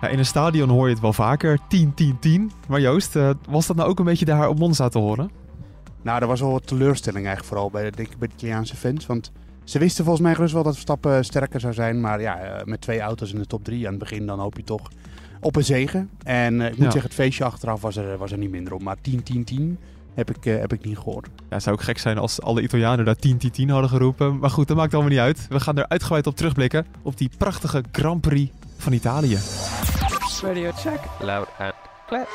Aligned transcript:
Ja, 0.00 0.08
in 0.08 0.18
een 0.18 0.26
stadion 0.26 0.68
hoor 0.68 0.86
je 0.86 0.92
het 0.92 1.02
wel 1.02 1.12
vaker, 1.12 1.58
10, 1.68 1.94
10, 1.94 2.18
10. 2.18 2.50
Maar 2.68 2.80
Joost, 2.80 3.16
uh, 3.16 3.30
was 3.48 3.66
dat 3.66 3.76
nou 3.76 3.88
ook 3.88 3.98
een 3.98 4.04
beetje 4.04 4.24
daar 4.24 4.48
op 4.48 4.58
Monza 4.58 4.88
te 4.88 4.98
horen? 4.98 5.30
Nou, 6.02 6.20
er 6.20 6.26
was 6.26 6.40
wel 6.40 6.50
wat 6.52 6.66
teleurstelling 6.66 7.26
eigenlijk 7.26 7.54
vooral 7.54 7.70
bij, 7.70 7.90
denk 7.90 8.08
ik, 8.10 8.18
bij 8.18 8.28
de 8.28 8.34
Italiaanse 8.34 8.76
fans. 8.76 9.06
Want 9.06 9.32
ze 9.64 9.78
wisten 9.78 10.04
volgens 10.04 10.24
mij 10.26 10.34
gerust 10.34 10.54
wel 10.54 10.62
dat 10.62 10.72
Verstappen 10.72 11.24
sterker 11.24 11.60
zou 11.60 11.72
zijn. 11.72 12.00
Maar 12.00 12.20
ja, 12.20 12.38
eh, 12.38 12.64
met 12.64 12.80
twee 12.80 13.00
auto's 13.00 13.32
in 13.32 13.38
de 13.38 13.46
top 13.46 13.64
3 13.64 13.84
aan 13.84 13.90
het 13.94 13.98
begin, 14.02 14.26
dan 14.26 14.38
hoop 14.38 14.56
je 14.56 14.64
toch 14.64 14.90
op 15.40 15.56
een 15.56 15.64
zegen. 15.64 16.10
En 16.24 16.54
uh, 16.54 16.64
ik 16.64 16.70
moet 16.70 16.78
Ja. 16.78 16.84
zeggen, 16.84 17.02
het 17.02 17.14
feestje 17.14 17.44
achteraf 17.44 17.80
was 17.80 17.96
er, 17.96 18.18
was 18.18 18.32
er 18.32 18.38
niet 18.38 18.50
minder 18.50 18.72
op. 18.74 18.82
Maar 18.82 18.96
10, 19.00 19.22
10, 19.22 19.44
10 19.44 19.78
heb 20.14 20.30
ik, 20.30 20.46
uh, 20.46 20.58
heb 20.60 20.72
ik 20.72 20.84
niet 20.84 20.98
gehoord. 20.98 21.28
Ja, 21.36 21.42
het 21.48 21.62
zou 21.62 21.76
ook 21.76 21.82
gek 21.82 21.98
zijn 21.98 22.18
als 22.18 22.40
alle 22.42 22.62
Italianen 22.62 23.04
daar 23.04 23.16
10, 23.16 23.36
10, 23.38 23.50
10 23.50 23.68
hadden 23.70 23.90
geroepen. 23.90 24.38
Maar 24.38 24.50
goed, 24.50 24.68
dat 24.68 24.76
maakt 24.76 24.92
allemaal 24.94 25.10
niet 25.10 25.20
uit. 25.20 25.46
We 25.48 25.60
gaan 25.60 25.78
er 25.78 25.88
uitgebreid 25.88 26.26
op 26.26 26.36
terugblikken 26.36 26.86
op 27.02 27.16
die 27.16 27.30
prachtige 27.38 27.82
Grand 27.92 28.20
Prix 28.20 28.52
van 28.82 28.92
Italië. 28.92 29.38
Radio 30.42 30.70
check. 30.72 31.00
Loud 31.20 31.48
and 31.58 31.74
clear. 32.06 32.26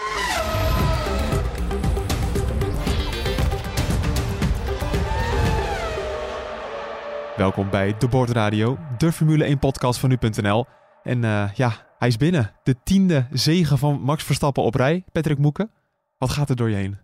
Welkom 7.37 7.69
bij 7.69 7.97
De 7.97 8.07
Board 8.07 8.29
Radio, 8.29 8.77
de 8.97 9.11
Formule 9.11 9.43
1 9.43 9.59
podcast 9.59 9.99
van 9.99 10.09
nu.nl. 10.09 10.65
En 11.03 11.23
uh, 11.23 11.53
ja, 11.53 11.71
hij 11.97 12.07
is 12.07 12.17
binnen. 12.17 12.51
De 12.63 12.75
tiende 12.83 13.27
zegen 13.31 13.77
van 13.77 14.01
Max 14.01 14.23
Verstappen 14.23 14.63
op 14.63 14.75
rij. 14.75 15.03
Patrick 15.11 15.37
Moeken, 15.37 15.71
wat 16.17 16.29
gaat 16.29 16.49
er 16.49 16.55
door 16.55 16.69
je 16.69 16.75
heen? 16.75 16.97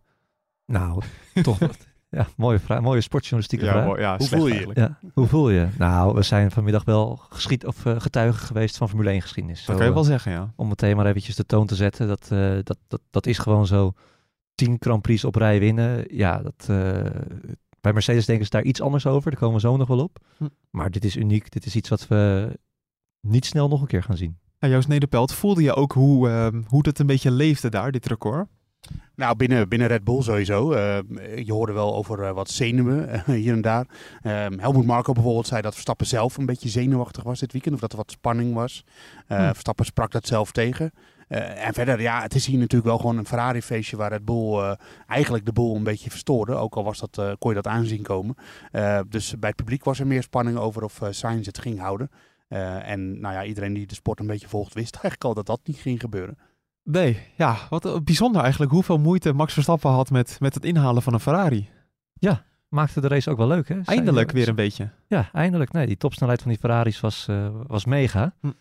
Nou, 0.65 1.03
toch 1.43 1.59
wat. 1.59 1.77
Ja, 2.13 2.27
mooie, 2.37 2.59
vraag, 2.59 2.81
mooie 2.81 3.01
sportjournalistieke 3.01 3.65
Ja, 3.65 3.71
vraag. 3.71 3.85
mooi, 3.85 4.01
ja, 4.01 4.17
Hoe 4.17 4.27
voel 4.27 4.39
je 4.39 4.45
je? 4.47 4.49
eigenlijk. 4.49 4.79
Ja, 4.79 5.09
hoe 5.13 5.27
voel 5.27 5.49
je? 5.49 5.67
Nou, 5.77 6.13
we 6.13 6.21
zijn 6.21 6.51
vanmiddag 6.51 6.83
wel 6.83 7.15
geschied, 7.29 7.65
of, 7.65 7.85
uh, 7.85 7.99
getuigen 7.99 8.45
geweest 8.45 8.77
van 8.77 8.89
Formule 8.89 9.09
1 9.09 9.21
geschiedenis. 9.21 9.65
Dat 9.65 9.77
kan 9.77 9.85
je 9.85 9.93
wel 9.93 10.03
zeggen, 10.03 10.31
ja. 10.31 10.53
Om 10.55 10.67
meteen 10.67 10.95
maar 10.95 11.05
eventjes 11.05 11.35
de 11.35 11.45
toon 11.45 11.67
te 11.67 11.75
zetten. 11.75 12.07
Dat, 12.07 12.29
uh, 12.33 12.53
dat, 12.63 12.77
dat, 12.87 13.01
dat 13.09 13.25
is 13.25 13.37
gewoon 13.37 13.67
zo. 13.67 13.93
10 14.55 14.77
Grand 14.79 15.01
Prix 15.01 15.23
op 15.23 15.35
rij 15.35 15.59
winnen. 15.59 16.05
Ja, 16.15 16.41
dat, 16.41 16.67
uh, 16.69 17.01
bij 17.81 17.93
Mercedes 17.93 18.25
denken 18.25 18.45
ze 18.45 18.51
daar 18.51 18.63
iets 18.63 18.81
anders 18.81 19.05
over. 19.05 19.31
Daar 19.31 19.39
komen 19.39 19.55
we 19.55 19.61
zo 19.61 19.77
nog 19.77 19.87
wel 19.87 19.99
op. 20.03 20.17
Hm. 20.37 20.47
Maar 20.69 20.91
dit 20.91 21.05
is 21.05 21.15
uniek. 21.15 21.51
Dit 21.51 21.65
is 21.65 21.75
iets 21.75 21.89
wat 21.89 22.07
we 22.07 22.49
niet 23.21 23.45
snel 23.45 23.67
nog 23.67 23.81
een 23.81 23.87
keer 23.87 24.03
gaan 24.03 24.17
zien. 24.17 24.37
Ja, 24.59 24.67
Joost 24.67 24.87
Nederpelt, 24.87 25.33
voelde 25.33 25.61
je 25.61 25.73
ook 25.73 25.91
hoe, 25.91 26.27
uh, 26.29 26.47
hoe 26.67 26.83
dat 26.83 26.99
een 26.99 27.05
beetje 27.05 27.31
leefde 27.31 27.69
daar, 27.69 27.91
dit 27.91 28.05
record? 28.05 28.47
Nou, 29.15 29.35
binnen, 29.35 29.69
binnen 29.69 29.87
Red 29.87 30.03
Bull 30.03 30.21
sowieso. 30.21 30.73
Uh, 30.73 30.97
je 31.45 31.51
hoorde 31.51 31.73
wel 31.73 31.95
over 31.95 32.19
uh, 32.19 32.31
wat 32.31 32.49
zenuwen 32.49 33.09
uh, 33.09 33.23
hier 33.43 33.53
en 33.53 33.61
daar. 33.61 33.85
Um, 34.23 34.59
Helmoet 34.59 34.85
Marco 34.85 35.13
bijvoorbeeld 35.13 35.47
zei 35.47 35.61
dat 35.61 35.73
Verstappen 35.73 36.05
zelf 36.05 36.37
een 36.37 36.45
beetje 36.45 36.69
zenuwachtig 36.69 37.23
was 37.23 37.39
dit 37.39 37.51
weekend. 37.51 37.75
Of 37.75 37.81
dat 37.81 37.91
er 37.91 37.97
wat 37.97 38.11
spanning 38.11 38.53
was. 38.53 38.83
Hm. 39.27 39.33
Verstappen 39.33 39.85
sprak 39.85 40.11
dat 40.11 40.27
zelf 40.27 40.51
tegen. 40.51 40.91
En 41.27 41.73
verder, 41.73 42.01
ja, 42.01 42.21
het 42.21 42.35
is 42.35 42.45
hier 42.45 42.57
natuurlijk 42.57 42.89
wel 42.89 42.97
gewoon 42.97 43.17
een 43.17 43.25
Ferrari-feestje 43.25 43.97
waar 43.97 44.11
Red 44.11 44.25
Bull 44.25 44.77
eigenlijk 45.07 45.45
de 45.45 45.53
boel 45.53 45.75
een 45.75 45.83
beetje 45.83 46.09
verstoorde. 46.09 46.53
Ook 46.53 46.75
al 46.75 46.83
was 46.83 46.99
dat, 46.99 47.37
kon 47.39 47.49
je 47.49 47.61
dat 47.61 47.67
aanzien 47.67 48.01
komen. 48.01 48.35
Dus 49.09 49.39
bij 49.39 49.49
het 49.49 49.57
publiek 49.57 49.83
was 49.83 49.99
er 49.99 50.07
meer 50.07 50.23
spanning 50.23 50.57
over 50.57 50.83
of 50.83 50.99
Sainz 51.09 51.45
het 51.45 51.59
ging 51.59 51.79
houden. 51.79 52.11
En 52.83 53.19
nou 53.19 53.33
ja, 53.33 53.43
iedereen 53.43 53.73
die 53.73 53.87
de 53.87 53.95
sport 53.95 54.19
een 54.19 54.27
beetje 54.27 54.47
volgt 54.47 54.73
wist 54.73 54.93
eigenlijk 54.93 55.23
al 55.23 55.33
dat 55.33 55.45
dat 55.45 55.59
niet 55.63 55.77
ging 55.77 55.99
gebeuren. 55.99 56.37
Nee, 56.83 57.27
ja, 57.35 57.57
wat 57.69 58.03
bijzonder 58.03 58.41
eigenlijk 58.41 58.71
hoeveel 58.71 58.97
moeite 58.97 59.33
Max 59.33 59.53
Verstappen 59.53 59.91
had 59.91 60.09
met, 60.09 60.37
met 60.39 60.53
het 60.53 60.65
inhalen 60.65 61.01
van 61.01 61.13
een 61.13 61.19
Ferrari. 61.19 61.69
Ja, 62.13 62.43
maakte 62.67 63.01
de 63.01 63.07
race 63.07 63.29
ook 63.29 63.37
wel 63.37 63.47
leuk, 63.47 63.67
hè? 63.67 63.81
Eindelijk 63.85 64.31
weer 64.31 64.47
een 64.47 64.55
beetje. 64.55 64.89
Ja, 65.07 65.29
eindelijk. 65.33 65.71
Nee, 65.71 65.85
die 65.85 65.97
topsnelheid 65.97 66.41
van 66.41 66.51
die 66.51 66.59
Ferraris 66.59 66.99
was, 66.99 67.27
uh, 67.29 67.47
was 67.67 67.85
mega. 67.85 68.33
Hm. 68.39 68.47
Uh, 68.47 68.53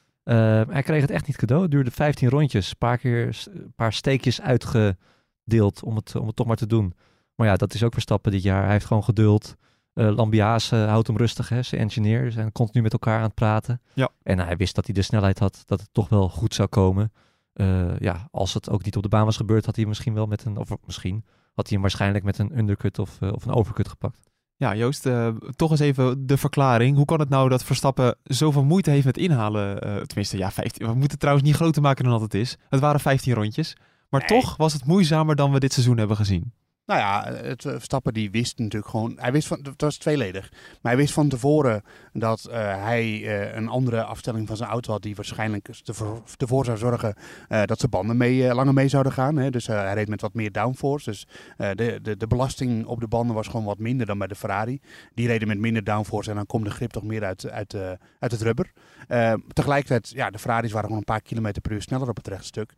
hij 0.69 0.83
kreeg 0.83 1.01
het 1.01 1.11
echt 1.11 1.27
niet 1.27 1.37
cadeau. 1.37 1.63
Het 1.63 1.71
duurde 1.71 1.91
15 1.91 2.29
rondjes. 2.29 2.71
Een 2.71 2.79
paar 2.79 2.99
keer 2.99 3.43
een 3.53 3.73
paar 3.77 3.93
steekjes 3.93 4.41
uitgedeeld 4.41 5.83
om 5.83 5.97
het, 5.97 6.17
om 6.17 6.27
het 6.27 6.37
toch 6.37 6.47
maar 6.47 6.57
te 6.57 6.67
doen. 6.67 6.95
Maar 7.35 7.47
ja, 7.47 7.57
dat 7.57 7.75
is 7.75 7.83
ook 7.83 7.93
Verstappen 7.93 8.33
dit 8.33 8.43
jaar. 8.43 8.63
Hij 8.63 8.73
heeft 8.73 8.87
gewoon 8.87 9.05
geduld. 9.05 9.57
Uh, 9.95 10.15
Lambiase 10.17 10.77
houdt 10.77 11.07
hem 11.07 11.17
rustig, 11.17 11.49
hè, 11.49 11.63
zijn 11.63 11.81
engineer. 11.81 12.25
Ze 12.25 12.31
zijn 12.31 12.53
continu 12.53 12.83
met 12.83 12.93
elkaar 12.93 13.17
aan 13.17 13.23
het 13.23 13.35
praten. 13.35 13.81
Ja. 13.95 14.09
En 14.23 14.39
hij 14.39 14.57
wist 14.57 14.75
dat 14.75 14.85
hij 14.85 14.95
de 14.95 15.03
snelheid 15.03 15.39
had, 15.39 15.63
dat 15.67 15.81
het 15.81 15.89
toch 15.93 16.09
wel 16.09 16.29
goed 16.29 16.55
zou 16.55 16.69
komen. 16.69 17.13
Uh, 17.55 17.99
ja, 17.99 18.29
als 18.31 18.55
het 18.55 18.71
ook 18.71 18.85
niet 18.85 18.97
op 18.97 19.03
de 19.03 19.09
baan 19.09 19.25
was 19.25 19.37
gebeurd, 19.37 19.67
had 19.67 19.77
hij 19.77 19.87
misschien 19.87 20.15
wel 20.15 20.27
met 20.27 20.45
een, 20.45 20.57
of 20.57 20.69
misschien, 20.85 21.25
had 21.55 21.65
hij 21.65 21.73
hem 21.73 21.81
waarschijnlijk 21.81 22.25
met 22.25 22.39
een 22.39 22.59
undercut 22.59 22.99
of, 22.99 23.19
uh, 23.21 23.33
of 23.33 23.45
een 23.45 23.55
overcut 23.55 23.89
gepakt. 23.89 24.31
Ja, 24.57 24.75
Joost, 24.75 25.07
uh, 25.07 25.29
toch 25.57 25.71
eens 25.71 25.81
even 25.81 26.27
de 26.27 26.37
verklaring. 26.37 26.97
Hoe 26.97 27.05
kan 27.05 27.21
het 27.21 27.29
nou 27.29 27.49
dat 27.49 27.65
Verstappen 27.65 28.17
zoveel 28.23 28.65
moeite 28.65 28.91
heeft 28.91 29.05
met 29.05 29.19
inhalen? 29.19 29.81
tenminste, 30.07 30.37
ja, 30.37 30.51
15. 30.51 30.87
We 30.87 30.93
moeten 30.93 31.11
het 31.11 31.21
trouwens 31.21 31.47
niet 31.47 31.57
groter 31.57 31.83
maken 31.83 32.05
dan 32.05 32.13
dat 32.13 32.23
het 32.23 32.35
is. 32.35 32.57
Het 32.69 32.81
waren 32.81 33.01
15 33.01 33.35
rondjes. 33.35 33.77
Maar 34.09 34.25
nee. 34.29 34.41
toch 34.41 34.57
was 34.57 34.73
het 34.73 34.87
moeizamer 34.87 35.37
dan 35.37 35.53
we 35.53 35.61
dit 35.61 35.73
seizoen 35.73 35.99
hebben 35.99 36.17
gezien. 36.17 36.53
Nou 36.87 37.01
ja, 37.01 37.33
het 37.45 37.63
Verstappen 37.63 38.15
die 38.15 38.31
wist 38.31 38.59
natuurlijk 38.59 38.91
gewoon, 38.91 39.13
hij 39.21 39.33
wist 39.33 39.49
van, 39.49 39.59
het 39.63 39.81
was 39.81 39.97
tweeledig, 39.97 40.51
maar 40.51 40.93
hij 40.93 40.97
wist 40.97 41.13
van 41.13 41.29
tevoren 41.29 41.83
dat 42.13 42.47
uh, 42.49 42.55
hij 42.85 43.21
uh, 43.21 43.55
een 43.55 43.69
andere 43.69 44.03
afstelling 44.03 44.47
van 44.47 44.57
zijn 44.57 44.71
auto 44.71 44.93
had 44.93 45.03
die 45.03 45.15
waarschijnlijk 45.15 45.69
ervoor, 45.85 46.23
ervoor 46.37 46.65
zou 46.65 46.79
zorgen 46.79 47.15
dat 47.65 47.79
zijn 47.79 47.91
banden 47.91 48.17
mee, 48.17 48.55
langer 48.55 48.75
mee 48.75 48.89
zouden 48.89 49.13
gaan. 49.13 49.37
Hè. 49.37 49.51
Dus 49.51 49.67
hij 49.67 49.95
reed 49.95 50.09
met 50.09 50.21
wat 50.21 50.35
meer 50.35 50.53
downforce, 50.53 51.11
dus 51.11 51.27
de, 51.57 51.99
de, 52.03 52.17
de 52.17 52.27
belasting 52.27 52.87
op 52.87 53.01
de 53.01 53.09
banden 53.09 53.35
was 53.35 53.47
gewoon 53.47 53.65
wat 53.65 53.79
minder 53.79 54.07
dan 54.07 54.19
bij 54.19 54.27
de 54.27 54.35
Ferrari. 54.35 54.81
Die 55.15 55.27
reden 55.27 55.49
met 55.49 55.59
minder 55.59 55.85
downforce 55.85 56.31
en 56.31 56.37
dan 56.37 56.47
komt 56.47 56.65
de 56.65 56.71
grip 56.71 56.91
toch 56.91 57.03
meer 57.03 57.25
uit, 57.25 57.51
uit, 57.51 57.75
uit 58.19 58.33
het 58.33 58.43
rubber. 58.43 58.73
tegelijkertijd, 59.53 60.11
ja, 60.15 60.31
de 60.31 60.39
Ferraris 60.39 60.73
waren 60.73 60.87
gewoon 60.87 60.99
een 60.99 61.15
paar 61.15 61.23
kilometer 61.23 61.63
per 61.63 61.73
uur 61.73 61.83
sneller 61.83 62.09
op 62.09 62.17
het 62.17 62.29
rechtstuk. 62.29 62.75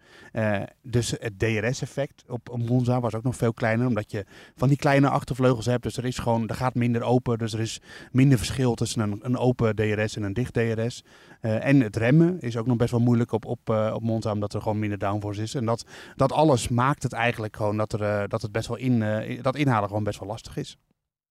dus 0.83 1.11
het 1.11 1.39
DRS-effect 1.39 2.25
op, 2.29 2.49
op 2.49 2.69
Monza 2.69 3.01
was 3.01 3.15
ook 3.15 3.23
nog 3.23 3.37
veel 3.37 3.53
kleiner, 3.53 3.94
omdat 3.95 4.11
je 4.11 4.25
van 4.57 4.69
die 4.69 4.77
kleine 4.77 5.09
achtervleugels 5.09 5.67
hebt. 5.67 5.83
Dus 5.83 5.97
er 5.97 6.05
is 6.05 6.19
gewoon, 6.19 6.49
er 6.49 6.55
gaat 6.55 6.75
minder 6.75 7.03
open. 7.03 7.39
Dus 7.39 7.53
er 7.53 7.61
is 7.61 7.81
minder 8.13 8.39
verschil 8.39 8.75
tussen 8.75 9.01
een, 9.01 9.19
een 9.23 9.37
open 9.37 9.75
DRS 9.75 10.17
en 10.17 10.23
een 10.23 10.33
dicht 10.33 10.53
DRS. 10.53 11.05
Uh, 11.41 11.67
en 11.67 11.81
het 11.81 11.97
remmen 11.97 12.41
is 12.41 12.57
ook 12.57 12.67
nog 12.67 12.77
best 12.77 12.91
wel 12.91 13.01
moeilijk 13.01 13.33
op, 13.33 13.45
op, 13.45 13.71
uh, 13.71 13.93
op 13.95 14.03
Monza, 14.03 14.33
omdat 14.33 14.55
er 14.55 14.63
gewoon 14.63 14.79
minder 14.79 14.99
downforce 14.99 15.43
is. 15.43 15.55
En 15.55 15.65
dat, 15.65 15.85
dat 16.17 16.33
alles 16.33 16.69
maakt 16.69 17.03
het 17.03 17.13
eigenlijk 17.13 17.57
gewoon 17.57 17.77
dat, 17.77 17.93
er, 17.93 18.01
uh, 18.01 18.23
dat 18.29 18.43
het 18.43 18.53
best 18.53 18.69
wel 18.69 18.77
in, 18.77 19.05
dat 19.43 19.57
inhalen 19.57 19.89
gewoon 19.89 20.05
best 20.05 20.19
wel 20.19 20.29
lastig 20.29 20.57
is. 20.57 20.77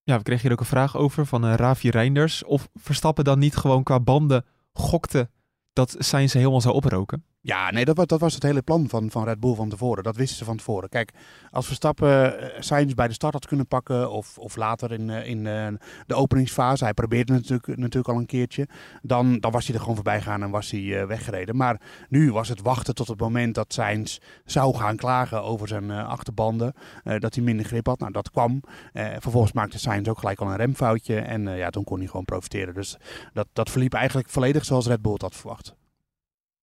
Ja, 0.04 0.18
we 0.18 0.24
kregen 0.24 0.42
hier 0.42 0.52
ook 0.52 0.60
een 0.60 0.66
vraag 0.66 0.98
over 0.98 1.26
van 1.26 1.46
Ravi 1.46 1.90
Reinders. 1.90 2.44
Of 2.44 2.70
Verstappen 2.74 3.24
dan 3.24 3.40
niet 3.40 3.56
gewoon 3.56 3.84
qua 3.84 4.00
banden 4.00 4.46
gokte 4.74 5.30
dat 5.74 5.96
Sainz 6.00 6.34
helemaal 6.34 6.62
zou 6.62 6.76
oproken? 6.76 7.24
Ja, 7.46 7.72
nee, 7.72 7.86
dat, 7.86 8.10
dat 8.10 8.20
was 8.20 8.34
het 8.34 8.44
hele 8.44 8.62
plan 8.62 8.90
van, 8.90 9.12
van 9.12 9.24
Red 9.24 9.40
Bull 9.40 9.56
van 9.56 9.70
tevoren. 9.70 10.04
Dat 10.04 10.16
wisten 10.16 10.38
ze 10.38 10.46
van 10.46 10.58
tevoren. 10.58 10.90
Kijk, 10.90 11.12
als 11.52 11.66
Verstappen 11.66 12.44
uh, 12.44 12.50
Sainz 12.60 12.94
bij 12.94 13.08
de 13.08 13.14
start 13.14 13.34
had 13.34 13.46
kunnen 13.46 13.68
pakken 13.68 14.12
of, 14.12 14.38
of 14.38 14.56
later 14.56 14.92
in, 14.92 15.10
uh, 15.10 15.28
in 15.28 15.46
uh, 15.46 15.68
de 16.08 16.16
openingsfase, 16.16 16.84
hij 16.84 16.94
probeerde 16.94 17.34
natuurlijk, 17.34 17.68
natuurlijk 17.78 18.08
al 18.08 18.20
een 18.20 18.26
keertje, 18.26 18.68
dan, 19.02 19.40
dan 19.40 19.52
was 19.52 19.66
hij 19.66 19.74
er 19.74 19.80
gewoon 19.80 19.96
voorbij 19.96 20.22
gegaan 20.22 20.44
en 20.44 20.50
was 20.50 20.72
hij 20.72 21.08
weggereden. 21.08 21.56
Maar 21.56 21.82
nu 22.10 22.32
was 22.32 22.50
het 22.50 22.62
wachten 22.62 22.96
tot 22.96 23.08
het 23.08 23.20
moment 23.20 23.56
dat 23.56 23.74
Sainz 23.74 24.18
zou 24.46 24.76
gaan 24.76 24.96
klagen 24.96 25.44
over 25.44 25.68
zijn 25.68 25.92
achterbanden, 25.92 26.74
dat 27.20 27.36
hij 27.36 27.44
minder 27.44 27.66
grip 27.66 27.86
had. 27.86 28.00
Nou, 28.00 28.12
dat 28.12 28.32
kwam. 28.32 28.62
vervolgens 28.94 29.54
maakte 29.54 29.80
Sainz 29.80 30.10
ook 30.10 30.20
gelijk 30.20 30.40
al 30.40 30.48
een 30.48 30.56
remfoutje 30.56 31.20
en 31.20 31.56
ja, 31.56 31.70
toen 31.70 31.84
kon 31.84 31.98
hij 31.98 32.08
gewoon 32.08 32.26
profiteren. 32.26 32.74
Dus 32.74 32.98
dat, 33.34 33.48
dat 33.54 33.70
verliep 33.70 33.94
eigenlijk 33.94 34.30
volledig 34.30 34.66
zoals 34.66 34.88
Red 34.88 35.02
Bull 35.02 35.16
had 35.18 35.36
verwacht. 35.36 35.76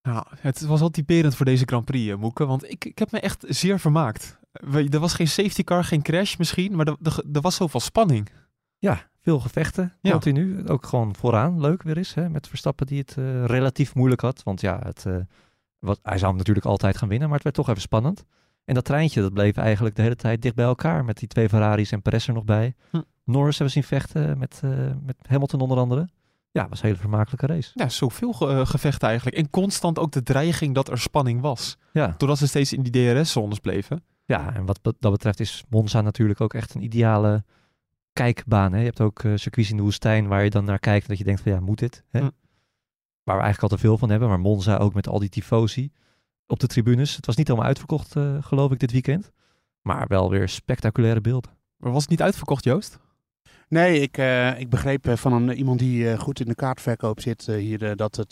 Ja, 0.01 0.25
het 0.37 0.61
was 0.61 0.79
wel 0.79 0.89
typerend 0.89 1.35
voor 1.35 1.45
deze 1.45 1.63
Grand 1.65 1.85
Prix, 1.85 2.15
Moeke. 2.15 2.45
Want 2.45 2.69
ik, 2.71 2.85
ik 2.85 2.99
heb 2.99 3.11
me 3.11 3.19
echt 3.19 3.45
zeer 3.47 3.79
vermaakt. 3.79 4.39
Er 4.91 4.99
was 4.99 5.13
geen 5.13 5.27
safety 5.27 5.63
car, 5.63 5.83
geen 5.83 6.01
crash 6.01 6.35
misschien, 6.37 6.75
maar 6.75 6.87
er, 6.87 6.95
er, 7.03 7.23
er 7.33 7.41
was 7.41 7.55
zoveel 7.55 7.79
spanning. 7.79 8.29
Ja, 8.77 9.09
veel 9.21 9.39
gevechten, 9.39 9.93
Ja. 10.01 10.11
continu. 10.11 10.67
Ook 10.67 10.85
gewoon 10.85 11.15
vooraan, 11.15 11.59
leuk 11.61 11.83
weer 11.83 11.97
is, 11.97 12.13
hè, 12.13 12.29
met 12.29 12.47
Verstappen 12.47 12.85
die 12.85 12.99
het 12.99 13.15
eh, 13.17 13.45
relatief 13.45 13.95
moeilijk 13.95 14.21
had. 14.21 14.43
Want 14.43 14.61
ja, 14.61 14.79
het, 14.83 15.05
eh, 15.05 15.15
wat, 15.79 15.99
hij 16.03 16.17
zou 16.17 16.29
hem 16.29 16.37
natuurlijk 16.37 16.65
altijd 16.65 16.97
gaan 16.97 17.09
winnen, 17.09 17.27
maar 17.27 17.35
het 17.35 17.43
werd 17.43 17.55
toch 17.55 17.69
even 17.69 17.81
spannend. 17.81 18.23
En 18.65 18.73
dat 18.73 18.85
treintje, 18.85 19.21
dat 19.21 19.33
bleef 19.33 19.55
eigenlijk 19.57 19.95
de 19.95 20.01
hele 20.01 20.15
tijd 20.15 20.41
dicht 20.41 20.55
bij 20.55 20.65
elkaar, 20.65 21.05
met 21.05 21.17
die 21.17 21.27
twee 21.27 21.49
Ferraris 21.49 21.91
en 21.91 22.01
Perez 22.01 22.27
er 22.27 22.33
nog 22.33 22.43
bij. 22.45 22.75
Hm. 22.89 23.01
Norris 23.23 23.57
hebben 23.57 23.75
we 23.75 23.81
zien 23.81 23.97
vechten 23.97 24.37
met, 24.37 24.59
eh, 24.63 24.69
met 25.05 25.15
Hamilton 25.27 25.59
onder 25.59 25.77
andere. 25.77 26.07
Ja, 26.51 26.67
was 26.69 26.79
een 26.81 26.85
hele 26.87 26.99
vermakelijke 26.99 27.45
race. 27.45 27.71
Ja, 27.73 27.89
zoveel 27.89 28.33
ge- 28.33 28.47
eh, 28.47 28.65
gevechten 28.65 29.07
eigenlijk. 29.07 29.37
En 29.37 29.49
constant 29.49 29.99
ook 29.99 30.11
de 30.11 30.23
dreiging 30.23 30.75
dat 30.75 30.89
er 30.89 30.97
spanning 30.99 31.41
was. 31.41 31.77
Ja, 31.93 32.13
Doordat 32.17 32.37
ze 32.37 32.47
steeds 32.47 32.73
in 32.73 32.81
die 32.83 33.13
DRS-zones 33.13 33.59
bleven. 33.59 34.03
Ja, 34.25 34.53
en 34.55 34.65
wat 34.65 34.81
be- 34.81 34.95
dat 34.99 35.11
betreft 35.11 35.39
is 35.39 35.63
Monza 35.69 36.01
natuurlijk 36.01 36.41
ook 36.41 36.53
echt 36.53 36.73
een 36.75 36.83
ideale 36.83 37.43
kijkbaan. 38.13 38.71
Hè? 38.73 38.79
Je 38.79 38.85
hebt 38.85 39.01
ook 39.01 39.23
eh, 39.23 39.31
circuits 39.35 39.69
in 39.69 39.77
de 39.77 39.83
woestijn 39.83 40.27
waar 40.27 40.43
je 40.43 40.49
dan 40.49 40.65
naar 40.65 40.79
kijkt 40.79 41.01
en 41.03 41.09
dat 41.09 41.17
je 41.17 41.23
denkt 41.23 41.41
van 41.41 41.51
ja, 41.51 41.59
moet 41.59 41.79
dit? 41.79 42.03
Hè? 42.09 42.19
Hm. 42.19 42.29
Waar 43.23 43.35
we 43.37 43.41
eigenlijk 43.43 43.61
al 43.61 43.77
te 43.77 43.83
veel 43.83 43.97
van 43.97 44.09
hebben. 44.09 44.29
Maar 44.29 44.39
Monza 44.39 44.77
ook 44.77 44.93
met 44.93 45.07
al 45.07 45.19
die 45.19 45.29
tifosi 45.29 45.91
op 46.47 46.59
de 46.59 46.67
tribunes. 46.67 47.15
Het 47.15 47.25
was 47.25 47.35
niet 47.35 47.47
helemaal 47.47 47.67
uitverkocht, 47.67 48.15
eh, 48.15 48.37
geloof 48.39 48.71
ik, 48.71 48.79
dit 48.79 48.91
weekend. 48.91 49.31
Maar 49.81 50.07
wel 50.07 50.29
weer 50.29 50.49
spectaculaire 50.49 51.21
beelden. 51.21 51.51
Maar 51.77 51.91
was 51.91 52.01
het 52.01 52.09
niet 52.11 52.21
uitverkocht, 52.21 52.63
Joost? 52.63 52.99
Nee, 53.71 53.99
ik, 53.99 54.17
eh, 54.17 54.59
ik 54.59 54.69
begreep 54.69 55.07
eh, 55.07 55.15
van 55.15 55.33
een, 55.33 55.53
iemand 55.53 55.79
die 55.79 56.11
eh, 56.11 56.19
goed 56.19 56.39
in 56.39 56.45
de 56.45 56.55
kaartverkoop 56.55 57.21
zit 57.21 57.45
hier 57.45 57.95
dat, 57.95 58.15
het, 58.15 58.31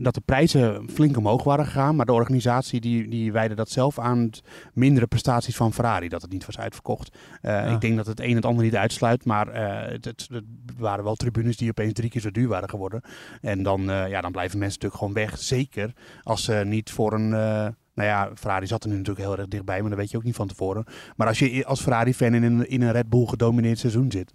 dat 0.00 0.14
de 0.14 0.22
prijzen 0.24 0.88
flink 0.90 1.16
omhoog 1.16 1.44
waren 1.44 1.64
gegaan. 1.64 1.96
Maar 1.96 2.06
de 2.06 2.12
organisatie 2.12 2.80
die, 2.80 3.08
die 3.08 3.32
wijde 3.32 3.54
dat 3.54 3.70
zelf 3.70 3.98
aan 3.98 4.18
het 4.18 4.42
mindere 4.74 5.06
prestaties 5.06 5.56
van 5.56 5.72
Ferrari, 5.72 6.08
dat 6.08 6.22
het 6.22 6.32
niet 6.32 6.46
was 6.46 6.58
uitverkocht. 6.58 7.16
Ik 7.42 7.80
denk 7.80 7.96
dat 7.96 8.06
het 8.06 8.20
een 8.20 8.34
het 8.34 8.44
ander 8.44 8.64
niet 8.64 8.76
uitsluit, 8.76 9.24
maar 9.24 9.54
het, 9.90 10.04
het, 10.04 10.28
het 10.32 10.44
waren 10.78 11.04
wel 11.04 11.14
tribunes 11.14 11.56
die 11.56 11.70
opeens 11.70 11.92
drie 11.92 12.10
keer 12.10 12.20
zo 12.20 12.30
duur 12.30 12.48
waren 12.48 12.68
geworden. 12.68 13.02
En 13.40 13.62
dan, 13.62 13.82
ja, 13.82 14.20
dan 14.20 14.32
blijven 14.32 14.58
mensen 14.58 14.80
natuurlijk 14.80 14.94
gewoon 14.94 15.28
weg. 15.28 15.38
Zeker 15.38 15.92
als 16.22 16.44
ze 16.44 16.62
niet 16.64 16.90
voor 16.90 17.12
een... 17.12 17.74
nou 18.00 18.12
ja, 18.12 18.30
Ferrari 18.36 18.66
zat 18.66 18.82
er 18.84 18.90
nu 18.90 18.96
natuurlijk 18.96 19.26
heel 19.26 19.38
erg 19.38 19.48
dichtbij, 19.48 19.80
maar 19.80 19.90
dat 19.90 19.98
weet 19.98 20.10
je 20.10 20.16
ook 20.16 20.22
niet 20.22 20.34
van 20.34 20.46
tevoren. 20.48 20.84
Maar 21.16 21.26
als 21.26 21.38
je 21.38 21.66
als 21.66 21.80
Ferrari-fan 21.80 22.34
in 22.34 22.42
een, 22.42 22.68
in 22.68 22.82
een 22.82 22.92
Red 22.92 23.08
Bull 23.08 23.26
gedomineerd 23.26 23.78
seizoen 23.78 24.10
zit, 24.12 24.34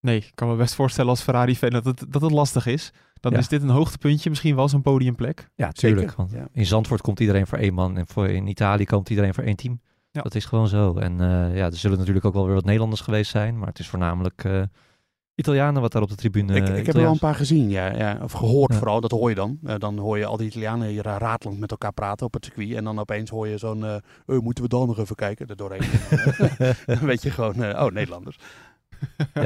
Nee, 0.00 0.16
ik 0.16 0.30
kan 0.34 0.48
me 0.48 0.56
best 0.56 0.74
voorstellen 0.74 1.10
als 1.10 1.22
Ferrari-fan 1.22 1.70
dat 1.70 1.84
het, 1.84 2.04
dat 2.08 2.22
het 2.22 2.30
lastig 2.30 2.66
is. 2.66 2.92
Dan 3.20 3.32
Ja. 3.32 3.38
is 3.38 3.48
dit 3.48 3.62
een 3.62 3.68
hoogtepuntje, 3.68 4.28
misschien 4.30 4.56
wel 4.56 4.68
zo'n 4.68 4.82
podiumplek. 4.82 5.48
Ja, 5.54 5.72
tuurlijk. 5.72 6.12
Want 6.14 6.30
ja. 6.30 6.48
in 6.52 6.66
Zandvoort 6.66 7.00
komt 7.00 7.20
iedereen 7.20 7.46
voor 7.46 7.58
één 7.58 7.74
man 7.74 7.96
en 7.96 8.06
voor, 8.06 8.28
in 8.28 8.46
Italië 8.46 8.84
komt 8.84 9.10
iedereen 9.10 9.34
voor 9.34 9.44
één 9.44 9.56
team. 9.56 9.80
Ja. 10.10 10.22
Dat 10.22 10.34
is 10.34 10.44
gewoon 10.44 10.68
zo. 10.68 10.96
En 10.96 11.20
eh, 11.20 11.56
ja, 11.56 11.64
er 11.66 11.76
zullen 11.76 11.98
natuurlijk 11.98 12.24
ook 12.24 12.34
wel 12.34 12.44
weer 12.44 12.54
wat 12.54 12.64
Nederlanders 12.64 13.00
geweest 13.00 13.30
zijn, 13.30 13.58
maar 13.58 13.68
het 13.68 13.78
is 13.78 13.88
voornamelijk 13.88 14.44
eh, 14.44 14.62
Italianen 15.40 15.82
wat 15.82 15.92
daar 15.92 16.02
op 16.02 16.08
de 16.08 16.14
tribune... 16.14 16.54
ik, 16.54 16.68
ik 16.68 16.86
heb 16.86 16.94
er 16.94 17.02
wel 17.02 17.12
een 17.12 17.18
paar 17.18 17.34
gezien, 17.34 17.70
ja, 17.70 17.96
ja. 17.96 18.18
of 18.22 18.32
gehoord 18.32 18.72
Ja. 18.72 18.78
vooral, 18.78 19.00
dat 19.00 19.10
hoor 19.10 19.28
je 19.28 19.34
dan. 19.34 19.58
Eh, 19.64 19.74
dan 19.78 19.98
hoor 19.98 20.18
je 20.18 20.26
al 20.26 20.36
die 20.36 20.46
Italianen 20.46 20.88
hier 20.88 21.06
eh, 21.06 21.16
ratelend 21.18 21.58
met 21.58 21.70
elkaar 21.70 21.92
praten 21.92 22.26
op 22.26 22.32
het 22.34 22.44
circuit. 22.44 22.74
En 22.74 22.84
dan 22.84 22.98
opeens 22.98 23.30
hoor 23.30 23.48
je 23.48 23.58
zo'n, 23.58 23.84
eh, 23.84 23.94
"Eh, 23.94 24.38
moeten 24.38 24.64
we 24.64 24.70
dan 24.70 24.86
nog 24.86 24.98
even 24.98 25.16
kijken, 25.16 25.46
er 25.46 25.56
doorheen. 25.56 25.80
dan 26.86 26.98
weet 26.98 27.22
je 27.22 27.30
gewoon, 27.30 27.62
eh, 27.62 27.84
oh, 27.84 27.92
Nederlanders. 27.92 28.38
Ja. 29.34 29.42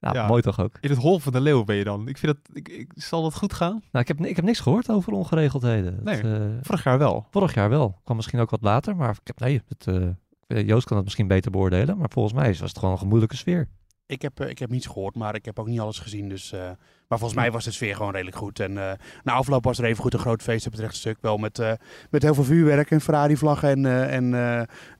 Ja, 0.00 0.12
Ja. 0.14 0.26
mooi 0.26 0.42
toch 0.42 0.60
ook. 0.60 0.78
In 0.80 0.90
het 0.90 0.98
hol 0.98 1.18
van 1.18 1.32
de 1.32 1.40
leeuw 1.40 1.64
ben 1.64 1.76
je 1.76 1.84
dan. 1.84 2.08
Ik 2.08 2.18
vind 2.18 2.32
dat, 2.36 2.56
ik, 2.56 2.68
ik, 2.68 2.90
zal 2.94 3.22
dat 3.22 3.34
goed 3.34 3.52
gaan? 3.52 3.82
Nou, 3.92 4.04
ik 4.04 4.08
heb, 4.08 4.26
ik 4.26 4.36
heb 4.36 4.44
niks 4.44 4.60
gehoord 4.60 4.90
over 4.90 5.12
ongeregeldheden. 5.12 6.00
Nee. 6.04 6.14
Het, 6.14 6.24
eh, 6.24 6.46
Vorig 6.62 6.84
jaar 6.84 6.98
wel. 6.98 7.26
vorig 7.30 7.54
jaar 7.54 7.68
wel. 7.68 7.98
Kwam 8.04 8.16
misschien 8.16 8.40
ook 8.40 8.50
wat 8.50 8.62
later, 8.62 8.96
maar 8.96 9.10
ik 9.10 9.20
heb, 9.26 9.38
nee, 9.40 9.62
het, 9.68 9.86
eh, 9.86 10.66
Joost 10.66 10.86
kan 10.86 10.96
het 10.96 11.04
misschien 11.04 11.26
beter 11.28 11.50
beoordelen. 11.50 11.98
Maar 11.98 12.08
volgens 12.10 12.34
mij 12.34 12.48
was 12.48 12.58
het 12.60 12.78
gewoon 12.78 12.90
een 12.92 12.98
gemoedelijke 12.98 13.36
sfeer. 13.36 13.68
Ik 14.08 14.22
heb, 14.22 14.40
eh, 14.40 14.48
ik 14.48 14.58
heb 14.58 14.70
niets 14.70 14.86
gehoord, 14.86 15.14
maar 15.14 15.34
ik 15.34 15.44
heb 15.44 15.58
ook 15.58 15.66
niet 15.66 15.80
alles 15.80 15.98
gezien. 15.98 16.28
Dus, 16.28 16.52
eh, 16.52 16.60
maar 17.08 17.18
volgens 17.18 17.34
mij 17.34 17.50
was 17.50 17.64
de 17.64 17.70
sfeer 17.70 17.96
gewoon 17.96 18.12
redelijk 18.12 18.36
goed. 18.36 18.60
En 18.60 18.78
eh, 18.78 18.92
na 19.24 19.32
afloop 19.32 19.64
was 19.64 19.78
er 19.78 19.84
even 19.84 20.02
goed 20.02 20.14
een 20.14 20.18
groot 20.18 20.42
feest 20.42 20.66
op 20.66 20.72
het 20.72 20.80
rechte 20.80 20.98
stuk. 20.98 21.18
Wel 21.20 21.36
met, 21.36 21.62
met 22.10 22.22
heel 22.22 22.34
veel 22.34 22.44
vuurwerk 22.44 22.90
en 22.90 23.00
Ferrari-vlaggen. 23.00 23.68
En, 23.68 24.10
en 24.10 24.30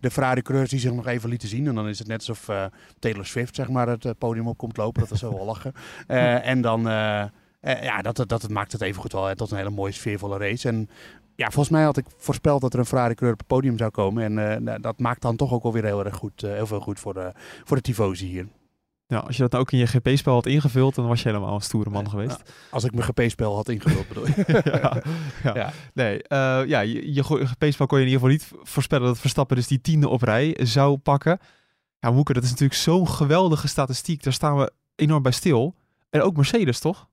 de 0.01 0.11
Ferrari-coureurs 0.11 0.71
die 0.71 0.81
zich 0.81 0.93
nog 0.93 1.07
even 1.07 1.29
lieten 1.29 1.49
zien. 1.49 1.67
En 1.67 1.75
dan 1.75 1.89
is 1.89 1.99
het 1.99 2.09
net 2.09 2.29
alsof 2.29 2.71
Taylor 2.99 3.27
Swift 3.27 3.55
zeg 3.55 3.69
maar, 3.69 3.89
het 3.89 4.19
podium 4.19 4.49
op 4.49 4.57
komt 4.57 4.77
lopen. 4.77 5.01
Dat 5.01 5.11
was 5.11 5.19
zo 5.19 5.35
wel 5.35 5.45
lachen. 5.45 5.73
En 6.53 6.61
dan, 6.61 6.83
ja, 7.61 8.03
dat, 8.03 8.17
dat, 8.17 8.29
dat 8.29 8.49
maakt 8.49 8.73
het 8.73 8.81
even 8.81 9.01
goed 9.01 9.13
wel 9.13 9.27
hè, 9.27 9.37
tot 9.37 9.51
een 9.51 9.57
hele 9.57 9.71
mooie 9.71 9.93
sfeervolle 9.93 10.39
race. 10.39 10.69
En 10.69 10.89
ja, 11.35 11.45
volgens 11.45 11.69
mij 11.69 11.83
had 11.83 11.97
ik 11.97 12.07
voorspeld 12.17 12.61
dat 12.61 12.73
er 12.73 12.79
een 12.79 12.87
Ferrari-coureur 12.87 13.33
op 13.33 13.39
het 13.39 13.49
podium 13.49 13.79
zou 13.79 13.91
komen. 13.91 14.39
En 14.39 14.81
dat 14.81 14.99
maakt 14.99 15.23
dan 15.23 15.37
toch 15.37 15.53
ook 15.53 15.63
wel 15.63 15.73
weer 15.73 15.85
heel 15.85 16.05
erg 16.05 16.17
goed, 16.17 16.41
heel 16.41 16.67
veel 16.67 16.81
goed 16.81 17.01
voor 17.01 17.15
de, 17.15 17.33
voor 17.65 17.77
de 17.77 17.83
tifosi 17.83 18.27
hier. 18.27 18.47
Ja, 19.09 19.19
als 19.19 19.37
je 19.37 19.43
dat 19.43 19.51
nou 19.51 19.63
ook 19.63 19.73
in 19.73 19.79
je 19.79 19.87
GP-spel 19.87 20.35
had 20.35 20.47
ingevuld, 20.47 20.95
dan 20.95 21.07
was 21.07 21.23
je 21.23 21.29
helemaal 21.29 21.55
een 21.55 21.61
stoere 21.61 21.91
man 21.91 22.11
geweest. 22.11 22.43
Als 22.71 22.85
ik 22.85 22.95
mijn 22.95 23.05
GP-spel 23.05 23.55
had 23.55 23.69
ingevuld, 23.69 24.09
bedoel 24.09 24.27
je. 24.37 24.61
ja, 24.65 25.03
ja. 25.43 25.55
Ja. 25.55 25.73
Nee, 25.95 26.23
eh, 26.23 26.63
ja, 26.67 26.81
je, 26.81 27.13
je 27.15 27.23
GP-spel 27.25 27.87
kon 27.87 27.99
je 27.99 28.05
in 28.05 28.11
ieder 28.11 28.29
geval 28.29 28.29
niet 28.29 28.69
voorspellen 28.69 29.07
dat 29.07 29.19
Verstappen 29.19 29.57
dus 29.57 29.67
die 29.67 29.81
tiende 29.81 30.09
op 30.09 30.23
rij 30.23 30.57
zou 30.63 30.97
pakken. 30.97 31.39
Ja, 31.99 32.11
Moeke, 32.11 32.33
dat 32.33 32.43
is 32.43 32.51
natuurlijk 32.51 32.81
zo'n 32.81 33.09
geweldige 33.09 33.69
statistiek. 33.69 34.23
Daar 34.23 34.33
staan 34.33 34.57
we 34.57 34.73
enorm 34.95 35.23
bij 35.23 35.33
stil. 35.33 35.75
En 36.11 36.23
ook 36.23 36.37
Mercedes, 36.37 36.79
toch? 36.79 37.09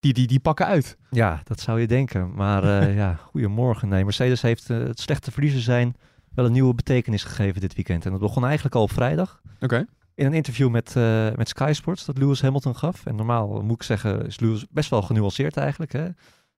Die, 0.00 0.12
die, 0.12 0.26
die 0.26 0.40
pakken 0.40 0.66
uit. 0.66 0.96
Ja, 1.10 1.40
dat 1.44 1.60
zou 1.60 1.80
je 1.80 1.86
denken. 1.86 2.34
Maar 2.34 2.64
eh, 2.80 2.96
ja, 3.02 3.14
goedemorgen. 3.14 3.88
Nee, 3.88 4.04
Mercedes 4.04 4.42
heeft 4.42 4.70
eh, 4.70 4.78
het 4.78 5.00
slechte 5.00 5.30
verliezer 5.30 5.60
zijn 5.60 5.96
wel 6.34 6.44
een 6.44 6.52
nieuwe 6.52 6.74
betekenis 6.74 7.24
gegeven 7.24 7.60
dit 7.60 7.74
weekend. 7.74 8.04
En 8.04 8.10
dat 8.10 8.20
begon 8.20 8.44
eigenlijk 8.44 8.74
al 8.74 8.82
op 8.82 8.92
vrijdag. 8.92 9.40
Oké. 9.60 9.86
In 10.14 10.26
een 10.26 10.32
interview 10.32 10.70
met, 10.70 10.96
eh, 10.96 11.34
met 11.34 11.48
Sky 11.48 11.72
Sports 11.74 12.04
dat 12.04 12.18
Lewis 12.18 12.42
Hamilton 12.42 12.76
gaf. 12.76 13.06
En 13.06 13.16
normaal 13.16 13.62
moet 13.62 13.76
ik 13.76 13.82
zeggen, 13.82 14.26
is 14.26 14.40
Lewis 14.40 14.66
best 14.70 14.90
wel 14.90 15.02
genuanceerd 15.02 15.56
eigenlijk. 15.56 15.92
Hè? 15.92 16.08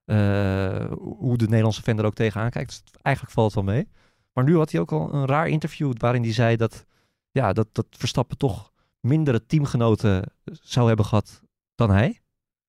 Eh, 0.05 0.91
hoe 0.97 1.37
de 1.37 1.45
Nederlandse 1.45 1.81
fan 1.81 1.97
er 1.97 2.05
ook 2.05 2.13
tegenaan 2.13 2.49
kijkt. 2.49 2.69
Dus 2.69 3.01
eigenlijk 3.01 3.35
valt 3.35 3.55
het 3.55 3.65
wel 3.65 3.73
mee. 3.73 3.87
Maar 4.33 4.43
nu 4.43 4.57
had 4.57 4.71
hij 4.71 4.81
ook 4.81 4.91
al 4.91 5.13
een 5.13 5.25
raar 5.25 5.47
interview 5.47 5.93
waarin 5.97 6.23
hij 6.23 6.33
zei 6.33 6.55
dat, 6.55 6.85
ja, 7.31 7.53
dat, 7.53 7.67
dat 7.71 7.85
Verstappen 7.89 8.37
toch 8.37 8.71
mindere 8.99 9.45
teamgenoten 9.45 10.31
zou 10.45 10.87
hebben 10.87 11.05
gehad 11.05 11.41
dan 11.75 11.89
hij. 11.89 12.21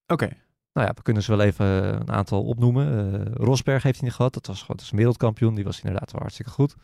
Oké. 0.07 0.29
Nou 0.73 0.87
ja, 0.87 0.95
we 0.95 1.03
kunnen 1.03 1.23
ze 1.23 1.37
wel 1.37 1.47
even 1.47 1.67
een 1.67 2.11
aantal 2.11 2.45
opnoemen. 2.45 3.15
Eh, 3.15 3.33
Rosberg 3.35 3.83
heeft 3.83 3.99
hij 3.99 4.09
niet 4.09 4.17
gehad. 4.17 4.35
Dat 4.35 4.47
was 4.47 4.61
gewoon 4.61 4.77
dat 4.77 4.85
is 4.85 4.91
een 4.91 4.99
wereldkampioen. 4.99 5.55
Die 5.55 5.65
was 5.65 5.81
inderdaad 5.81 6.13
wel 6.13 6.21
hartstikke 6.21 6.51
goed. 6.51 6.75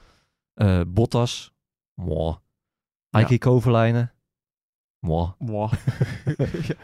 Bottas. 0.86 1.52
Mooi. 1.94 2.36
Heikki 3.12 3.38
Kovalainen. 3.38 4.12
Mooi. 4.98 5.32
Mwah. 5.38 5.72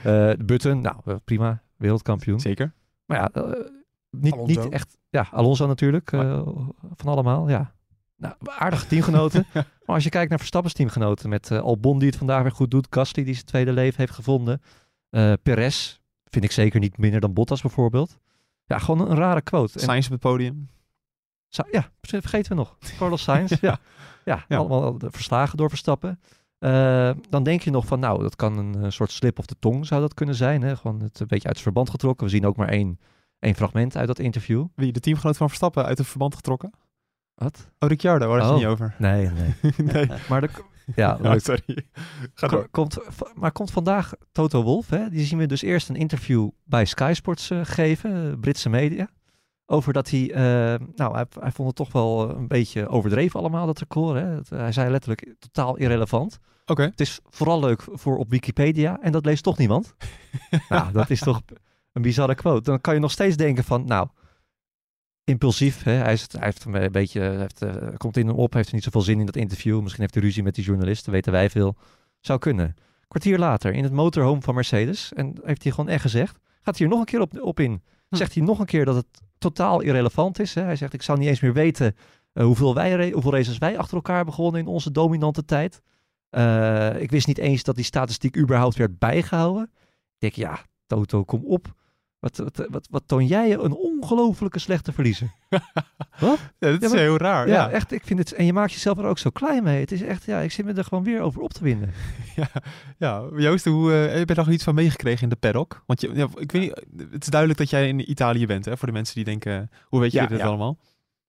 Eh, 0.03 0.33
Button. 0.45 0.81
Nou, 0.81 1.19
prima. 1.25 1.63
Wereldkampioen. 1.77 2.41
Zeker. 2.41 2.73
Maar 3.05 3.19
ja, 3.19 3.31
eh, 3.31 3.71
niet, 4.11 4.33
Alonso. 4.33 4.63
niet 4.63 4.73
echt... 4.73 4.99
Ja, 5.11 5.29
Alonso 5.31 5.67
natuurlijk. 5.67 6.13
eh, 6.13 6.47
van 6.95 7.13
allemaal, 7.13 7.49
ja. 7.49 7.75
Nou, 8.17 8.35
aardige 8.45 8.87
teamgenoten. 8.87 9.47
maar 9.55 9.95
als 9.95 10.05
je 10.05 10.11
kijkt 10.11 10.29
naar 10.29 10.39
Verstappen's 10.39 10.75
teamgenoten... 10.75 11.29
met 11.29 11.51
Albon 11.51 11.99
die 11.99 12.09
het 12.09 12.17
vandaag 12.17 12.43
weer 12.43 12.53
goed 12.53 12.71
doet... 12.71 12.87
Gasly 12.91 13.25
die 13.25 13.35
zijn 13.35 13.47
tweede 13.47 13.73
leven 13.73 13.99
heeft 13.99 14.13
gevonden... 14.13 14.63
eh 15.11 15.33
Perez 15.43 15.99
vind 16.25 16.45
ik 16.45 16.53
zeker 16.53 16.81
niet 16.81 16.99
minder 16.99 17.21
dan 17.21 17.33
Bottas 17.33 17.63
bijvoorbeeld. 17.63 18.19
Ja, 18.65 18.79
gewoon 18.79 19.11
een 19.11 19.17
rare 19.17 19.43
quote. 19.43 19.79
En, 19.79 19.85
Sainz 19.85 20.07
op 20.07 20.13
het 20.13 20.21
podium. 20.21 20.69
Sa- 21.49 21.67
ja, 21.71 21.91
vergeten 22.01 22.51
we 22.51 22.57
nog. 22.57 22.77
Carlos 22.99 23.23
Sainz, 23.23 23.61
ja. 23.61 23.79
Ja, 24.29 24.45
Ja. 24.49 24.57
allemaal 24.57 24.97
verslagen 24.99 25.57
door 25.57 25.69
Verstappen. 25.69 26.21
Eh, 26.59 27.11
dan 27.31 27.43
denk 27.43 27.63
je 27.63 27.71
nog 27.71 27.87
van, 27.87 28.01
nou, 28.01 28.23
dat 28.23 28.37
kan 28.37 28.57
een 28.59 28.93
soort 28.93 29.11
slip 29.11 29.39
of 29.39 29.47
de 29.47 29.57
tong 29.59 29.87
zou 29.87 30.01
dat 30.01 30.15
kunnen 30.15 30.35
zijn. 30.35 30.63
Hè? 30.63 30.77
Gewoon 30.77 31.01
het 31.01 31.21
een 31.21 31.27
beetje 31.27 31.47
uit 31.47 31.55
het 31.55 31.63
verband 31.65 31.91
getrokken. 31.91 32.25
We 32.27 32.33
zien 32.33 32.47
ook 32.47 32.57
maar 32.57 32.69
één, 32.69 32.99
één 33.39 33.55
fragment 33.55 33.97
uit 33.97 34.07
dat 34.07 34.19
interview. 34.19 34.67
Wie, 34.75 34.93
de 34.93 35.01
teamgenoot 35.01 35.37
van 35.37 35.47
Verstappen 35.49 35.85
uit 35.85 35.99
het 35.99 36.07
verband 36.07 36.35
getrokken? 36.35 36.71
Wat? 37.35 37.69
Oh, 37.79 37.89
Ricciardo, 37.89 38.29
waar 38.29 38.41
is 38.41 38.49
Oh. 38.49 38.57
niet 38.57 38.67
over? 38.67 38.95
Nee, 38.99 39.29
nee. 39.31 39.55
nee. 39.93 40.09
Maar 40.29 40.41
de, 40.41 40.49
ja, 40.95 41.19
sorry. 41.39 41.87
Ga 42.35 42.47
door. 42.49 42.69
Komt, 42.71 42.99
maar 43.35 43.53
komt 43.53 43.71
vandaag 43.71 44.13
Toto 44.33 44.63
Wolff, 44.63 44.91
hè? 44.91 45.09
die 45.11 45.25
zien 45.27 45.39
we 45.39 45.47
dus 45.47 45.63
eerst 45.63 45.89
een 45.89 45.97
interview 45.97 46.49
bij 46.65 46.85
Sky 46.85 47.13
Sports 47.15 47.51
eh, 47.51 47.61
geven, 47.63 48.31
eh, 48.33 48.39
Britse 48.41 48.69
media. 48.69 49.09
Over 49.71 49.93
dat 49.93 50.11
hij, 50.11 50.33
eh, 50.33 50.87
nou, 50.95 51.15
hij, 51.15 51.27
hij 51.41 51.53
vond 51.53 51.69
het 51.69 51.77
toch 51.77 51.93
wel 51.93 52.31
een 52.31 52.49
beetje 52.49 52.89
overdreven 52.89 53.41
allemaal, 53.41 53.67
dat 53.67 53.79
record. 53.79 54.19
Hè? 54.21 54.27
Het- 54.27 54.49
hij 54.51 54.73
zei 54.73 54.91
letterlijk 54.91 55.35
totaal 55.39 55.77
irrelevant. 55.77 56.39
Oké. 56.67 56.83
Het 56.83 57.01
is 57.01 57.21
vooral 57.25 57.61
leuk 57.61 57.85
voor 57.93 58.17
op 58.19 58.31
Wikipedia 58.31 59.01
en 59.01 59.13
dat 59.13 59.25
leest 59.25 59.43
toch 59.43 59.59
niemand. 59.59 59.95
nou, 60.69 60.93
dat 60.93 61.11
is 61.11 61.21
toch 61.21 61.41
een 61.93 62.03
bizarre 62.03 62.35
quote. 62.35 62.71
Dan 62.71 62.81
kan 62.81 62.95
je 62.95 63.01
nog 63.01 63.11
steeds 63.11 63.37
denken 63.37 63.65
van, 63.65 63.85
nou, 63.85 64.09
impulsief. 65.25 65.83
Hè? 65.83 65.93
Hij, 65.93 66.13
is, 66.13 66.27
hij 66.33 66.45
heeft 66.45 66.65
een 66.65 66.93
beetje, 66.93 67.21
heeft, 67.21 67.63
eh, 67.63 67.89
komt 67.97 68.17
in 68.17 68.27
hem 68.27 68.37
op, 68.37 68.53
heeft 68.53 68.69
er 68.69 68.75
niet 68.75 68.85
zoveel 68.85 69.01
zin 69.01 69.21
in 69.21 69.27
dat 69.27 69.37
interview. 69.37 69.81
Misschien 69.81 70.01
heeft 70.03 70.15
hij 70.15 70.23
ruzie 70.23 70.43
met 70.43 70.55
die 70.55 70.65
journalisten, 70.65 71.13
weten 71.13 71.33
wij 71.33 71.51
veel. 71.51 71.77
Zou 72.21 72.39
kunnen. 72.39 72.75
Kwartier 73.09 73.39
later 73.39 73.73
in 73.73 73.83
het 73.85 73.93
motorhome 73.93 74.41
van 74.43 74.55
Mercedes. 74.55 75.13
En 75.13 75.35
heeft 75.43 75.63
hij 75.63 75.73
gewoon 75.73 75.91
echt 75.91 76.03
gezegd. 76.03 76.39
Gaat 76.61 76.79
hij 76.79 76.87
hier 76.87 76.89
nog 76.89 76.99
een 76.99 77.05
keer 77.05 77.21
op, 77.21 77.41
op 77.41 77.61
in. 77.61 77.83
Hm. 78.09 78.17
Zegt 78.17 78.35
hij 78.35 78.43
nog 78.43 78.59
een 78.59 78.67
keer 78.67 78.85
dat 78.85 78.95
het 78.95 79.21
totaal 79.39 79.81
irrelevant 79.81 80.39
is. 80.39 80.55
Hè? 80.55 80.63
Hij 80.63 80.77
zegt, 80.77 80.93
ik 80.93 81.03
zou 81.03 81.19
niet 81.19 81.29
eens 81.29 81.41
meer 81.41 81.53
weten 81.53 81.97
eh, 82.33 82.45
hoeveel, 82.45 82.75
wij, 82.75 83.11
hoeveel 83.11 83.33
races 83.33 83.59
wij 83.59 83.79
achter 83.79 83.97
elkaar 83.97 84.25
begonnen 84.25 84.61
in 84.61 84.67
onze 84.67 84.91
dominante 84.91 85.45
tijd. 85.45 85.83
Eh, 86.31 87.01
ik 87.01 87.11
wist 87.11 87.27
niet 87.27 87.39
eens 87.39 87.63
dat 87.63 87.77
die 87.77 87.85
statistiek 87.85 88.37
überhaupt 88.37 88.77
werd 88.77 88.99
bijgehouden. 88.99 89.71
Ik 90.19 90.19
denk, 90.19 90.35
ja, 90.35 90.59
Toto, 90.87 91.25
kom 91.25 91.45
op. 91.45 91.75
Wat, 92.21 92.37
wat, 92.37 92.67
wat, 92.71 92.87
wat 92.91 93.03
toon 93.07 93.27
jij 93.27 93.53
een 93.55 93.73
ongelofelijke 93.73 94.59
slechte 94.59 94.93
verliezer. 94.93 95.33
Ja, 96.21 96.37
dat 96.59 96.83
is 96.83 96.89
maar- 96.91 96.99
heel 96.99 97.17
raar. 97.17 97.49
Ja, 97.49 97.55
Ja, 97.55 97.71
echt. 97.71 97.93
Ik 97.93 98.03
vind 98.05 98.19
het, 98.19 98.33
en 98.33 98.45
je 98.47 98.53
maakt 98.53 98.73
jezelf 98.73 98.99
er 98.99 99.05
ook 99.05 99.19
zo 99.19 99.31
klein 99.31 99.63
mee. 99.63 99.81
Het 99.81 99.93
is 99.93 100.03
echt, 100.03 100.25
ja, 100.25 100.39
ik 100.41 100.53
zit 100.53 100.65
me 100.65 100.73
er 100.73 100.85
gewoon 100.85 101.05
weer 101.05 101.21
over 101.21 101.41
op 101.41 101.53
te 101.53 101.63
winden. 101.65 101.93
ja, 102.37 102.49
ja. 102.99 103.25
Joost, 103.37 103.65
hoe, 103.65 103.93
eh, 103.93 104.19
heb 104.19 104.29
je 104.29 104.35
daar 104.35 104.45
nog 104.45 104.55
iets 104.55 104.65
van 104.65 104.75
meegekregen 104.75 105.23
in 105.23 105.29
de 105.29 105.37
paddock? 105.37 105.83
Want 105.87 106.01
je, 106.01 106.11
ja, 106.15 106.27
ik 106.35 106.53
weet 106.53 106.63
niet, 106.63 106.85
het 107.13 107.23
is 107.23 107.29
duidelijk 107.29 107.59
dat 107.61 107.71
jij 107.71 107.89
in 107.89 108.11
Italië 108.11 108.47
bent, 108.47 108.65
hè, 108.65 108.77
voor 108.77 108.87
de 108.89 108.95
mensen 108.95 109.15
die 109.15 109.25
denken, 109.25 109.71
hoe 109.85 110.01
weet 110.01 110.13
je 110.13 110.19
Ja, 110.21 110.27
dit 110.27 110.39
ja. 110.39 110.47
allemaal? 110.47 110.79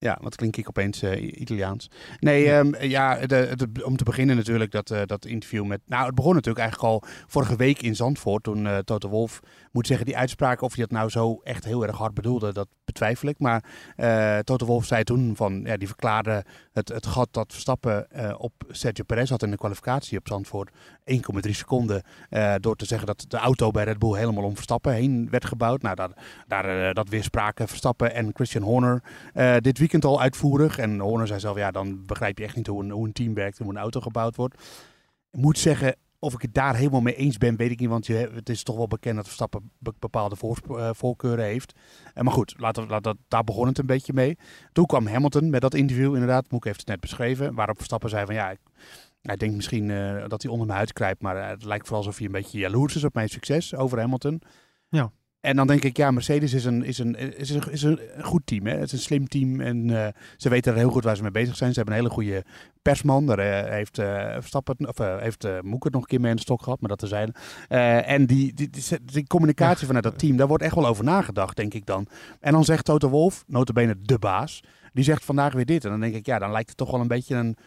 Ja, 0.02 0.18
wat 0.22 0.36
klink 0.36 0.58
ik 0.58 0.68
opeens 0.68 1.02
eh, 1.02 1.40
Italiaans. 1.42 1.90
Nee, 2.20 2.52
ehm, 2.52 2.84
ja, 2.84 3.16
de, 3.28 3.54
de- 3.56 3.86
om 3.86 3.98
te 3.98 4.04
beginnen 4.04 4.36
natuurlijk 4.36 4.72
dat, 4.72 4.92
eh, 4.92 5.02
dat 5.06 5.26
interview 5.26 5.66
met... 5.66 5.82
Nou, 5.86 6.06
het 6.06 6.16
begon 6.16 6.34
natuurlijk 6.34 6.60
eigenlijk 6.66 6.90
al 6.94 7.04
vorige 7.28 7.56
week 7.56 7.82
in 7.82 7.96
Zandvoort. 7.96 8.44
Toen 8.44 8.68
eh 8.68 8.78
Toto 8.78 9.10
Wolf, 9.10 9.40
moet 9.72 9.88
zeggen, 9.88 10.06
die 10.06 10.18
uitspraak, 10.18 10.62
of 10.62 10.76
hij 10.76 10.82
dat 10.86 10.92
nou 10.98 11.10
zo 11.10 11.40
echt 11.44 11.66
heel 11.66 11.88
erg 11.88 11.98
hard 11.98 12.14
bedoelde, 12.14 12.54
dat 12.54 12.68
betwijfel 12.86 13.30
ik. 13.30 13.40
Maar 13.40 13.64
Toto 14.44 14.66
Wolf 14.66 14.86
zei 14.86 15.04
toen 15.04 15.36
van, 15.36 15.62
ja, 15.64 15.78
die 15.78 15.88
verklaarde 15.88 16.46
het, 16.72 16.90
het 16.90 17.06
gat 17.06 17.28
dat 17.32 17.52
Verstappen 17.52 18.08
op 18.40 18.54
Sergio 18.70 19.04
Perez 19.04 19.30
had 19.30 19.44
in 19.44 19.52
de 19.52 19.58
kwalificatie 19.58 20.18
op 20.18 20.28
Zandvoort. 20.28 20.72
1,3 21.12 21.50
seconden. 21.52 22.04
door 22.60 22.76
te 22.76 22.86
zeggen 22.86 23.08
dat 23.08 23.26
de 23.28 23.38
auto 23.38 23.72
bij 23.72 23.84
Red 23.84 24.00
Bull 24.00 24.18
helemaal 24.18 24.44
om 24.44 24.56
Verstappen 24.56 24.94
heen 24.94 25.28
werd 25.30 25.46
gebouwd. 25.46 25.82
Nou, 25.82 25.96
daar, 25.96 26.12
daar, 26.48 26.94
dat 26.94 27.10
weerspraken 27.10 27.68
Verstappen 27.68 28.14
en 28.14 28.32
Christian 28.34 28.64
Horner 28.64 29.02
dit 29.34 29.78
weekend 29.78 29.89
al 30.00 30.22
uitvoerig. 30.22 30.78
En 30.78 31.00
Horner 31.00 31.28
zei 31.28 31.40
zelf, 31.40 31.58
ja, 31.58 31.72
dan 31.72 32.06
begrijp 32.06 32.38
je 32.38 32.44
echt 32.44 32.56
niet 32.56 32.68
hoe 32.68 32.84
een, 32.84 32.90
hoe 32.92 33.06
een 33.06 33.14
team 33.14 33.34
werkt 33.34 33.58
en 33.60 33.66
hoe 33.66 33.74
een 33.74 33.80
auto 33.80 34.02
gebouwd 34.02 34.36
wordt. 34.36 34.64
Moet 35.32 35.58
zeggen, 35.58 35.96
of 36.20 36.34
ik 36.34 36.42
het 36.42 36.54
daar 36.54 36.76
helemaal 36.76 37.02
mee 37.02 37.16
eens 37.16 37.38
ben, 37.38 37.56
weet 37.56 37.72
ik 37.72 37.80
niet. 37.80 37.90
Want 37.90 38.06
je, 38.06 38.32
het 38.34 38.50
is 38.50 38.64
toch 38.64 38.76
wel 38.76 38.88
bekend 38.88 39.16
dat 39.16 39.26
Verstappen 39.26 39.72
be- 39.78 39.94
bepaalde 40.00 40.36
voorsp- 40.36 40.76
eh, 40.76 40.90
voorkeuren 40.94 41.46
heeft. 41.46 41.74
Eh, 42.14 42.24
maar 42.24 42.34
goed, 42.34 42.54
laten 42.58 42.88
dat, 43.02 43.18
daar 43.28 43.44
begon 43.44 43.68
het 43.68 43.78
een 43.78 43.86
beetje 43.86 44.14
mee. 44.14 44.38
Toen 44.72 44.86
kwam 44.86 45.08
Hamilton 45.08 45.50
met 45.50 45.62
dat 45.62 45.74
interview, 45.74 46.14
inderdaad. 46.14 46.52
Moek 46.52 46.66
heeft 46.66 46.80
het 46.80 46.88
net 46.88 47.00
beschreven. 47.00 47.54
Waarop 47.54 47.76
Verstappen 47.76 48.10
zei 48.10 48.26
van, 48.26 48.36
ja, 48.36 48.50
ik, 48.52 48.60
hij 49.22 49.36
denkt 49.36 49.56
misschien 49.56 49.90
eh, 49.92 50.24
dat 50.28 50.42
hij 50.42 50.52
onder 50.52 50.66
mijn 50.68 50.78
huid 50.78 50.94
kruipt. 50.94 51.22
Maar 51.22 51.50
het 51.50 51.64
lijkt 51.64 51.88
vooral 51.88 52.06
alsof 52.06 52.18
hij 52.18 52.26
een 52.26 52.32
beetje 52.32 52.60
jaloers 52.60 52.96
is 52.96 53.04
op 53.04 53.14
mijn 53.14 53.30
succes 53.30 53.76
over 53.76 54.00
Hamilton. 54.00 54.42
Ja. 54.90 55.12
En 55.42 55.56
dan 55.56 55.68
denk 55.68 55.84
ik, 55.84 55.98
ja, 55.98 56.12
Mercedes 56.12 56.54
is 56.54 56.66
een, 56.66 56.84
is 56.84 56.98
een, 56.98 57.16
is 57.38 57.50
een, 57.50 57.72
is 57.72 57.82
een 57.82 58.00
goed 58.22 58.42
team. 58.46 58.66
Hè? 58.66 58.74
Het 58.74 58.84
is 58.84 58.92
een 58.92 59.00
slim 59.00 59.28
team 59.28 59.62
en 59.62 60.06
eh, 60.06 60.14
ze 60.38 60.50
weten 60.50 60.76
heel 60.76 60.90
goed 60.90 61.04
waar 61.04 61.16
ze 61.16 61.22
mee 61.22 61.32
bezig 61.32 61.56
zijn. 61.56 61.74
Ze 61.74 61.76
hebben 61.76 61.96
een 61.96 62.02
hele 62.02 62.14
goede 62.14 62.44
persman. 62.82 63.26
Daar 63.26 63.40
eh, 63.40 63.72
heeft, 63.72 63.98
eh 63.98 64.32
Verstappen, 64.34 64.88
of, 64.88 64.98
heeft 64.98 65.48
Moek 65.62 65.84
het 65.84 65.94
nog 65.94 66.02
een 66.02 66.08
keer 66.08 66.20
mee 66.20 66.30
in 66.30 66.36
de 66.36 66.42
stok 66.42 66.62
gehad, 66.62 66.80
maar 66.80 66.90
dat 66.90 67.00
te 67.00 67.08
zijn. 67.08 67.34
en 68.06 68.26
die, 68.26 68.54
die, 68.54 68.70
die, 68.70 68.84
die 69.06 69.28
communicatie 69.28 69.86
vanuit 69.86 70.04
dat 70.04 70.20
team, 70.20 70.38
daar 70.38 70.48
wordt 70.48 70.64
echt 70.64 70.76
wel 70.76 70.88
over 70.88 71.04
nagedacht, 71.04 71.56
denk 71.56 71.74
ik 71.74 71.86
dan. 71.86 72.08
En 72.40 72.52
dan 72.52 72.66
zegt 72.66 72.86
Toto 72.86 73.10
Wolf, 73.10 73.44
notabene 73.48 73.96
de 74.02 74.20
baas, 74.20 74.64
die 74.94 75.04
zegt 75.04 75.26
vandaag 75.26 75.54
weer 75.54 75.66
dit. 75.66 75.84
En 75.84 75.90
dan 75.90 76.00
denk 76.00 76.16
ik, 76.16 76.26
ja, 76.26 76.40
dan 76.40 76.52
lijkt 76.52 76.70
het 76.70 76.78
toch 76.78 76.92
wel 76.92 77.02
een 77.02 77.08
beetje 77.08 77.36
een, 77.36 77.58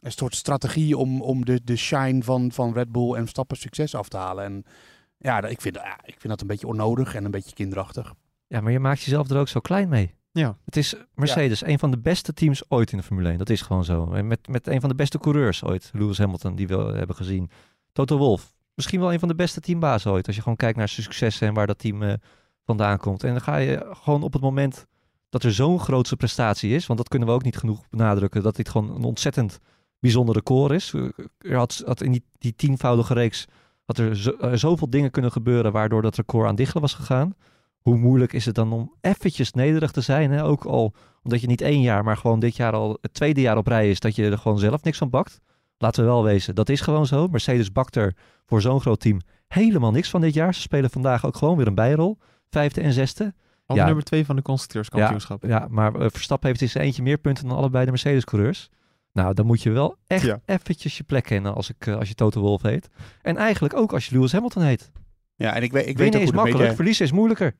een 0.00 0.12
soort 0.12 0.34
strategie 0.34 0.96
om, 0.96 1.22
om 1.22 1.44
de, 1.44 1.60
de 1.64 1.76
shine 1.76 2.22
van, 2.22 2.52
van 2.52 2.72
Red 2.72 2.92
Bull 2.92 3.14
en 3.14 3.20
Verstappen 3.20 3.56
succes 3.56 3.94
af 3.94 4.08
te 4.08 4.16
halen. 4.16 4.44
En 4.44 4.64
ja, 5.24 5.42
ik 5.42 5.60
vind, 5.60 5.74
ja, 5.74 5.98
ik 6.04 6.14
vind 6.18 6.28
dat 6.28 6.40
een 6.40 6.46
beetje 6.46 6.66
onnodig 6.66 7.14
en 7.14 7.24
een 7.24 7.30
beetje 7.30 7.54
kinderachtig. 7.54 8.14
Ja, 8.46 8.60
maar 8.60 8.72
je 8.72 8.80
maakt 8.80 9.02
jezelf 9.02 9.30
er 9.30 9.38
ook 9.38 9.48
zo 9.48 9.60
klein 9.60 9.88
mee. 9.88 10.14
Ja. 10.32 10.56
Het 10.64 10.76
is 10.76 10.94
Mercedes, 11.14 11.64
een 11.64 11.78
van 11.78 11.90
de 11.90 11.98
beste 11.98 12.32
teams 12.32 12.70
ooit 12.70 12.92
in 12.92 12.98
de 12.98 13.04
Formule 13.04 13.28
1. 13.28 13.38
Dat 13.38 13.50
is 13.50 13.60
gewoon 13.62 13.84
zo. 13.84 14.12
En 14.12 14.26
met, 14.26 14.48
met 14.48 14.66
een 14.66 14.80
van 14.80 14.88
de 14.88 14.94
beste 14.94 15.18
coureurs 15.18 15.64
ooit, 15.64 15.90
Lewis 15.92 16.18
Hamilton, 16.18 16.54
die 16.54 16.66
we 16.66 16.76
hebben 16.76 17.16
gezien. 17.16 17.50
Toto 17.92 18.16
Wolff, 18.16 18.54
misschien 18.74 19.00
wel 19.00 19.12
een 19.12 19.18
van 19.18 19.28
de 19.28 19.34
beste 19.34 19.60
teambazen 19.60 20.10
ooit. 20.10 20.26
Als 20.26 20.36
je 20.36 20.42
gewoon 20.42 20.56
kijkt 20.56 20.78
naar 20.78 20.88
zijn 20.88 21.02
successen 21.02 21.48
en 21.48 21.54
waar 21.54 21.66
dat 21.66 21.78
team 21.78 22.02
eh, 22.02 22.14
vandaan 22.64 22.98
komt. 22.98 23.24
En 23.24 23.30
dan 23.30 23.40
ga 23.40 23.56
je 23.56 23.90
gewoon 24.02 24.22
op 24.22 24.32
het 24.32 24.42
moment 24.42 24.86
dat 25.28 25.42
er 25.42 25.52
zo'n 25.52 25.80
grootse 25.80 26.16
prestatie 26.16 26.74
is, 26.74 26.86
want 26.86 26.98
dat 26.98 27.08
kunnen 27.08 27.28
we 27.28 27.34
ook 27.34 27.44
niet 27.44 27.56
genoeg 27.56 27.88
benadrukken, 27.88 28.42
dat 28.42 28.56
dit 28.56 28.68
gewoon 28.68 28.94
een 28.94 29.04
ontzettend 29.04 29.58
bijzonder 29.98 30.34
record 30.34 30.72
is. 30.72 30.92
Eh, 30.94 31.08
Er 31.38 31.56
had, 31.56 31.82
had 31.86 32.02
in 32.02 32.12
die, 32.12 32.24
die 32.38 32.54
tienvoudige 32.56 33.14
reeks 33.14 33.46
had 33.84 33.98
er 33.98 34.16
zo, 34.16 34.30
eh, 34.30 34.52
zoveel 34.54 34.90
dingen 34.90 35.10
kunnen 35.10 35.32
gebeuren 35.32 35.72
waardoor 35.72 36.02
dat 36.02 36.16
record 36.16 36.48
aan 36.48 36.54
dichtelen 36.54 36.82
was 36.82 36.94
gegaan 36.94 37.34
hoe 37.84 37.96
moeilijk 37.96 38.32
is 38.32 38.44
het 38.44 38.54
dan 38.54 38.72
om 38.72 38.94
eventjes 39.00 39.52
nederig 39.52 39.90
te 39.90 40.00
zijn? 40.00 40.30
Hè? 40.30 40.44
Ook 40.44 40.64
al 40.64 40.94
omdat 41.22 41.40
je 41.40 41.46
niet 41.46 41.60
één 41.60 41.80
jaar, 41.80 42.04
maar 42.04 42.16
gewoon 42.16 42.40
dit 42.40 42.56
jaar 42.56 42.72
al 42.72 42.98
het 43.00 43.14
tweede 43.14 43.40
jaar 43.40 43.56
op 43.56 43.66
rij 43.66 43.90
is 43.90 44.00
dat 44.00 44.16
je 44.16 44.30
er 44.30 44.38
gewoon 44.38 44.58
zelf 44.58 44.82
niks 44.82 44.98
van 44.98 45.10
bakt. 45.10 45.40
Laten 45.78 46.04
we 46.04 46.10
wel 46.10 46.24
wezen, 46.24 46.54
dat 46.54 46.68
is 46.68 46.80
gewoon 46.80 47.06
zo. 47.06 47.28
Mercedes 47.28 47.72
bakt 47.72 47.96
er 47.96 48.16
voor 48.46 48.60
zo'n 48.60 48.80
groot 48.80 49.00
team 49.00 49.20
helemaal 49.48 49.90
niks 49.90 50.10
van 50.10 50.20
dit 50.20 50.34
jaar. 50.34 50.54
Ze 50.54 50.60
spelen 50.60 50.90
vandaag 50.90 51.26
ook 51.26 51.36
gewoon 51.36 51.56
weer 51.56 51.66
een 51.66 51.74
bijrol. 51.74 52.18
Vijfde 52.50 52.80
en 52.80 52.92
zesde. 52.92 53.34
Al 53.66 53.76
Ja. 53.76 53.84
nummer 53.84 54.04
twee 54.04 54.24
van 54.26 54.36
de 54.36 54.42
constructeurskampioenschap. 54.42 55.44
Ja, 55.44 55.66
maar 55.70 55.94
eh, 55.94 56.06
Verstappen 56.10 56.48
heeft 56.48 56.60
in 56.60 56.68
zijn 56.68 56.84
eentje 56.84 57.02
meer 57.02 57.18
punten 57.18 57.48
dan 57.48 57.56
allebei 57.56 57.84
de 57.84 57.90
Mercedes-coureurs. 57.90 58.70
Nou, 59.14 59.34
dan 59.34 59.46
moet 59.46 59.62
je 59.62 59.70
wel 59.70 59.96
echt 60.06 60.24
Ja. 60.24 60.40
eventjes 60.44 60.96
je 60.96 61.04
plek 61.04 61.24
kennen 61.24 61.54
als, 61.54 61.70
ik, 61.70 61.86
eh, 61.86 61.96
als 61.96 62.08
je 62.08 62.14
Toto 62.14 62.40
Wolff 62.40 62.62
heet. 62.62 62.88
En 63.22 63.36
eigenlijk 63.36 63.74
ook 63.74 63.92
als 63.92 64.06
je 64.06 64.14
Lewis 64.14 64.32
Hamilton 64.32 64.62
heet. 64.62 64.90
Ja, 65.36 65.54
en 65.54 65.62
ik 65.62 65.72
weet, 65.72 65.80
ik 65.82 65.86
weet 65.86 65.96
Winnen 65.96 66.20
ook 66.20 66.26
is 66.26 66.32
makkelijk, 66.32 66.60
media... 66.60 66.74
verliezen 66.74 67.04
is 67.04 67.12
moeilijker. 67.12 67.54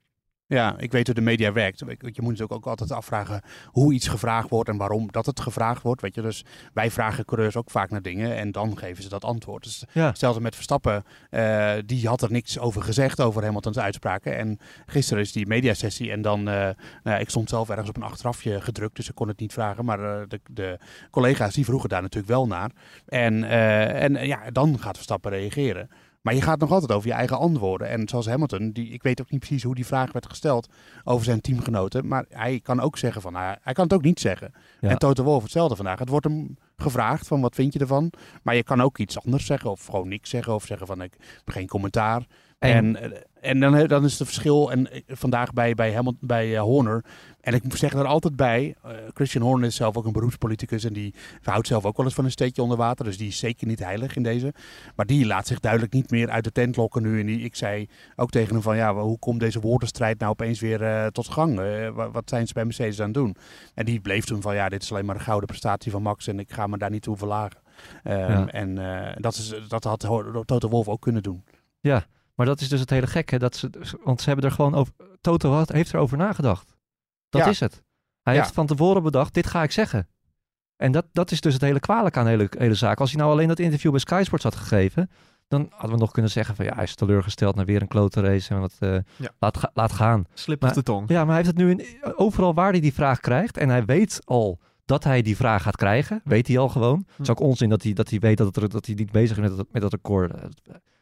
Ja, 0.46 0.74
ik 0.78 0.92
weet 0.92 1.06
hoe 1.06 1.14
de 1.14 1.20
media 1.20 1.52
werkt. 1.52 1.78
Je 1.78 1.86
moet 1.98 2.16
natuurlijk 2.16 2.52
ook 2.52 2.66
altijd 2.66 2.92
afvragen 2.92 3.42
hoe 3.66 3.92
iets 3.92 4.08
gevraagd 4.08 4.48
wordt 4.48 4.68
en 4.68 4.76
waarom 4.76 5.12
dat 5.12 5.26
het 5.26 5.40
gevraagd 5.40 5.82
wordt. 5.82 6.00
Weet 6.00 6.14
je? 6.14 6.22
Dus 6.22 6.44
wij 6.72 6.90
vragen 6.90 7.24
coureurs 7.24 7.56
ook 7.56 7.70
vaak 7.70 7.90
naar 7.90 8.02
dingen 8.02 8.36
en 8.36 8.52
dan 8.52 8.78
geven 8.78 9.02
ze 9.02 9.08
dat 9.08 9.24
antwoord. 9.24 9.62
Dus 9.62 9.84
Ja. 9.92 10.06
Hetzelfde 10.06 10.40
met 10.40 10.54
Verstappen, 10.54 11.04
eh, 11.30 11.72
die 11.86 12.08
had 12.08 12.22
er 12.22 12.30
niks 12.30 12.58
over 12.58 12.82
gezegd 12.82 13.20
over 13.20 13.44
Hamilton's 13.44 13.78
uitspraken. 13.78 14.36
En 14.36 14.58
gisteren 14.86 15.22
is 15.22 15.32
die 15.32 15.46
mediasessie 15.46 16.10
en 16.10 16.22
dan, 16.22 16.38
eh, 16.38 16.44
nou 16.44 16.74
ja, 17.02 17.18
ik 17.18 17.30
stond 17.30 17.48
zelf 17.48 17.70
ergens 17.70 17.88
op 17.88 17.96
een 17.96 18.02
achterafje 18.02 18.60
gedrukt, 18.60 18.96
dus 18.96 19.08
ik 19.08 19.14
kon 19.14 19.28
het 19.28 19.38
niet 19.38 19.52
vragen. 19.52 19.84
Maar 19.84 20.20
eh, 20.20 20.28
de, 20.28 20.40
de 20.50 20.78
collega's 21.10 21.54
die 21.54 21.64
vroegen 21.64 21.88
daar 21.88 22.02
natuurlijk 22.02 22.32
wel 22.32 22.46
naar. 22.46 22.70
En, 23.06 23.44
en 23.44 24.26
ja, 24.26 24.50
dan 24.50 24.78
gaat 24.78 24.94
Verstappen 24.94 25.30
reageren. 25.30 25.88
Maar 26.24 26.34
je 26.34 26.42
gaat 26.42 26.58
nog 26.58 26.70
altijd 26.70 26.92
over 26.92 27.08
je 27.08 27.14
eigen 27.14 27.38
antwoorden. 27.38 27.88
En 27.88 28.08
zoals 28.08 28.26
Hamilton, 28.26 28.70
die, 28.70 28.88
ik 28.88 29.02
weet 29.02 29.20
ook 29.20 29.30
niet 29.30 29.40
precies 29.40 29.62
hoe 29.62 29.74
die 29.74 29.86
vraag 29.86 30.12
werd 30.12 30.26
gesteld 30.26 30.68
over 31.04 31.24
zijn 31.24 31.40
teamgenoten. 31.40 32.08
Maar 32.08 32.24
hij 32.28 32.60
kan 32.62 32.80
ook 32.80 32.98
zeggen 32.98 33.22
van, 33.22 33.32
nou, 33.32 33.56
hij 33.62 33.72
kan 33.72 33.84
het 33.84 33.92
ook 33.92 34.02
niet 34.02 34.20
zeggen. 34.20 34.52
Ja. 34.80 34.88
En 34.88 34.98
Toto 34.98 35.22
Wolff 35.22 35.42
hetzelfde 35.42 35.76
vandaag. 35.76 35.98
Het 35.98 36.08
wordt 36.08 36.26
hem 36.26 36.56
gevraagd 36.76 37.26
van, 37.26 37.40
wat 37.40 37.54
vind 37.54 37.72
je 37.72 37.78
ervan? 37.78 38.12
Maar 38.42 38.54
je 38.54 38.62
kan 38.62 38.82
ook 38.82 38.98
iets 38.98 39.24
anders 39.24 39.46
zeggen 39.46 39.70
of 39.70 39.86
gewoon 39.86 40.08
niks 40.08 40.30
zeggen. 40.30 40.54
Of 40.54 40.64
zeggen 40.64 40.86
van, 40.86 41.02
ik 41.02 41.14
heb 41.18 41.54
geen 41.54 41.66
commentaar. 41.66 42.26
En- 42.72 42.96
En, 42.96 43.12
en 43.40 43.60
dan, 43.60 43.86
dan 43.86 44.04
is 44.04 44.18
het 44.18 44.28
verschil 44.28 44.70
en 44.72 44.90
eh, 44.92 45.00
vandaag 45.06 45.52
bij, 45.52 45.74
bij, 45.74 45.92
Hamilton, 45.94 46.28
bij 46.28 46.54
eh, 46.54 46.60
Horner. 46.62 47.04
En 47.40 47.54
ik 47.54 47.62
zeg 47.76 47.92
er 47.92 48.04
altijd 48.04 48.36
bij, 48.36 48.74
eh, 48.82 48.90
Christian 49.14 49.44
Horner 49.44 49.66
is 49.66 49.76
zelf 49.76 49.96
ook 49.96 50.04
een 50.06 50.12
beroepspoliticus. 50.12 50.84
En 50.84 50.92
die 50.92 51.14
houdt 51.42 51.66
zelf 51.66 51.84
ook 51.84 51.96
wel 51.96 52.06
eens 52.06 52.14
van 52.14 52.24
een 52.24 52.30
steekje 52.30 52.62
onder 52.62 52.76
water. 52.76 53.04
Dus 53.04 53.18
die 53.18 53.28
is 53.28 53.38
zeker 53.38 53.66
niet 53.66 53.78
heilig 53.78 54.16
in 54.16 54.22
deze. 54.22 54.54
Maar 54.96 55.06
die 55.06 55.26
laat 55.26 55.46
zich 55.46 55.60
duidelijk 55.60 55.92
niet 55.92 56.10
meer 56.10 56.30
uit 56.30 56.44
de 56.44 56.52
tent 56.52 56.76
lokken 56.76 57.02
nu. 57.02 57.20
En 57.20 57.26
die, 57.26 57.40
ik 57.40 57.54
zei 57.56 57.88
ook 58.16 58.30
tegen 58.30 58.52
hem 58.52 58.62
van, 58.62 58.76
ja, 58.76 58.94
hoe 58.94 59.18
komt 59.18 59.40
deze 59.40 59.60
woordenstrijd 59.60 60.18
nou 60.18 60.30
opeens 60.32 60.60
weer 60.60 60.82
eh, 60.82 61.06
tot 61.06 61.28
gang? 61.28 61.60
Eh, 61.60 61.88
wa- 61.88 62.10
wat 62.10 62.28
zijn 62.28 62.46
ze 62.46 62.52
bij 62.54 62.64
Mercedes 62.64 62.98
aan 63.00 63.04
het 63.04 63.14
doen? 63.14 63.36
En 63.74 63.84
die 63.84 64.00
bleef 64.00 64.24
toen 64.24 64.42
van, 64.42 64.54
ja, 64.54 64.68
dit 64.68 64.82
is 64.82 64.90
alleen 64.92 65.04
maar 65.04 65.14
een 65.16 65.20
gouden 65.20 65.48
prestatie 65.48 65.90
van 65.90 66.02
Max. 66.02 66.26
En 66.26 66.38
ik 66.38 66.52
ga 66.52 66.66
me 66.66 66.78
daar 66.78 66.90
niet 66.90 67.02
toe 67.02 67.16
verlagen. 67.16 67.60
Ehm, 68.02 68.18
Ja. 68.30 68.46
En 68.46 68.78
eh, 68.78 69.12
dat, 69.16 69.34
is, 69.34 69.54
dat 69.68 69.84
had 69.84 70.00
Toto 70.44 70.68
Wolff 70.68 70.88
ook 70.88 71.00
kunnen 71.00 71.22
doen. 71.22 71.44
Ja, 71.80 72.04
maar 72.34 72.46
dat 72.46 72.60
is 72.60 72.68
dus 72.68 72.80
het 72.80 72.90
hele 72.90 73.06
gekke. 73.06 73.38
Dat 73.38 73.56
ze, 73.56 73.70
want 74.04 74.20
ze 74.20 74.26
hebben 74.30 74.44
er 74.44 74.54
gewoon 74.54 74.74
over. 74.74 74.92
Toto 75.20 75.52
had, 75.52 75.72
heeft 75.72 75.94
erover 75.94 76.16
nagedacht. 76.18 76.74
Dat 77.28 77.44
Ja. 77.44 77.48
is 77.50 77.60
het. 77.60 77.82
Hij 78.22 78.34
Ja. 78.34 78.40
heeft 78.40 78.54
van 78.54 78.66
tevoren 78.66 79.02
bedacht: 79.02 79.34
dit 79.34 79.46
ga 79.46 79.62
ik 79.62 79.70
zeggen. 79.72 80.08
En 80.76 80.92
dat, 80.92 81.06
dat 81.12 81.30
is 81.30 81.40
dus 81.40 81.52
het 81.52 81.62
hele 81.62 81.80
kwalijk 81.80 82.16
aan 82.16 82.24
de 82.24 82.30
hele, 82.30 82.48
hele 82.58 82.74
zaak. 82.74 83.00
Als 83.00 83.10
hij 83.10 83.20
nou 83.20 83.32
alleen 83.32 83.48
dat 83.48 83.58
interview 83.58 83.90
bij 83.90 84.00
Sky 84.00 84.22
Sports 84.24 84.44
had 84.44 84.54
gegeven, 84.56 85.10
dan 85.48 85.66
hadden 85.70 85.90
we 85.92 85.96
nog 85.96 86.10
kunnen 86.12 86.30
zeggen: 86.30 86.54
van 86.56 86.64
ja, 86.64 86.74
hij 86.74 86.84
is 86.84 86.94
teleurgesteld 86.94 87.54
naar 87.54 87.64
weer 87.64 87.82
een 87.82 87.88
klote 87.88 88.20
race 88.20 88.54
en 88.54 88.60
wat, 88.60 88.76
eh, 88.78 88.94
Ja. 89.16 89.30
laat, 89.38 89.56
ga- 89.58 89.70
laat 89.74 89.92
gaan. 89.92 90.24
Slip 90.34 90.60
Maar- 90.60 90.74
de 90.74 90.82
tong. 90.82 91.08
Ja, 91.08 91.16
maar 91.24 91.34
hij 91.34 91.44
heeft 91.44 91.48
het 91.48 91.56
nu 91.56 91.70
in, 91.70 91.84
overal 92.16 92.54
waar 92.54 92.70
hij 92.70 92.80
die 92.80 92.94
vraag 92.94 93.20
krijgt. 93.20 93.56
En 93.56 93.68
hij 93.68 93.84
weet 93.84 94.20
al 94.24 94.58
dat 94.84 95.04
hij 95.04 95.22
die 95.22 95.36
vraag 95.36 95.62
gaat 95.62 95.76
krijgen. 95.76 96.20
Weet 96.24 96.46
hij 96.46 96.58
al 96.58 96.68
gewoon. 96.68 97.04
Het 97.10 97.20
is 97.20 97.30
ook 97.30 97.40
onzin 97.40 97.68
dat 97.68 97.82
hij, 97.82 97.92
dat 97.92 98.10
hij 98.10 98.18
weet 98.18 98.36
dat, 98.36 98.54
het, 98.56 98.70
dat 98.70 98.86
hij 98.86 98.94
niet 98.94 99.12
bezig 99.12 99.36
is 99.36 99.42
met 99.48 99.56
dat, 99.56 99.66
met 99.72 99.82
dat 99.82 99.92
record. 99.92 100.32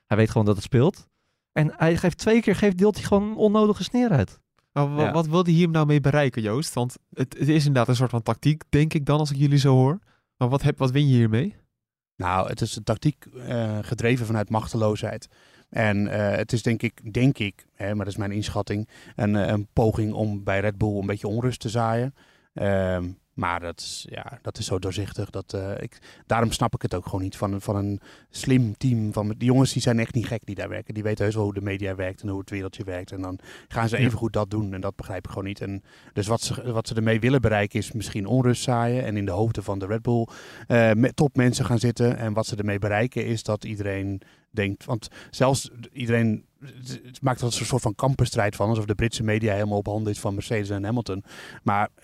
Hij 0.06 0.16
weet 0.16 0.30
gewoon 0.30 0.46
dat 0.46 0.54
het 0.54 0.64
speelt. 0.64 1.08
En 1.52 1.72
hij 1.76 1.96
geeft 1.96 2.18
twee 2.18 2.40
keer, 2.40 2.56
geeft, 2.56 2.78
deelt 2.78 2.94
hij 2.96 3.04
gewoon 3.04 3.36
onnodige 3.36 3.82
sneer 3.84 4.10
uit. 4.10 4.40
Maar 4.72 4.94
wa- 4.94 5.02
Ja. 5.04 5.12
wat 5.12 5.26
wil 5.26 5.42
hij 5.44 5.52
hier 5.52 5.68
nou 5.68 5.86
mee 5.86 6.00
bereiken, 6.00 6.42
Joost? 6.42 6.74
Want 6.74 6.96
het, 7.14 7.38
het 7.38 7.48
is 7.48 7.58
inderdaad 7.66 7.88
een 7.88 7.96
soort 7.96 8.10
van 8.10 8.22
tactiek, 8.22 8.62
denk 8.68 8.94
ik 8.94 9.04
dan, 9.06 9.18
als 9.18 9.30
ik 9.30 9.36
jullie 9.36 9.58
zo 9.58 9.74
hoor. 9.74 9.98
Maar 10.36 10.48
wat, 10.48 10.62
heb, 10.62 10.78
wat 10.78 10.90
win 10.90 11.08
je 11.08 11.14
hiermee? 11.16 11.56
Nou, 12.16 12.48
het 12.48 12.60
is 12.60 12.76
een 12.76 12.82
tactiek 12.84 13.24
eh, 13.24 13.78
gedreven 13.82 14.26
vanuit 14.26 14.50
machteloosheid. 14.50 15.28
En 15.68 16.06
eh, 16.08 16.36
het 16.36 16.52
is 16.52 16.62
denk 16.62 16.82
ik, 16.82 17.12
denk 17.12 17.38
ik, 17.38 17.66
hè, 17.74 17.86
maar 17.86 18.04
dat 18.04 18.14
is 18.14 18.16
mijn 18.16 18.32
inschatting, 18.32 18.88
een, 19.16 19.36
eh, 19.36 19.46
een 19.46 19.68
poging 19.72 20.12
om 20.12 20.44
bij 20.44 20.60
Red 20.60 20.78
Bull 20.78 20.98
een 20.98 21.06
beetje 21.06 21.28
onrust 21.28 21.60
te 21.60 21.68
zaaien. 21.68 22.14
Ehm, 22.52 23.10
maar 23.42 23.60
dat 23.60 23.80
is, 23.80 24.06
ja, 24.10 24.38
dat 24.42 24.58
is 24.58 24.66
zo 24.66 24.78
doorzichtig. 24.78 25.30
Dat, 25.30 25.52
eh, 25.52 25.70
ik, 25.80 25.98
daarom 26.26 26.52
snap 26.52 26.74
ik 26.74 26.82
het 26.82 26.94
ook 26.94 27.04
gewoon 27.04 27.22
niet 27.22 27.36
van, 27.36 27.52
een- 27.52 27.60
van 27.60 27.76
een 27.76 28.00
slim 28.30 28.76
team. 28.76 29.12
Van, 29.12 29.28
die 29.28 29.44
jongens 29.48 29.72
die 29.72 29.82
zijn 29.82 29.98
echt 29.98 30.14
niet 30.14 30.26
gek 30.26 30.46
die 30.46 30.54
daar 30.54 30.68
werken. 30.68 30.94
Die 30.94 31.02
weten 31.02 31.24
heus 31.24 31.34
wel 31.34 31.44
hoe 31.44 31.54
de 31.54 31.60
media 31.62 31.94
werkt 31.94 32.22
en 32.22 32.28
hoe 32.28 32.40
het 32.40 32.50
wereldje 32.50 32.84
werkt. 32.84 33.12
En 33.12 33.20
dan 33.20 33.38
gaan 33.68 33.88
ze 33.88 33.96
even 33.96 34.18
goed 34.18 34.32
dat 34.32 34.50
doen. 34.50 34.74
En 34.74 34.80
dat 34.80 34.96
begrijp 34.96 35.24
ik 35.24 35.28
gewoon 35.30 35.44
niet. 35.46 35.60
En 35.60 35.82
dus 36.12 36.26
wat 36.26 36.40
ze, 36.40 36.72
wat 36.72 36.88
ze 36.88 36.94
ermee 36.94 37.20
willen 37.20 37.40
bereiken 37.40 37.78
is 37.78 37.92
misschien 37.92 38.26
onrust 38.26 38.62
zaaien. 38.62 39.04
En 39.04 39.16
in 39.16 39.24
de 39.24 39.30
hoofden 39.32 39.62
van 39.62 39.78
de 39.78 39.86
Red 39.86 40.02
Bull 40.02 40.26
eh, 40.66 40.92
met 40.92 41.16
topmensen 41.16 41.64
gaan 41.64 41.78
zitten. 41.78 42.16
En 42.16 42.32
wat 42.32 42.46
ze 42.46 42.56
ermee 42.56 42.78
bereiken 42.78 43.26
is 43.26 43.42
dat 43.42 43.64
iedereen 43.64 44.20
denkt. 44.52 44.84
Want 44.84 45.08
zelfs 45.30 45.70
iedereen 45.92 46.44
het- 46.60 47.22
maakt 47.22 47.40
er 47.40 47.46
een 47.46 47.52
soort 47.52 47.82
van 47.82 47.94
kampenstrijd 47.94 48.56
van. 48.56 48.68
Alsof 48.68 48.84
de 48.84 48.94
Britse 48.94 49.22
media 49.22 49.52
helemaal 49.54 49.78
op 49.78 49.86
handen 49.86 50.12
is 50.12 50.20
van 50.20 50.34
Mercedes 50.34 50.70
en 50.70 50.84
Hamilton. 50.84 51.24
Maar 51.62 51.88
eh, 51.94 52.02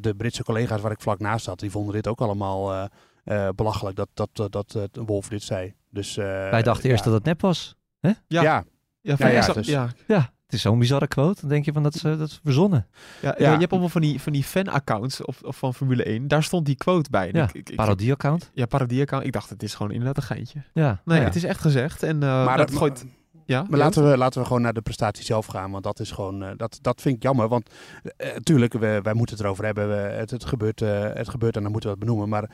de 0.00 0.14
Britse 0.16 0.42
collega's 0.44 0.80
waar 0.80 0.92
ik 0.92 1.00
vlak 1.00 1.18
naast 1.18 1.44
zat, 1.44 1.58
die 1.60 1.70
vonden 1.70 1.94
dit 1.94 2.06
ook 2.06 2.20
allemaal 2.20 2.72
eh, 2.72 2.84
eh, 3.24 3.48
belachelijk 3.54 3.96
dat, 3.96 4.08
dat, 4.14 4.28
dat, 4.34 4.52
dat 4.52 4.88
Wolf 4.92 5.28
dit 5.28 5.42
zei. 5.42 5.74
Dus, 5.90 6.16
eh, 6.16 6.24
Wij 6.24 6.62
dachten 6.62 6.90
eerst 6.90 7.04
ja. 7.04 7.10
dat 7.10 7.18
het 7.18 7.28
nep 7.28 7.40
was. 7.40 7.76
Ja. 8.00 8.14
Ja, 8.26 8.42
Ja, 8.42 8.64
Ja, 9.18 9.28
ja, 9.28 9.46
dat- 9.46 9.54
dus- 9.54 9.66
ja, 9.66 9.88
Ja, 10.06 10.32
het 10.48 10.56
is 10.56 10.62
zo'n 10.62 10.78
bizarre 10.78 11.06
quote. 11.08 11.40
Dan 11.40 11.48
denk 11.48 11.64
je 11.64 11.72
van 11.72 11.82
dat 11.82 11.94
is, 11.94 12.04
eh, 12.04 12.18
dat 12.18 12.28
is 12.28 12.40
verzonnen. 12.44 12.86
ja, 13.22 13.28
Ja. 13.38 13.44
ja, 13.46 13.52
je 13.52 13.58
hebt 13.58 13.70
allemaal 13.70 13.88
van 13.90 14.00
die, 14.00 14.20
van 14.20 14.32
die 14.32 14.44
fan-accounts 14.44 15.24
of, 15.24 15.42
of 15.42 15.56
van 15.56 15.74
Formule 15.74 16.02
1. 16.08 16.28
Daar 16.28 16.42
stond 16.42 16.66
die 16.66 16.76
quote 16.76 17.10
bij. 17.10 17.30
Ja, 17.32 17.42
ik- 17.44 17.52
ik- 17.54 17.70
ik- 17.70 17.76
Parodie-account. 17.76 18.50
Ja, 18.54 18.66
parodie-account. 18.66 19.24
Ik 19.24 19.32
dacht, 19.32 19.50
het 19.50 19.62
is 19.62 19.74
gewoon 19.74 19.92
inderdaad 19.92 20.16
een 20.16 20.22
geintje. 20.22 20.62
Ja, 20.72 21.00
Nee, 21.04 21.18
ja. 21.18 21.24
het 21.24 21.34
is 21.34 21.44
echt 21.44 21.60
gezegd. 21.60 22.02
En 22.02 22.22
eh 22.22 22.44
maar, 22.44 22.56
dat 22.56 22.68
dat 22.68 22.76
gooit... 22.76 23.04
Ja, 23.44 23.64
Maar 23.68 23.78
laten 23.78 24.10
we, 24.10 24.16
laten 24.16 24.40
we 24.40 24.46
gewoon 24.46 24.62
naar 24.62 24.72
de 24.72 24.80
prestatie 24.80 25.24
zelf 25.24 25.46
gaan. 25.46 25.70
Want 25.70 25.84
dat 25.84 26.00
is 26.00 26.10
gewoon. 26.10 26.42
eh, 26.42 26.50
dat, 26.56 26.78
dat 26.82 27.00
vind 27.00 27.16
ik 27.16 27.22
jammer. 27.22 27.48
Want 27.48 27.70
natuurlijk, 28.34 28.72
we, 28.72 29.00
wij 29.02 29.14
moeten 29.14 29.36
het 29.36 29.44
erover 29.44 29.64
hebben. 29.64 29.88
We, 29.88 29.94
het, 29.94 30.30
het, 30.30 30.44
gebeurt, 30.44 30.82
eh, 30.82 31.12
het 31.14 31.28
gebeurt 31.28 31.56
en 31.56 31.62
dan 31.62 31.70
moeten 31.72 31.90
we 31.90 31.96
het 31.96 32.04
benoemen. 32.04 32.28
Maar 32.28 32.50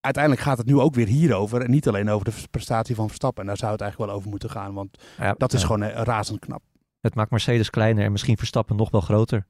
uiteindelijk 0.00 0.44
gaat 0.44 0.58
het 0.58 0.66
nu 0.66 0.78
ook 0.78 0.94
weer 0.94 1.06
hierover. 1.06 1.60
En 1.62 1.70
niet 1.70 1.88
alleen 1.88 2.10
over 2.10 2.24
de 2.24 2.32
prestatie 2.50 2.94
van 2.94 3.06
Verstappen. 3.06 3.42
En 3.42 3.48
daar 3.48 3.56
zou 3.56 3.72
het 3.72 3.80
eigenlijk 3.80 4.10
wel 4.10 4.18
over 4.20 4.30
moeten 4.30 4.50
gaan. 4.50 4.74
Want 4.74 4.98
Ja, 5.18 5.34
dat 5.38 5.52
is 5.52 5.60
ja. 5.60 5.66
gewoon 5.66 5.82
razend 5.84 6.38
knap. 6.38 6.62
Het 7.00 7.14
maakt 7.14 7.30
Mercedes 7.30 7.70
kleiner 7.70 8.04
en 8.04 8.12
misschien 8.12 8.36
Verstappen 8.36 8.76
nog 8.76 8.90
wel 8.90 9.00
groter. 9.00 9.46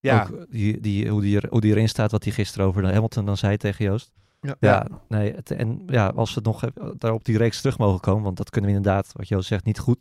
Ja, 0.00 0.22
Ook 0.22 0.46
die, 0.50 0.80
die, 0.80 1.08
hoe, 1.08 1.20
die 1.20 1.40
er, 1.40 1.48
hoe 1.50 1.60
die 1.60 1.70
erin 1.70 1.88
staat, 1.88 2.10
wat 2.10 2.24
hij 2.24 2.32
gisteren 2.32 2.66
over 2.66 2.82
de 2.82 2.92
Hamilton 2.92 3.24
dan 3.24 3.36
zei 3.36 3.56
tegen 3.56 3.84
Joost. 3.84 4.12
Ja. 4.40 4.56
Ja, 4.60 4.86
nee, 5.08 5.34
het, 5.34 5.50
en 5.50 5.82
ja, 5.86 6.06
als 6.06 6.28
we 6.28 6.34
het 6.34 6.44
nog 6.44 6.64
even 6.64 6.94
daar 6.98 7.12
op 7.12 7.24
die 7.24 7.36
reeks 7.36 7.60
terug 7.60 7.78
mogen 7.78 8.00
komen, 8.00 8.22
want 8.22 8.36
dat 8.36 8.50
kunnen 8.50 8.70
we 8.70 8.76
inderdaad, 8.76 9.12
wat 9.12 9.28
Joost 9.28 9.48
zegt, 9.48 9.64
niet 9.64 9.78
goed 9.78 9.98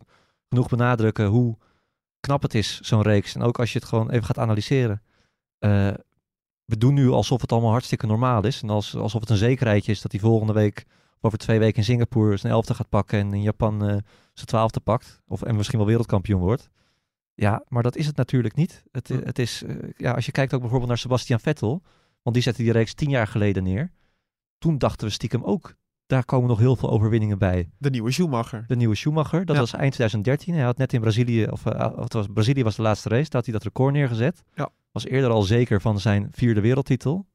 genoeg 0.50 0.70
benadrukken 0.70 1.26
hoe 1.26 1.58
knap 2.20 2.42
het 2.42 2.54
is, 2.54 2.80
zo'n 2.80 3.02
reeks. 3.02 3.36
En 3.36 3.42
ook 3.42 3.60
als 3.60 3.74
je 3.74 3.80
het 3.80 3.88
gewoon 3.88 4.10
even 4.10 4.26
gaat 4.26 4.38
analyseren. 4.38 5.02
Eh, 5.60 5.94
we 6.66 6.78
doen 6.78 6.94
nu 6.94 7.10
alsof 7.10 7.42
het 7.42 7.52
allemaal 7.52 7.72
hartstikke 7.72 8.08
normaal 8.08 8.46
is. 8.46 8.62
En 8.62 8.70
als, 8.70 8.96
alsof 8.96 9.22
het 9.22 9.30
een 9.30 9.38
zekerheidje 9.38 9.92
is 9.92 10.02
dat 10.02 10.12
hij 10.12 10.22
volgende 10.22 10.54
week, 10.54 10.86
of 10.88 11.22
over 11.22 11.38
twee 11.38 11.60
weken 11.60 11.78
in 11.78 11.84
Singapore, 11.84 12.38
zijn 12.38 12.54
elfde 12.54 12.74
gaat 12.74 12.90
pakken 12.90 13.20
en 13.20 13.34
in 13.34 13.42
Japan 13.42 13.82
eh, 13.82 13.88
zijn 14.34 14.46
twaalfde 14.46 14.80
pakt. 14.80 15.22
Of, 15.28 15.42
en 15.42 15.56
misschien 15.56 15.78
wel 15.78 15.88
wereldkampioen 15.88 16.42
wordt. 16.42 16.70
Ja, 17.36 17.64
maar 17.68 17.84
dat 17.84 17.96
is 17.96 18.06
het 18.08 18.16
natuurlijk 18.16 18.56
niet. 18.56 18.84
Het, 18.92 19.08
Hm. 19.08 19.20
het 19.24 19.40
is, 19.40 19.64
eh, 19.64 19.76
ja, 19.98 20.12
als 20.12 20.26
je 20.26 20.32
kijkt 20.32 20.54
ook 20.54 20.60
bijvoorbeeld 20.60 20.90
naar 20.90 21.00
Sebastian 21.00 21.40
Vettel, 21.40 21.82
want 22.22 22.36
die 22.36 22.44
zette 22.46 22.62
die 22.64 22.72
reeks 22.72 22.94
tien 22.94 23.10
jaar 23.10 23.28
geleden 23.28 23.64
neer. 23.64 23.92
Toen 24.58 24.78
dachten 24.78 25.08
we 25.08 25.14
stiekem 25.14 25.44
ook, 25.44 25.76
daar 26.06 26.26
komen 26.26 26.50
nog 26.50 26.60
heel 26.60 26.76
veel 26.76 26.90
overwinningen 26.90 27.38
bij. 27.38 27.70
De 27.78 27.90
nieuwe 27.90 28.12
Schumacher. 28.12 28.64
De 28.68 28.76
nieuwe 28.76 28.96
Schumacher, 28.96 29.46
dat 29.46 29.56
Ja. 29.56 29.62
was 29.62 29.74
eind 29.74 29.94
2013. 29.94 30.54
Hij 30.54 30.64
had 30.64 30.78
net 30.78 30.94
in 30.94 31.02
Brazilië, 31.02 31.46
of, 31.48 31.66
eh, 31.66 31.92
of 31.96 32.04
het 32.04 32.14
was, 32.14 32.26
Brazilië 32.34 32.64
was 32.64 32.76
de 32.76 32.82
laatste 32.82 33.10
race, 33.10 33.24
daar 33.24 33.32
had 33.42 33.44
hij 33.46 33.54
dat 33.54 33.64
record 33.64 33.94
neergezet. 33.94 34.44
Ja. 34.54 34.70
Was 34.92 35.06
eerder 35.06 35.30
al 35.30 35.42
zeker 35.42 35.82
van 35.82 36.00
zijn 36.00 36.28
vierde 36.32 36.62
wereldtitel. 36.62 37.26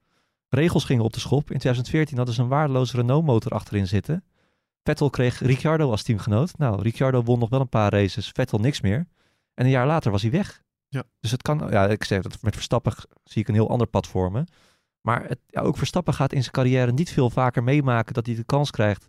Regels 0.49 0.85
gingen 0.85 1.05
op 1.05 1.13
de 1.13 1.21
schop. 1.21 1.41
In 1.51 1.59
2014 1.59 2.17
hadden 2.17 2.35
ze 2.35 2.43
een 2.43 2.49
waardeloze 2.49 2.97
Renault-motor 2.97 3.53
achterin 3.53 3.87
zitten. 3.87 4.25
Vettel 4.83 5.11
kreeg 5.11 5.41
Ricciardo 5.41 5.91
als 5.91 6.03
teamgenoot. 6.03 6.59
Nou, 6.59 6.83
Ricciardo 6.83 7.23
won 7.23 7.39
nog 7.39 7.49
wel 7.49 7.61
een 7.61 7.69
paar 7.69 7.93
races, 7.93 8.29
Vettel 8.35 8.59
niks 8.59 8.81
meer. 8.81 9.07
En 9.61 9.67
een 9.67 9.73
jaar 9.73 9.87
later 9.87 10.11
was 10.11 10.23
hij 10.23 10.31
weg. 10.31 10.63
Ja. 10.89 11.05
Dus 11.21 11.31
het 11.31 11.43
kan, 11.43 11.67
ja, 11.71 11.87
ik 11.87 12.05
zeg 12.05 12.23
dat 12.23 12.43
met 12.43 12.55
Verstappen 12.55 12.93
zie 13.25 13.43
ik 13.43 13.49
een 13.49 13.55
heel 13.55 13.71
ander 13.71 13.87
pad 13.87 14.07
vormen. 14.07 14.47
Maar 15.01 15.29
het, 15.29 15.39
ja, 15.47 15.61
ook 15.61 15.77
Verstappen 15.77 16.15
gaat 16.15 16.33
in 16.33 16.41
zijn 16.41 16.53
carrière 16.53 16.93
niet 16.93 17.11
veel 17.11 17.31
vaker 17.31 17.63
meemaken 17.63 18.15
dat 18.15 18.27
hij 18.27 18.35
de 18.35 18.45
kans 18.45 18.71
krijgt 18.71 19.09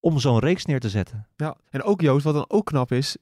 om 0.00 0.18
zo'n 0.18 0.38
reeks 0.38 0.64
neer 0.64 0.80
te 0.80 0.88
zetten. 0.88 1.26
Ja, 1.36 1.56
en 1.70 1.82
ook 1.82 2.00
Joost, 2.00 2.24
wat 2.24 2.34
dan 2.34 2.44
ook 2.48 2.66
knap 2.66 2.92
is, 2.92 3.16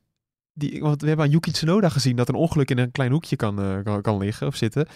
die, 0.52 0.80
want 0.80 1.00
we 1.00 1.06
hebben 1.06 1.24
aan 1.24 1.30
Yuki 1.30 1.50
Tsunoda 1.50 1.88
gezien 1.88 2.16
dat 2.16 2.28
een 2.28 2.34
ongeluk 2.34 2.70
in 2.70 2.78
een 2.78 2.92
klein 2.92 3.12
hoekje 3.12 3.36
kan, 3.36 3.60
eh, 3.60 3.82
kan, 3.82 4.02
kan 4.02 4.18
liggen 4.18 4.46
of 4.46 4.56
zitten. 4.56 4.86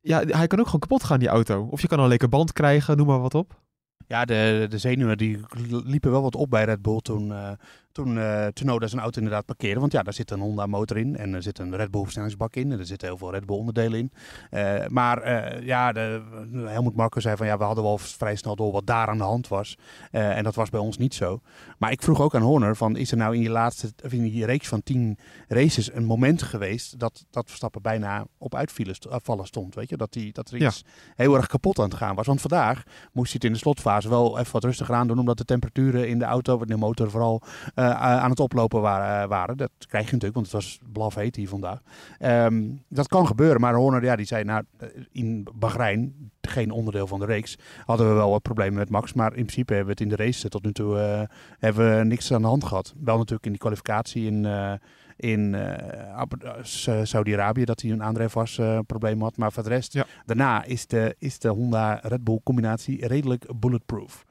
Ja, 0.00 0.24
hij 0.24 0.46
kan 0.46 0.58
ook 0.58 0.66
gewoon 0.66 0.80
kapot 0.80 1.04
gaan, 1.04 1.18
die 1.18 1.28
auto. 1.28 1.68
Of 1.70 1.80
je 1.80 1.88
kan 1.88 2.00
een 2.00 2.08
lekker 2.08 2.28
band 2.28 2.52
krijgen, 2.52 2.96
noem 2.96 3.06
maar 3.06 3.20
wat 3.20 3.34
op. 3.34 3.62
ja 4.06 4.24
de, 4.24 4.66
de 4.68 4.78
zenuwen 4.78 5.18
die 5.18 5.40
liepen 5.68 6.10
wel 6.10 6.22
wat 6.22 6.34
op 6.34 6.50
bij 6.50 6.64
Red 6.64 6.82
Bull 6.82 7.00
toen, 7.00 7.32
eh 7.32 7.52
toen 7.94 8.18
eh 8.18 8.46
Tsunoda 8.46 8.86
zijn 8.86 9.00
auto 9.00 9.18
inderdaad 9.20 9.44
parkeerde. 9.46 9.80
Want 9.80 9.92
ja, 9.92 10.02
daar 10.02 10.12
zit 10.12 10.30
een 10.30 10.40
Honda 10.40 10.66
motor 10.66 10.96
in 10.96 11.16
en 11.16 11.34
er 11.34 11.42
zit 11.42 11.58
een 11.58 11.76
Red 11.76 11.90
Bull 11.90 12.02
versnellingsbak 12.02 12.56
in. 12.56 12.72
En 12.72 12.78
er 12.78 12.86
zitten 12.86 13.08
heel 13.08 13.18
veel 13.18 13.30
Red 13.30 13.46
Bull 13.46 13.56
onderdelen 13.56 13.98
in. 13.98 14.12
Eh, 14.50 14.86
maar 14.86 15.18
eh, 15.22 15.66
ja, 15.66 15.92
de, 15.92 16.22
Helmut 16.64 16.94
Marko 16.96 17.20
zei 17.20 17.36
van 17.36 17.46
ja, 17.46 17.58
we 17.58 17.64
hadden 17.64 17.84
wel 17.84 17.98
vrij 17.98 18.36
snel 18.36 18.56
door 18.56 18.72
wat 18.72 18.86
daar 18.86 19.08
aan 19.08 19.18
de 19.18 19.24
hand 19.24 19.48
was. 19.48 19.76
En 20.10 20.44
dat 20.44 20.54
was 20.54 20.70
bij 20.70 20.80
ons 20.80 20.96
niet 20.98 21.14
zo. 21.14 21.40
Maar 21.78 21.90
ik 21.90 22.02
vroeg 22.02 22.20
ook 22.20 22.34
aan 22.34 22.42
Horner 22.42 22.76
van 22.76 22.96
is 22.96 23.10
er 23.10 23.16
nou 23.16 23.34
in 23.34 23.40
die 23.40 23.50
laatste, 23.50 23.92
of 24.04 24.12
in 24.12 24.22
die 24.22 24.46
reeks 24.46 24.68
van 24.68 24.82
tien 24.82 25.18
races 25.48 25.92
een 25.94 26.04
moment 26.04 26.42
geweest 26.42 26.98
dat, 26.98 27.26
dat 27.30 27.46
Verstappen 27.46 27.82
bijna 27.82 28.24
op 28.38 28.54
uitvallen 28.54 28.94
st- 28.94 29.08
stond. 29.42 29.74
Weet 29.74 29.88
je, 29.88 29.96
dat, 29.96 30.12
die, 30.12 30.32
dat 30.32 30.50
er 30.50 30.58
Ja. 30.58 30.66
iets 30.68 30.84
heel 31.16 31.34
erg 31.36 31.46
kapot 31.46 31.78
aan 31.78 31.84
het 31.84 31.94
gaan 31.94 32.14
was. 32.14 32.26
Want 32.26 32.40
vandaag 32.40 32.82
moest 33.12 33.26
hij 33.32 33.34
het 33.34 33.44
in 33.44 33.52
de 33.52 33.58
slotfase 33.58 34.08
wel 34.08 34.38
even 34.38 34.52
wat 34.52 34.64
rustiger 34.64 34.94
aan 34.94 35.06
doen, 35.06 35.18
omdat 35.18 35.38
de 35.38 35.44
temperaturen 35.44 36.08
in 36.08 36.18
de 36.18 36.24
auto, 36.24 36.64
de 36.64 36.76
motor 36.76 37.10
vooral, 37.10 37.42
aan 37.92 38.30
het 38.30 38.40
oplopen 38.40 38.80
waren, 38.80 39.28
waren. 39.28 39.56
Dat 39.56 39.70
krijg 39.78 40.06
je 40.06 40.12
natuurlijk, 40.12 40.34
want 40.34 40.46
het 40.46 40.54
was 40.54 40.78
blaf 40.92 41.14
heet 41.14 41.36
hier 41.36 41.48
vandaag. 41.48 41.80
Ehm, 42.18 42.62
dat 42.88 43.08
kan 43.08 43.26
gebeuren, 43.26 43.60
maar 43.60 43.74
Horner 43.74 44.04
ja, 44.04 44.16
die 44.16 44.26
zei, 44.26 44.44
nou, 44.44 44.64
eh, 44.78 44.88
in 45.12 45.46
Bahrein, 45.54 46.30
geen 46.40 46.70
onderdeel 46.70 47.06
van 47.06 47.18
de 47.20 47.26
reeks, 47.26 47.58
hadden 47.84 48.08
we 48.08 48.14
wel 48.14 48.30
wat 48.30 48.42
problemen 48.42 48.74
met 48.78 48.90
Max. 48.90 49.12
Maar 49.12 49.28
in 49.34 49.44
principe 49.44 49.74
hebben 49.74 49.96
we 49.96 50.02
het 50.02 50.10
in 50.12 50.16
de 50.16 50.24
race 50.24 50.48
tot 50.48 50.64
nu 50.64 50.72
toe 50.72 50.98
eh, 50.98 51.22
hebben 51.58 51.98
we 51.98 52.04
niks 52.04 52.32
aan 52.32 52.42
de 52.42 52.48
hand 52.48 52.64
gehad. 52.64 52.94
Wel 53.04 53.16
natuurlijk 53.16 53.44
in 53.44 53.50
die 53.50 53.60
kwalificatie 53.60 54.26
in, 54.26 54.46
eh, 54.46 54.72
in 55.16 55.54
eh, 55.54 56.20
eh, 56.20 56.98
Saudi-Arabië 57.02 57.64
dat 57.64 57.80
hij 57.80 57.90
een 57.90 58.02
aandrijf 58.02 58.32
was 58.32 58.58
eh 58.58 58.78
probleem 58.86 59.22
had. 59.22 59.36
Maar 59.36 59.52
voor 59.52 59.62
de 59.62 59.68
rest, 59.68 59.92
Ja. 59.92 60.06
daarna 60.26 60.64
is 60.64 60.86
de, 60.86 61.16
is 61.18 61.38
de 61.38 61.48
Honda 61.48 62.00
Red 62.02 62.24
Bull 62.24 62.40
combinatie 62.44 63.06
redelijk 63.06 63.46
bulletproof. 63.60 64.24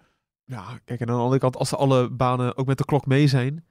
Ja, 0.46 0.80
kijk, 0.86 1.00
en 1.00 1.08
aan 1.08 1.16
de 1.16 1.22
andere 1.22 1.40
kant, 1.40 1.58
als 1.58 1.76
alle 1.76 2.10
banen 2.10 2.58
ook 2.58 2.66
met 2.66 2.78
de 2.78 2.86
klok 2.86 3.06
mee 3.06 3.28
zijn, 3.28 3.66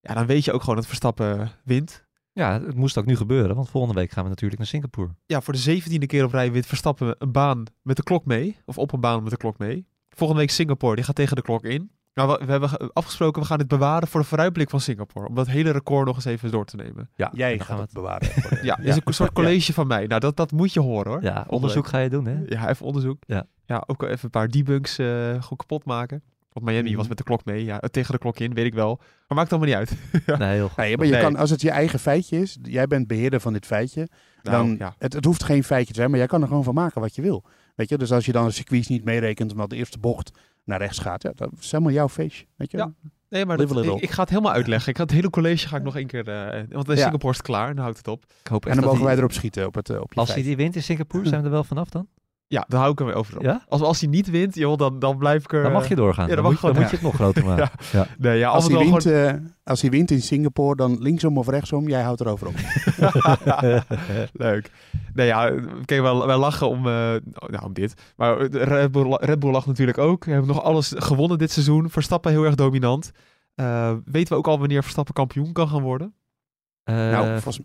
ja, 0.00 0.14
dan 0.14 0.26
weet 0.26 0.44
je 0.44 0.52
ook 0.52 0.60
gewoon 0.60 0.76
dat 0.76 0.86
Verstappen 0.86 1.50
wint. 1.64 2.04
Ja, 2.32 2.60
het 2.60 2.74
moest 2.74 2.98
ook 2.98 3.06
nu 3.06 3.16
gebeuren, 3.16 3.56
want 3.56 3.70
volgende 3.70 4.00
week 4.00 4.10
gaan 4.10 4.22
we 4.22 4.28
natuurlijk 4.28 4.58
naar 4.58 4.68
Singapore. 4.68 5.14
Ja, 5.26 5.40
voor 5.40 5.52
de 5.52 5.58
zeventiende 5.58 6.06
keer 6.06 6.24
op 6.24 6.32
rij 6.32 6.52
wint 6.52 6.66
Verstappen 6.66 7.14
een 7.18 7.32
baan 7.32 7.64
met 7.82 7.96
de 7.96 8.02
klok 8.02 8.24
mee. 8.24 8.56
Of 8.64 8.78
op 8.78 8.92
een 8.92 9.00
baan 9.00 9.22
met 9.22 9.30
de 9.30 9.36
klok 9.36 9.58
mee. 9.58 9.86
Volgende 10.08 10.40
week 10.42 10.50
Singapore, 10.50 10.94
die 10.94 11.04
gaat 11.04 11.14
tegen 11.14 11.36
de 11.36 11.42
klok 11.42 11.64
in. 11.64 11.90
Nou, 12.14 12.28
we, 12.38 12.44
we 12.44 12.50
hebben 12.50 12.68
ge- 12.68 12.90
afgesproken, 12.92 13.40
we 13.42 13.46
gaan 13.48 13.58
dit 13.58 13.68
bewaren 13.68 14.08
voor 14.08 14.20
de 14.20 14.26
vooruitblik 14.26 14.70
van 14.70 14.80
Singapore. 14.80 15.28
Om 15.28 15.34
dat 15.34 15.46
hele 15.46 15.70
record 15.70 16.06
nog 16.06 16.14
eens 16.16 16.24
even 16.24 16.50
door 16.50 16.64
te 16.64 16.76
nemen. 16.76 17.10
Ja, 17.16 17.30
Jij 17.34 17.56
dan 17.56 17.66
gaat 17.66 17.76
we 17.76 17.82
het 17.82 17.92
bewaren. 17.92 18.28
Ja, 18.62 18.78
is 18.78 18.98
een 19.04 19.14
soort 19.14 19.32
college 19.32 19.72
van 19.72 19.86
mij. 19.86 20.06
Nou, 20.06 20.20
dat, 20.20 20.36
dat 20.36 20.52
moet 20.52 20.72
je 20.72 20.80
horen 20.80 21.12
hoor. 21.12 21.22
Ja, 21.22 21.44
onderzoek 21.48 21.86
ga 21.86 21.98
je 21.98 22.08
doen, 22.10 22.26
hè? 22.26 22.36
Ja, 22.46 22.68
even 22.68 22.86
onderzoek. 22.86 23.22
Ja. 23.26 23.46
ja 23.66 23.82
ook 23.86 24.00
wel 24.00 24.10
even 24.10 24.24
een 24.24 24.30
paar 24.30 24.48
debugs 24.48 24.98
eh 24.98 25.06
gewoon 25.30 25.56
kapot 25.56 25.84
maken. 25.84 26.22
Want 26.52 26.66
Miami 26.66 26.88
Mhm. 26.88 26.96
was 26.98 27.08
met 27.08 27.16
de 27.18 27.24
klok 27.24 27.44
mee. 27.44 27.64
Ja, 27.64 27.78
tegen 27.78 28.12
de 28.12 28.18
klok 28.18 28.38
in, 28.38 28.54
weet 28.54 28.66
ik 28.66 28.74
wel. 28.74 28.96
Maar 29.28 29.36
maakt 29.38 29.50
allemaal 29.52 29.68
niet 29.68 29.76
uit. 29.78 29.96
Nee, 30.38 30.54
heel 30.54 30.68
goed. 30.68 30.76
Nee, 30.76 30.96
maar 30.96 31.06
je 31.06 31.12
Nee. 31.12 31.22
kan, 31.22 31.36
als 31.36 31.50
het 31.50 31.60
je 31.60 31.70
eigen 31.70 31.98
feitje 31.98 32.40
is, 32.40 32.58
jij 32.62 32.86
bent 32.86 33.06
beheerder 33.06 33.40
van 33.40 33.52
dit 33.52 33.66
feitje, 33.66 34.08
Nou, 34.42 34.56
dan, 34.56 34.76
ja. 34.78 34.94
het, 34.98 35.12
het 35.12 35.24
hoeft 35.24 35.42
geen 35.44 35.64
feitje 35.64 35.92
te 35.92 35.98
zijn, 35.98 36.10
maar 36.10 36.18
jij 36.18 36.28
kan 36.28 36.40
er 36.42 36.48
gewoon 36.48 36.64
van 36.64 36.74
maken 36.74 37.00
wat 37.00 37.14
je 37.14 37.22
wil. 37.22 37.44
Weet 37.74 37.88
je, 37.88 37.98
dus 37.98 38.12
als 38.12 38.24
je 38.26 38.32
dan 38.32 38.44
de 38.44 38.50
circuits 38.52 38.88
niet 38.88 39.04
meerekent 39.04 39.52
omdat 39.52 39.70
de 39.70 39.76
eerste 39.76 39.98
bocht 39.98 40.30
naar 40.64 40.78
rechts 40.78 40.98
gaat, 40.98 41.22
ja, 41.22 41.32
dat 41.34 41.50
is 41.60 41.70
helemaal 41.70 41.92
jouw 41.92 42.08
feestje. 42.08 42.46
Weet 42.56 42.70
je? 42.70 42.76
Ja. 42.76 42.92
Nee, 43.28 43.46
maar 43.46 43.56
dat- 43.56 43.84
ik, 43.84 44.00
ik 44.00 44.10
ga 44.10 44.20
het 44.20 44.30
helemaal 44.30 44.52
uitleggen. 44.52 44.88
Ik 44.90 44.96
ga 44.96 45.02
het 45.02 45.12
hele 45.12 45.30
college 45.30 45.68
ga 45.68 45.76
ik 45.76 45.82
nog 45.82 45.96
één 45.96 46.06
keer... 46.06 46.28
eh, 46.28 46.62
want 46.70 46.88
in 46.88 46.94
Ja. 46.96 47.02
Singapore 47.02 47.30
is 47.32 47.36
het 47.38 47.46
klaar 47.46 47.68
en 47.68 47.74
dan 47.74 47.82
houdt 47.84 47.98
het 47.98 48.08
op. 48.08 48.24
Ik 48.40 48.46
hoop 48.46 48.66
En 48.66 48.74
dan 48.76 48.84
mogen 48.84 49.04
wij 49.04 49.16
erop 49.16 49.32
schieten 49.32 49.66
op, 49.66 49.74
het, 49.74 49.90
eh, 49.90 50.00
op 50.00 50.12
je 50.12 50.20
Als 50.20 50.34
hij 50.34 50.42
die 50.42 50.56
wint 50.56 50.76
in 50.76 50.82
Singapore, 50.82 51.28
zijn 51.28 51.40
we 51.40 51.46
er 51.46 51.52
wel 51.52 51.64
vanaf 51.64 51.88
dan? 51.88 52.08
Ja, 52.54 52.64
dan 52.68 52.80
hou 52.80 52.92
ik 52.92 52.98
hem 52.98 53.06
weer 53.06 53.16
over 53.16 53.36
op. 53.36 53.42
Ja? 53.42 53.64
Als, 53.68 53.80
als 53.80 54.00
hij 54.00 54.08
niet 54.08 54.30
wint, 54.30 54.54
joh, 54.54 54.76
dan, 54.78 54.98
dan 54.98 55.18
blijf 55.18 55.44
ik 55.44 55.52
er... 55.52 55.62
Dan 55.62 55.72
mag 55.72 55.88
je 55.88 55.94
doorgaan. 55.94 56.28
ja, 56.28 56.34
dan, 56.34 56.42
dan 56.44 56.52
moet, 56.52 56.62
mag 56.62 56.70
je, 56.72 56.78
dan 56.78 56.86
gewoon- 56.86 57.00
moet 57.00 57.00
je 57.00 57.06
het 57.08 57.44
nog 57.44 57.44
groter 57.44 57.44
maken. 57.66 57.78
ja. 57.92 58.06
Nee, 58.18 58.38
ja, 58.38 58.48
Als 58.50 58.66
hij, 58.68 58.78
wint, 58.78 59.02
gewoon... 59.02 59.26
eh, 59.26 59.32
als 59.64 59.80
hij 59.80 59.90
wint 59.90 60.10
in 60.10 60.22
Singapore, 60.22 60.76
dan 60.76 61.02
linksom 61.02 61.38
of 61.38 61.48
rechtsom, 61.48 61.88
jij 61.88 62.02
houdt 62.02 62.20
erover 62.20 62.46
op. 62.46 62.54
Leuk. 64.32 64.70
Nee, 65.14 65.26
ja, 65.26 65.50
kijk, 65.84 66.00
wij, 66.02 66.14
wij 66.14 66.36
lachen 66.36 66.68
om, 66.68 66.76
eh, 66.78 66.92
nou, 67.46 67.64
om 67.64 67.72
dit. 67.72 67.94
Maar 68.16 68.46
Red 68.46 68.92
Bull, 68.92 69.16
Red 69.20 69.38
Bull 69.38 69.50
lacht 69.50 69.66
natuurlijk 69.66 69.98
ook. 69.98 70.24
We 70.24 70.30
hebben 70.30 70.48
nog 70.48 70.62
alles 70.62 70.92
gewonnen 70.96 71.38
dit 71.38 71.50
seizoen. 71.50 71.90
Verstappen 71.90 72.30
heel 72.30 72.44
erg 72.44 72.54
dominant. 72.54 73.10
Eh, 73.54 73.92
weten 74.04 74.32
we 74.32 74.38
ook 74.38 74.46
al 74.48 74.58
wanneer 74.58 74.82
Verstappen 74.82 75.14
kampioen 75.14 75.52
kan 75.52 75.68
gaan 75.68 75.82
worden? 75.82 76.14
Eh, 76.84 76.94
nou, 76.94 77.26
volgens, 77.40 77.60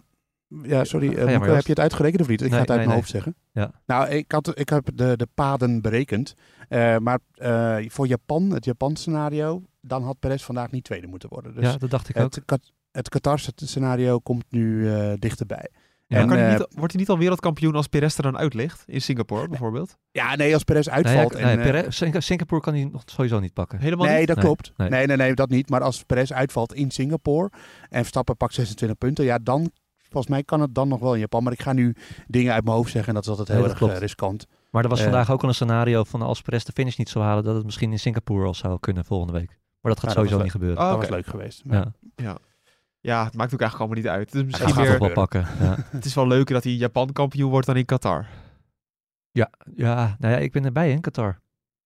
ja, 0.63 0.83
sorry, 0.83 1.07
eh, 1.15 1.27
Moeke, 1.37 1.51
heb 1.51 1.63
je 1.63 1.69
het 1.69 1.79
uitgerekend 1.79 2.21
of 2.21 2.27
niet? 2.27 2.41
Ik 2.41 2.49
Nee, 2.49 2.55
ga 2.55 2.59
het 2.61 2.69
uit 2.69 2.79
nee, 2.79 2.87
mijn 2.87 2.89
nee. 2.89 2.97
hoofd 2.97 3.09
zeggen. 3.09 3.35
Ja. 3.51 3.71
Nou, 3.85 4.09
ik, 4.09 4.31
had, 4.31 4.59
ik 4.59 4.69
heb 4.69 4.89
de, 4.93 5.17
de 5.17 5.27
paden 5.33 5.81
berekend. 5.81 6.33
Eh, 6.69 6.97
maar 6.97 7.19
eh, 7.33 7.77
voor 7.89 8.07
Japan, 8.07 8.49
het 8.49 8.65
Japan 8.65 8.95
scenario, 8.95 9.63
dan 9.81 10.03
had 10.03 10.19
Perez 10.19 10.43
vandaag 10.43 10.71
niet 10.71 10.83
tweede 10.83 11.07
moeten 11.07 11.29
worden. 11.29 11.55
Dus 11.55 11.63
ja, 11.63 11.77
dat 11.77 11.89
dacht 11.89 12.09
ik 12.09 12.17
ook. 12.17 12.23
het, 12.35 12.45
Kat- 12.45 12.71
het 12.91 13.09
Qatar 13.09 13.39
scenario 13.55 14.19
komt 14.19 14.43
nu 14.49 14.89
eh, 14.93 15.11
dichterbij. 15.19 15.69
Maar 16.07 16.19
En, 16.19 16.27
kan 16.27 16.37
hij 16.37 16.49
niet, 16.57 16.67
wordt 16.75 16.91
hij 16.91 17.01
niet 17.01 17.09
al 17.09 17.17
wereldkampioen 17.17 17.75
als 17.75 17.87
Perez 17.87 18.17
er 18.17 18.23
dan 18.23 18.37
uit 18.37 18.53
ligt? 18.53 18.83
In 18.87 19.01
Singapore 19.01 19.47
bijvoorbeeld? 19.47 19.97
ja, 20.11 20.35
nee, 20.35 20.53
als 20.53 20.63
Perez 20.63 20.87
uitvalt. 20.87 21.35
en, 21.35 21.45
nee, 21.45 21.57
eh, 21.57 21.63
Perez- 21.71 21.95
Singa- 21.97 22.19
Singapore 22.19 22.61
kan 22.61 22.73
hij 22.73 22.83
nog 22.91 23.01
sowieso 23.05 23.39
niet 23.39 23.53
pakken. 23.53 23.79
Helemaal 23.79 24.05
nee, 24.07 24.17
niet? 24.17 24.27
dat 24.27 24.35
Nee, 24.35 24.45
klopt. 24.45 24.73
nee. 24.77 24.89
Nee. 24.89 25.05
nee, 25.07 25.17
nee, 25.17 25.33
dat 25.33 25.49
niet. 25.49 25.69
Maar 25.69 25.81
als 25.81 26.03
Perez 26.03 26.31
uitvalt 26.31 26.73
in 26.73 26.91
Singapore 26.91 27.51
en 27.89 27.99
Verstappen 27.99 28.37
pakt 28.37 28.53
26 28.53 28.97
punten, 28.97 29.25
ja, 29.25 29.37
dan, 29.43 29.71
volgens 30.09 30.27
mij 30.33 30.43
kan 30.43 30.61
het 30.61 30.75
dan 30.75 30.87
nog 30.87 30.99
wel 30.99 31.13
in 31.13 31.19
Japan. 31.19 31.43
Maar 31.43 31.53
ik 31.53 31.61
ga 31.61 31.73
nu 31.73 31.95
dingen 32.27 32.53
uit 32.53 32.63
mijn 32.63 32.75
hoofd 32.75 32.89
zeggen 32.91 33.07
en 33.07 33.13
dat 33.13 33.23
is 33.23 33.29
altijd 33.29 33.47
heel 33.47 33.57
Nee, 33.59 33.67
erg 33.69 33.77
klopt. 33.77 33.93
eh, 33.93 33.99
riskant. 33.99 34.47
Maar 34.71 34.83
er 34.83 34.89
was 34.89 34.99
Eh. 34.99 35.05
vandaag 35.05 35.31
ook 35.31 35.41
al 35.41 35.47
een 35.47 35.53
scenario 35.55 36.03
van 36.03 36.21
als 36.21 36.41
Perez 36.41 36.63
de 36.63 36.71
finish 36.71 36.95
niet 36.97 37.09
zou 37.09 37.25
halen, 37.25 37.43
dat 37.43 37.55
het 37.55 37.65
misschien 37.65 37.91
in 37.91 37.99
Singapore 37.99 38.45
al 38.45 38.53
zou 38.53 38.79
kunnen 38.79 39.05
volgende 39.05 39.33
week. 39.33 39.47
Maar 39.81 39.91
dat 39.91 39.99
gaat 40.03 40.09
Ja, 40.09 40.15
dat 40.15 40.15
sowieso 40.15 40.41
niet 40.43 40.51
gebeuren. 40.51 40.77
Oh, 40.83 40.89
dat 40.89 40.97
was 40.97 41.09
leuk 41.09 41.25
geweest. 41.25 41.61
ja, 41.69 41.93
Ja. 42.15 42.37
ja, 42.99 43.23
het 43.25 43.33
maakt 43.35 43.53
ook 43.53 43.59
eigenlijk 43.61 43.73
allemaal 43.91 43.97
niet 43.97 44.07
uit. 44.07 44.19
Het 44.25 44.33
is 44.33 44.39
hij 44.39 44.43
misschien 44.45 44.67
gaat 44.73 44.77
meer, 44.83 44.91
toch 44.97 44.99
wel 44.99 45.13
pakken. 45.15 45.47
Ja. 45.59 45.75
het 45.97 46.05
is 46.05 46.13
wel 46.13 46.27
leuker 46.27 46.53
dat 46.53 46.63
hij 46.63 46.73
Japan 46.73 47.11
kampioen 47.13 47.49
wordt 47.51 47.67
dan 47.67 47.75
in 47.77 47.85
Qatar. 47.85 48.27
Ja, 49.31 49.49
ja, 49.75 50.15
nou 50.19 50.33
ja, 50.33 50.39
ik 50.39 50.51
ben 50.51 50.65
erbij 50.65 50.91
in 50.91 51.01
Qatar. 51.01 51.39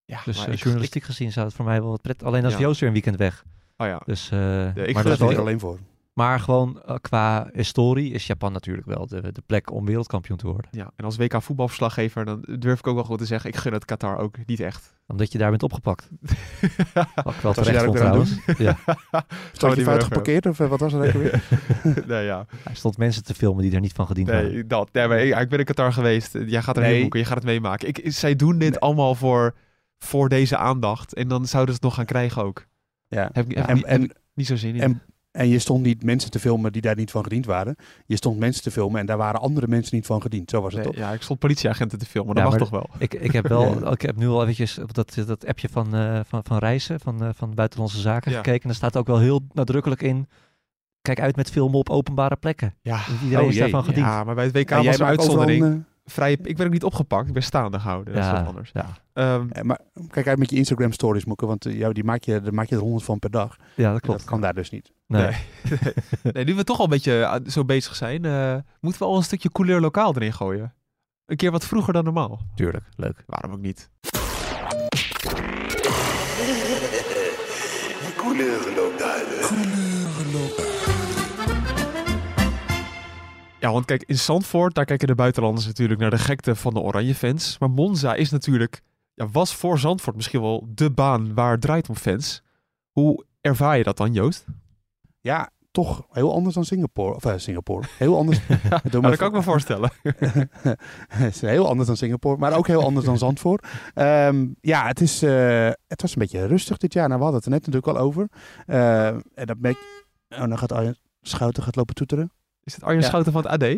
Ja, 0.04 0.20
Dus 0.24 0.36
maar 0.38 0.46
eh, 0.46 0.52
ik- 0.52 0.58
journalistiek 0.62 1.02
gezien 1.02 1.32
zou 1.32 1.46
het 1.46 1.54
voor 1.54 1.64
mij 1.64 1.80
wel 1.80 1.90
wat 1.90 2.02
pret. 2.02 2.24
Alleen 2.24 2.44
als 2.44 2.52
Ja. 2.52 2.58
Joost 2.58 2.78
weer 2.80 2.88
een 2.88 2.94
weekend 2.94 3.16
weg. 3.16 3.44
oh 3.76 3.86
ja. 3.86 4.00
Dus, 4.04 4.30
eh, 4.30 4.66
ik 4.76 4.94
maar, 4.94 5.02
dat 5.02 5.12
is 5.12 5.20
er 5.20 5.38
alleen 5.40 5.60
voor. 5.60 5.78
Maar 6.14 6.40
gewoon 6.40 6.82
eh, 6.82 6.94
qua 7.00 7.48
historie 7.52 8.12
is 8.12 8.26
Japan 8.26 8.52
natuurlijk 8.52 8.86
wel 8.86 9.06
de, 9.06 9.32
de 9.32 9.42
plek 9.46 9.70
om 9.72 9.84
wereldkampioen 9.86 10.36
te 10.38 10.46
worden. 10.46 10.68
ja. 10.70 10.90
En 10.96 11.04
als 11.04 11.16
WK 11.16 11.42
voetbalverslaggever, 11.42 12.24
dan 12.24 12.44
durf 12.58 12.78
ik 12.78 12.86
ook 12.86 12.94
wel 12.94 13.04
goed 13.04 13.18
te 13.18 13.26
zeggen, 13.26 13.50
ik 13.50 13.56
gun 13.56 13.72
het 13.72 13.84
Qatar 13.84 14.18
ook 14.18 14.36
niet 14.46 14.60
echt. 14.60 14.92
Omdat 15.06 15.32
je 15.32 15.38
daar 15.38 15.50
bent 15.50 15.62
opgepakt. 15.62 16.08
Wat 17.24 17.34
ik 17.34 17.40
wel 17.40 17.52
terecht 17.52 17.72
daar 17.72 17.84
vond 17.84 17.96
trouwens. 17.96 18.36
Ja, 18.58 18.76
Stond 19.52 19.76
je 19.76 19.82
fout 19.82 20.02
geparkeerd 20.04 20.46
of 20.46 20.60
eh, 20.60 20.68
wat 20.68 20.80
was 20.80 20.92
er 20.92 21.06
ook 21.06 21.12
weer? 21.12 21.42
nee, 22.06 22.24
ja. 22.24 22.46
hij 22.64 22.74
stond 22.74 22.96
mensen 22.98 23.24
te 23.24 23.34
filmen 23.34 23.62
die 23.62 23.74
er 23.74 23.80
niet 23.80 23.92
van 23.92 24.06
gediend 24.06 24.28
waren. 24.28 24.52
Nee, 24.52 24.66
dat. 24.66 24.92
Nee, 24.92 25.08
maar 25.08 25.18
ik, 25.18 25.38
ik 25.38 25.48
ben 25.48 25.58
in 25.58 25.64
Qatar 25.64 25.92
geweest. 25.92 26.32
Jij 26.46 26.62
gaat 26.62 26.76
er 26.76 26.82
Nee. 26.82 26.92
heen 26.92 27.00
boeken, 27.00 27.20
je 27.20 27.26
gaat 27.26 27.36
het 27.36 27.44
meemaken. 27.44 27.88
Ik, 27.88 28.00
zij 28.04 28.36
doen 28.36 28.58
dit 28.58 28.70
Nee. 28.70 28.78
allemaal 28.78 29.14
voor, 29.14 29.54
voor 29.98 30.28
deze 30.28 30.56
aandacht. 30.56 31.14
En 31.14 31.28
dan 31.28 31.46
zouden 31.46 31.74
ze 31.74 31.80
het 31.80 31.88
nog 31.88 31.94
gaan 31.94 32.04
krijgen 32.04 32.42
ook. 32.44 32.66
Ja. 33.08 33.30
Heb 33.32 33.50
ik, 33.50 33.56
heb 33.56 33.66
En, 33.66 33.74
niet, 33.74 33.84
heb 33.86 33.98
en, 33.98 34.04
ik 34.04 34.14
niet 34.34 34.46
zo 34.46 34.56
zin 34.56 34.74
in. 34.74 34.80
en, 34.80 35.02
en 35.34 35.48
je 35.48 35.58
stond 35.58 35.82
niet 35.82 36.02
mensen 36.04 36.30
te 36.30 36.38
filmen 36.38 36.72
die 36.72 36.82
daar 36.82 36.96
niet 36.96 37.10
van 37.10 37.22
gediend 37.22 37.46
waren. 37.46 37.76
Je 38.06 38.16
stond 38.16 38.38
mensen 38.38 38.62
te 38.62 38.70
filmen 38.70 39.00
en 39.00 39.06
daar 39.06 39.16
waren 39.16 39.40
andere 39.40 39.68
mensen 39.68 39.96
niet 39.96 40.06
van 40.06 40.22
gediend. 40.22 40.50
Zo 40.50 40.60
was 40.60 40.72
het 40.72 40.82
Nee, 40.82 40.92
toch? 40.92 41.02
ja, 41.02 41.12
ik 41.12 41.22
stond 41.22 41.38
politieagenten 41.38 41.98
te 41.98 42.06
filmen. 42.06 42.34
Dat 42.34 42.44
Ja, 42.44 42.50
mag 42.50 42.58
maar 42.58 42.68
toch 42.68 42.78
wel? 42.80 42.88
Ik, 42.98 43.14
ik 43.14 43.32
heb 43.32 43.48
wel, 43.48 43.92
ik 43.92 44.00
heb 44.02 44.16
nu 44.16 44.28
al 44.28 44.42
eventjes 44.42 44.78
op 44.78 44.94
dat, 44.94 45.22
dat 45.26 45.46
appje 45.46 45.68
van, 45.68 45.94
eh, 45.94 46.20
van, 46.26 46.40
van 46.44 46.58
reizen, 46.58 47.00
van, 47.00 47.22
eh, 47.22 47.28
van 47.34 47.54
buitenlandse 47.54 48.00
zaken 48.00 48.30
Ja. 48.30 48.36
gekeken. 48.36 48.62
En 48.62 48.68
er 48.68 48.74
staat 48.74 48.96
ook 48.96 49.06
wel 49.06 49.18
heel 49.18 49.40
nadrukkelijk 49.52 50.02
in, 50.02 50.28
kijk 51.02 51.20
uit 51.20 51.36
met 51.36 51.50
filmen 51.50 51.78
op 51.78 51.90
openbare 51.90 52.36
plekken. 52.36 52.74
Ja. 52.82 53.00
Iedereen 53.22 53.44
Oh, 53.44 53.50
is 53.50 53.58
daarvan 53.58 53.84
gediend. 53.84 54.06
Ja, 54.06 54.24
maar 54.24 54.34
bij 54.34 54.44
het 54.44 54.56
WK 54.56 54.70
was 54.70 54.84
er 54.84 54.88
overal 54.92 55.08
uitzondering. 55.08 55.84
Een, 56.04 56.10
Vrij, 56.12 56.38
ik 56.42 56.56
ben 56.56 56.66
ook 56.66 56.72
niet 56.72 56.84
opgepakt. 56.84 57.26
Ik 57.26 57.32
ben 57.32 57.42
staande 57.42 57.80
gehouden. 57.80 58.14
Dat 58.14 58.24
is 58.24 58.30
wat 58.30 58.46
anders. 58.46 58.70
ja. 58.72 58.86
Ehm, 59.12 59.50
eh, 59.50 59.62
maar 59.62 59.78
kijk 60.10 60.26
uit 60.26 60.38
met 60.38 60.50
je 60.50 60.56
Instagram 60.56 60.92
stories, 60.92 61.24
Moeke, 61.24 61.46
want 61.46 61.66
eh, 61.66 61.78
jou, 61.78 61.92
die 61.92 62.04
maak 62.04 62.22
je, 62.22 62.40
daar 62.40 62.54
maak 62.54 62.68
je 62.68 62.74
er 62.74 62.80
honderd 62.80 63.04
van 63.04 63.18
per 63.18 63.30
dag. 63.30 63.56
ja, 63.74 63.92
dat 63.92 64.00
klopt. 64.00 64.18
Dat 64.18 64.28
kan 64.28 64.40
daar 64.40 64.54
dus 64.54 64.70
niet. 64.70 64.92
Nee. 65.06 65.22
Nee. 65.22 65.78
nee, 66.32 66.44
nu 66.44 66.54
we 66.54 66.64
toch 66.64 66.78
al 66.78 66.84
een 66.84 66.90
beetje 66.90 67.22
eh, 67.22 67.34
zo 67.46 67.64
bezig 67.64 67.96
zijn, 67.96 68.24
eh, 68.24 68.56
moeten 68.80 69.00
we 69.00 69.06
al 69.08 69.16
een 69.16 69.22
stukje 69.22 69.52
couleur 69.52 69.80
lokaal 69.80 70.14
erin 70.14 70.32
gooien. 70.32 70.74
Een 71.26 71.36
keer 71.36 71.50
wat 71.50 71.66
vroeger 71.66 71.92
dan 71.92 72.04
normaal. 72.04 72.40
Tuurlijk, 72.54 72.84
leuk. 72.96 73.24
Waarom 73.26 73.52
ook 73.52 73.60
niet? 73.60 73.90
Ja, 83.64 83.72
want 83.72 83.84
kijk, 83.84 84.02
in 84.06 84.18
Zandvoort, 84.18 84.74
daar 84.74 84.84
kijken 84.84 85.06
de 85.06 85.14
buitenlanders 85.14 85.66
natuurlijk 85.66 86.00
naar 86.00 86.10
de 86.10 86.18
gekte 86.18 86.54
van 86.54 86.74
de 86.74 86.80
oranje 86.80 87.14
fans. 87.14 87.58
Maar 87.58 87.70
Monza 87.70 88.14
is 88.14 88.30
natuurlijk, 88.30 88.80
ja, 89.14 89.28
was 89.28 89.54
voor 89.54 89.78
Zandvoort 89.78 90.16
misschien 90.16 90.40
wel 90.40 90.66
de 90.68 90.90
baan 90.90 91.34
waar 91.34 91.50
het 91.50 91.60
draait 91.60 91.88
om 91.88 91.94
fans. 91.94 92.42
Hoe 92.90 93.24
ervaar 93.40 93.76
je 93.76 93.82
dat 93.82 93.96
dan, 93.96 94.12
Joost? 94.12 94.44
Ja, 95.20 95.50
toch 95.70 96.06
heel 96.10 96.34
anders 96.34 96.54
dan 96.54 96.64
Singapore. 96.64 97.14
Of 97.14 97.24
eh, 97.24 97.32
Singapore. 97.36 97.86
Heel 97.98 98.16
anders. 98.16 98.40
Nou, 98.90 99.00
dat 99.00 99.16
kan 99.16 99.28
ik 99.28 99.34
me 99.34 99.42
voorstellen. 99.42 99.90
het 101.08 101.34
is 101.34 101.40
heel 101.40 101.68
anders 101.68 101.86
dan 101.86 101.96
Singapore, 101.96 102.38
maar 102.38 102.56
ook 102.56 102.66
heel 102.66 102.82
anders 102.82 103.06
dan 103.06 103.18
Zandvoort. 103.18 103.66
Ehm, 103.94 104.46
ja, 104.60 104.86
het, 104.86 105.00
is, 105.00 105.22
eh, 105.22 105.70
het 105.86 106.02
was 106.02 106.12
een 106.12 106.18
beetje 106.18 106.46
rustig 106.46 106.76
dit 106.76 106.92
jaar. 106.92 107.08
Nou, 107.08 107.18
we 107.18 107.24
hadden 107.24 107.42
het 107.42 107.52
er 107.52 107.58
net 107.58 107.66
natuurlijk 107.66 107.96
al 107.96 108.04
over. 108.04 108.28
Eh, 108.66 109.06
en 109.34 109.46
dat 109.46 109.58
merk 109.58 110.02
Oh, 110.28 110.48
dan 110.48 110.58
gaat 110.58 110.72
Arjen 110.72 110.98
Schouten 111.20 111.62
gaat 111.62 111.76
lopen 111.76 111.94
toeteren. 111.94 112.32
Is 112.64 112.74
het 112.74 112.82
Arjen 112.84 113.00
Ja. 113.00 113.06
Schouten 113.06 113.32
van 113.32 113.42
het 113.46 113.62
AD? 113.62 113.76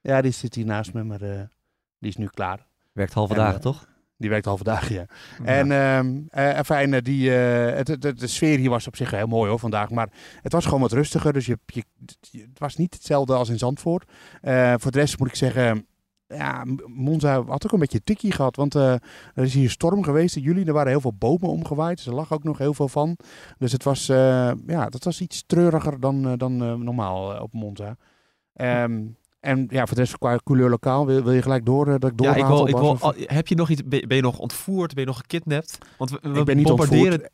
Ja, 0.00 0.20
die 0.22 0.30
zit 0.30 0.54
hier 0.54 0.64
naast 0.66 0.92
me, 0.92 1.02
maar 1.04 1.22
eh, 1.22 1.40
die 1.98 2.10
is 2.10 2.16
nu 2.16 2.26
klaar. 2.26 2.66
Werkt 2.92 3.12
halve 3.12 3.32
En, 3.32 3.38
dagen, 3.38 3.54
eh, 3.56 3.60
toch? 3.60 3.88
Die 4.16 4.30
werkt 4.30 4.44
halve 4.44 4.64
dagen, 4.64 4.94
ja. 4.94 5.06
En 5.44 5.72
ehm 5.72 6.16
eh, 6.28 6.60
fijn, 6.64 6.94
eh, 6.94 7.02
die, 7.02 7.34
eh, 7.36 7.76
het, 7.76 7.88
het- 7.88 8.02
het- 8.02 8.18
de 8.20 8.26
sfeer 8.26 8.58
hier 8.58 8.70
was 8.70 8.86
op 8.86 8.96
zich 8.96 9.10
heel 9.10 9.26
mooi 9.26 9.50
hoor 9.50 9.58
vandaag. 9.58 9.90
Maar 9.90 10.08
het 10.42 10.52
was 10.52 10.64
gewoon 10.64 10.80
wat 10.80 10.92
rustiger. 10.92 11.32
Dus 11.32 11.46
je, 11.46 11.58
je, 11.66 11.84
het 12.30 12.58
was 12.58 12.76
niet 12.76 12.94
hetzelfde 12.94 13.34
als 13.34 13.48
in 13.48 13.58
Zandvoort. 13.58 14.10
Eh, 14.40 14.74
voor 14.78 14.90
de 14.90 14.98
rest 14.98 15.18
moet 15.18 15.28
ik 15.28 15.34
zeggen, 15.34 15.86
ja, 16.26 16.64
Monza 16.86 17.42
had 17.42 17.64
ook 17.66 17.72
een 17.72 17.78
beetje 17.78 18.02
tikkie 18.04 18.32
gehad. 18.32 18.56
Want 18.56 18.74
eh, 18.74 18.92
er 19.34 19.42
is 19.44 19.54
hier 19.54 19.70
storm 19.70 20.02
geweest 20.02 20.36
in 20.36 20.42
juli. 20.42 20.64
Er 20.64 20.72
waren 20.72 20.90
heel 20.90 21.00
veel 21.00 21.14
bomen 21.18 21.48
omgewaaid. 21.48 21.96
Dus 21.96 22.06
er 22.06 22.14
lag 22.14 22.32
ook 22.32 22.44
nog 22.44 22.58
heel 22.58 22.74
veel 22.74 22.88
van. 22.88 23.16
Dus 23.58 23.72
het 23.72 23.84
was, 23.84 24.08
eh, 24.08 24.52
ja, 24.66 24.88
dat 24.88 25.04
was 25.04 25.20
iets 25.20 25.42
treuriger 25.46 26.00
dan, 26.00 26.36
dan 26.36 26.56
normaal 26.84 27.40
op 27.42 27.52
Monza. 27.52 27.96
Ehm, 28.54 29.02
en 29.40 29.66
ja, 29.70 29.86
voor 29.86 29.96
de 29.96 30.02
rest 30.02 30.18
qua 30.18 30.38
couleur 30.44 30.70
lokaal, 30.70 31.06
wil, 31.06 31.22
wil 31.22 31.32
je 31.32 31.42
gelijk 31.42 31.64
door 31.64 31.86
eh, 31.88 31.94
dat 31.98 32.10
ik 32.10 32.20
Ja, 32.20 32.24
doorga? 32.32 32.40
ik 32.40 32.46
wil, 32.46 32.66
ik 32.66 32.76
wil, 32.76 32.88
of- 32.90 33.02
al- 33.02 33.14
heb 33.16 33.46
je 33.46 33.54
nog 33.54 33.68
iets, 33.68 33.82
ben 33.84 34.16
je 34.16 34.22
nog 34.22 34.38
ontvoerd, 34.38 34.94
ben 34.94 35.02
je 35.02 35.08
nog 35.08 35.18
gekidnapt? 35.18 35.78
Want 35.98 36.10
we, 36.10 36.18
we 36.22 36.38
ik 36.38 36.44
ben 36.44 36.56
niet 36.56 36.66
bombarderen... 36.66 37.12
ontvoerd. 37.12 37.32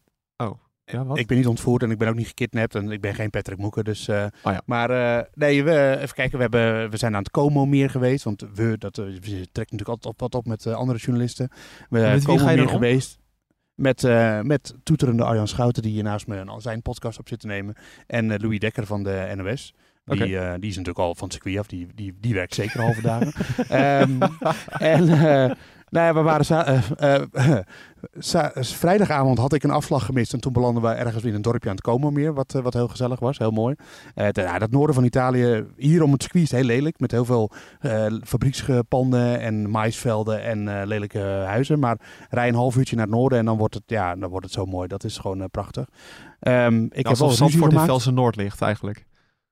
Ja, 0.85 1.05
wat? 1.05 1.19
Ik 1.19 1.27
ben 1.27 1.37
niet 1.37 1.47
ontvoerd 1.47 1.83
en 1.83 1.91
ik 1.91 1.99
ben 1.99 2.09
ook 2.09 2.15
niet 2.15 2.27
gekidnapt 2.27 2.75
en 2.75 2.91
ik 2.91 3.01
ben 3.01 3.15
geen 3.15 3.31
Patrick 3.31 3.59
Moeker. 3.59 3.85
Dus, 3.85 4.09
Oh 4.09 4.27
ja. 4.43 4.63
Maar 4.65 4.91
eh, 4.91 5.25
nee, 5.35 5.65
we, 5.65 5.97
even 6.01 6.15
kijken, 6.15 6.37
we, 6.37 6.43
hebben, 6.43 6.91
we 6.91 6.97
zijn 6.97 7.15
aan 7.15 7.23
het 7.23 7.31
Como 7.31 7.67
meer 7.67 7.91
geweest. 7.91 8.25
Want 8.25 8.45
we, 8.55 8.79
dat, 8.79 8.97
we 8.97 9.21
trekken 9.21 9.51
natuurlijk 9.55 9.89
altijd 9.89 10.15
op, 10.15 10.21
wat 10.21 10.35
op 10.35 10.47
met 10.47 10.67
andere 10.67 10.99
journalisten. 10.99 11.49
We 11.89 12.11
wie 12.11 12.23
Como 12.25 12.45
meer 12.45 12.69
geweest. 12.69 13.19
Met, 13.75 14.03
met 14.43 14.75
toeterende 14.83 15.25
Arjan 15.25 15.49
Schouten, 15.49 15.83
die 15.83 15.93
hier 15.93 16.03
naast 16.03 16.27
me 16.27 16.55
zijn 16.59 16.83
podcast 16.83 17.19
op 17.19 17.29
zit 17.29 17.41
te 17.41 17.47
nemen. 17.47 17.75
En 18.07 18.41
Louis 18.41 18.59
Dekker 18.59 18.87
van 18.87 19.03
de 19.03 19.33
NOS. 19.37 19.75
Die, 20.11 20.39
eh, 20.39 20.53
die 20.61 20.71
is 20.71 20.77
natuurlijk 20.77 20.99
al 20.99 21.15
van 21.15 21.25
het 21.25 21.33
circuit 21.33 21.59
af. 21.59 21.67
Die, 21.67 21.87
die, 21.95 22.15
die 22.21 22.35
werkt 22.35 22.55
zeker 22.55 22.81
halve 22.81 23.03
dagen. 23.03 23.33
Ehm, 23.69 24.19
en 24.79 25.09
eh, 25.09 25.57
nou 25.91 26.07
ja, 26.07 26.15
we 26.15 26.23
waren 26.23 26.85
eh, 26.97 27.59
vrijdagavond 28.55 29.39
had 29.39 29.53
ik 29.53 29.63
een 29.63 29.71
afslag 29.71 30.05
gemist. 30.05 30.33
En 30.33 30.41
toen 30.41 30.53
belanden 30.53 30.83
we 30.83 30.89
ergens 30.89 31.25
in 31.25 31.35
een 31.35 31.43
dorpje 31.43 31.69
aan 31.69 31.75
het 31.75 31.85
Como 31.85 32.11
meer. 32.11 32.35
Wat, 32.35 32.53
wat 32.53 32.75
heel 32.75 32.89
gezellig 32.89 33.21
was. 33.21 33.39
Heel 33.39 33.51
mooi. 33.51 33.75
Eh, 34.15 34.25
het, 34.25 34.37
ja, 34.37 34.59
dat 34.59 34.71
noorden 34.71 34.95
van 34.95 35.05
Italië. 35.05 35.65
Hier 35.77 36.03
om 36.03 36.13
het 36.13 36.23
circuit 36.23 36.45
is 36.45 36.51
heel 36.51 36.65
lelijk. 36.65 37.01
Met 37.01 37.11
heel 37.11 37.25
veel 37.25 37.51
eh, 37.81 38.07
fabriekspanden 38.25 39.41
en 39.41 39.71
maisvelden 39.71 40.43
en 40.43 40.81
eh, 40.81 40.87
lelijke 40.87 41.21
huizen. 41.47 41.79
Maar 41.79 41.99
rij 42.31 42.49
een 42.49 42.55
half 42.55 42.77
uurtje 42.77 42.97
naar 42.97 43.07
het 43.07 43.15
noorden 43.15 43.39
en 43.39 43.45
dan 43.45 43.57
wordt 43.57 43.75
het, 43.75 43.85
ja, 43.87 44.17
dan 44.17 44.31
wordt 44.31 44.45
het 44.45 44.55
zo 44.55 44.65
mooi. 44.65 44.89
Dat 44.89 45.05
is 45.05 45.19
gewoon 45.19 45.51
prachtig. 45.51 45.89
Ehm, 46.41 46.85
ik 46.91 47.07
heb 47.07 47.17
wel 47.17 47.31
Zandvoort 47.31 47.73
in. 47.73 47.79
Velsen 47.79 48.15
Noord 48.15 48.37
ligt 48.37 48.61
eigenlijk. 48.63 49.09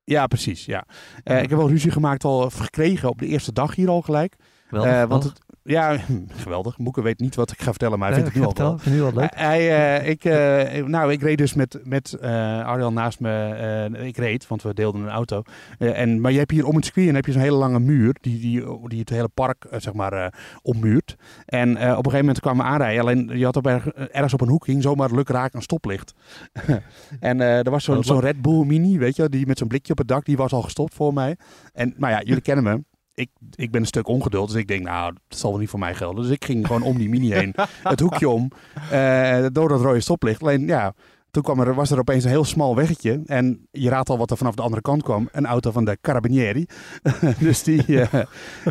Ja, 0.09 0.27
precies. 0.27 0.65
Ja. 0.65 0.85
Eh, 1.25 1.43
ik 1.43 1.49
heb 1.49 1.59
wel 1.59 1.69
ruzie 1.69 1.91
gemaakt, 1.91 2.25
al 2.25 2.51
gekregen 2.51 3.09
op 3.09 3.19
de 3.19 3.27
eerste 3.27 3.53
dag 3.53 3.75
hier 3.75 3.89
al 3.89 4.03
gelijk. 4.03 4.37
Wel, 4.71 4.87
Eh, 4.87 5.05
want 5.05 5.25
het, 5.25 5.41
ja, 5.69 5.97
geweldig. 6.45 6.79
Moeke 6.79 7.03
weet 7.03 7.21
niet 7.21 7.35
wat 7.35 7.51
ik 7.51 7.61
ga 7.63 7.71
vertellen, 7.71 7.99
maar 7.99 8.09
hij 8.09 8.17
vindt 8.17 8.35
het 8.35 8.43
nu 8.43 8.49
al 8.49 8.55
wel. 8.57 8.75
Ik 8.75 8.81
vind 8.81 8.95
het 8.95 9.05
nu 9.05 9.11
wel 9.13 9.21
leuk. 9.23 9.35
Hij, 9.35 9.99
eh, 10.01 10.09
ik, 10.09 10.25
eh, 10.25 10.85
nou, 10.85 11.13
ik 11.13 11.23
reed 11.23 11.39
dus 11.39 11.55
met, 11.55 11.81
met 11.85 12.13
eh, 12.13 12.31
Arjan 12.67 12.95
naast 12.95 13.21
me. 13.21 13.91
ik 14.03 14.17
reed, 14.17 14.47
want 14.47 14.63
we 14.63 14.75
deelden 14.75 15.01
een 15.01 15.09
auto. 15.09 15.43
En, 15.79 16.21
maar 16.21 16.33
je 16.33 16.39
hebt 16.39 16.51
hier 16.51 16.67
om 16.67 16.75
het 16.77 16.85
circuit 16.85 17.09
en 17.09 17.15
heb 17.15 17.27
je 17.27 17.33
zo'n 17.33 17.41
hele 17.41 17.57
lange 17.57 17.81
muur. 17.81 18.17
Die, 18.21 18.41
die, 18.41 18.89
die 18.89 19.01
het 19.01 19.09
hele 19.09 19.29
park 19.29 19.67
zeg 19.77 19.93
maar, 19.93 20.35
ommuurt. 20.63 21.17
En 21.47 21.71
op 21.71 21.79
een 21.81 21.89
gegeven 21.97 22.19
moment 22.19 22.41
kwamen 22.41 22.65
we 22.65 22.71
aanrijden. 22.71 23.01
Alleen 23.01 23.39
je 23.39 23.45
had 23.45 23.57
op 23.57 23.67
erg- 23.67 23.87
ergens 23.87 24.33
op 24.33 24.41
een 24.41 24.49
hoek 24.49 24.67
hing 24.67 24.83
zomaar 24.83 25.11
lukraak 25.15 25.55
een 25.55 25.63
stoplicht. 25.63 26.15
en 27.21 27.41
er 27.41 27.71
was 27.71 27.85
zo'n 27.85 28.05
zo'n 28.05 28.21
Red 28.21 28.43
Bull 28.43 28.65
Mini, 28.65 28.99
weet 28.99 29.17
je, 29.17 29.29
die 29.29 29.47
met 29.47 29.59
zo'n 29.59 29.69
blikje 29.69 29.93
op 29.93 29.99
het 29.99 30.09
dak. 30.09 30.25
Die 30.25 30.37
was 30.37 30.53
al 30.53 30.63
gestopt 30.63 30.95
voor 30.95 31.13
mij. 31.13 31.37
En 31.73 31.95
nou 31.97 32.13
ja, 32.13 32.23
jullie 32.23 32.43
kennen 32.43 32.65
me. 32.65 32.97
Ik, 33.19 33.31
ik 33.55 33.71
ben 33.71 33.81
een 33.81 33.87
stuk 33.87 34.09
ongeduld, 34.09 34.49
dus 34.49 34.61
ik 34.61 34.69
denk, 34.69 34.85
nou, 34.85 35.15
dat 35.29 35.39
zal 35.39 35.51
wel 35.51 35.61
niet 35.61 35.69
voor 35.69 35.79
mij 35.79 35.95
gelden. 35.95 36.23
Dus 36.23 36.33
ik 36.33 36.45
ging 36.45 36.67
gewoon 36.67 36.83
om 36.83 36.99
die 36.99 37.09
mini 37.09 37.33
heen, 37.33 37.55
het 37.83 38.01
hoekje 38.01 38.29
om, 38.29 38.51
eh, 38.91 39.47
door 39.53 39.69
dat 39.69 39.81
rode 39.81 40.01
stoplicht. 40.01 40.43
Alleen, 40.43 40.67
ja, 40.67 40.95
toen 41.31 41.43
kwam 41.43 41.61
er, 41.61 41.75
was 41.75 41.91
er 41.91 41.99
opeens 41.99 42.25
een 42.25 42.31
heel 42.31 42.45
smal 42.45 42.75
weggetje. 42.77 43.23
En 43.27 43.67
je 43.71 43.89
raadt 43.89 44.09
al 44.09 44.19
wat 44.19 44.31
er 44.31 44.37
vanaf 44.37 44.55
de 44.55 44.63
andere 44.63 44.83
kant 44.83 45.03
kwam. 45.03 45.29
Een 45.33 45.47
auto 45.47 45.71
van 45.71 45.85
de 45.85 45.99
Carabinieri. 46.01 46.67
dus 47.41 47.63
die, 47.63 48.01
eh, 48.01 48.23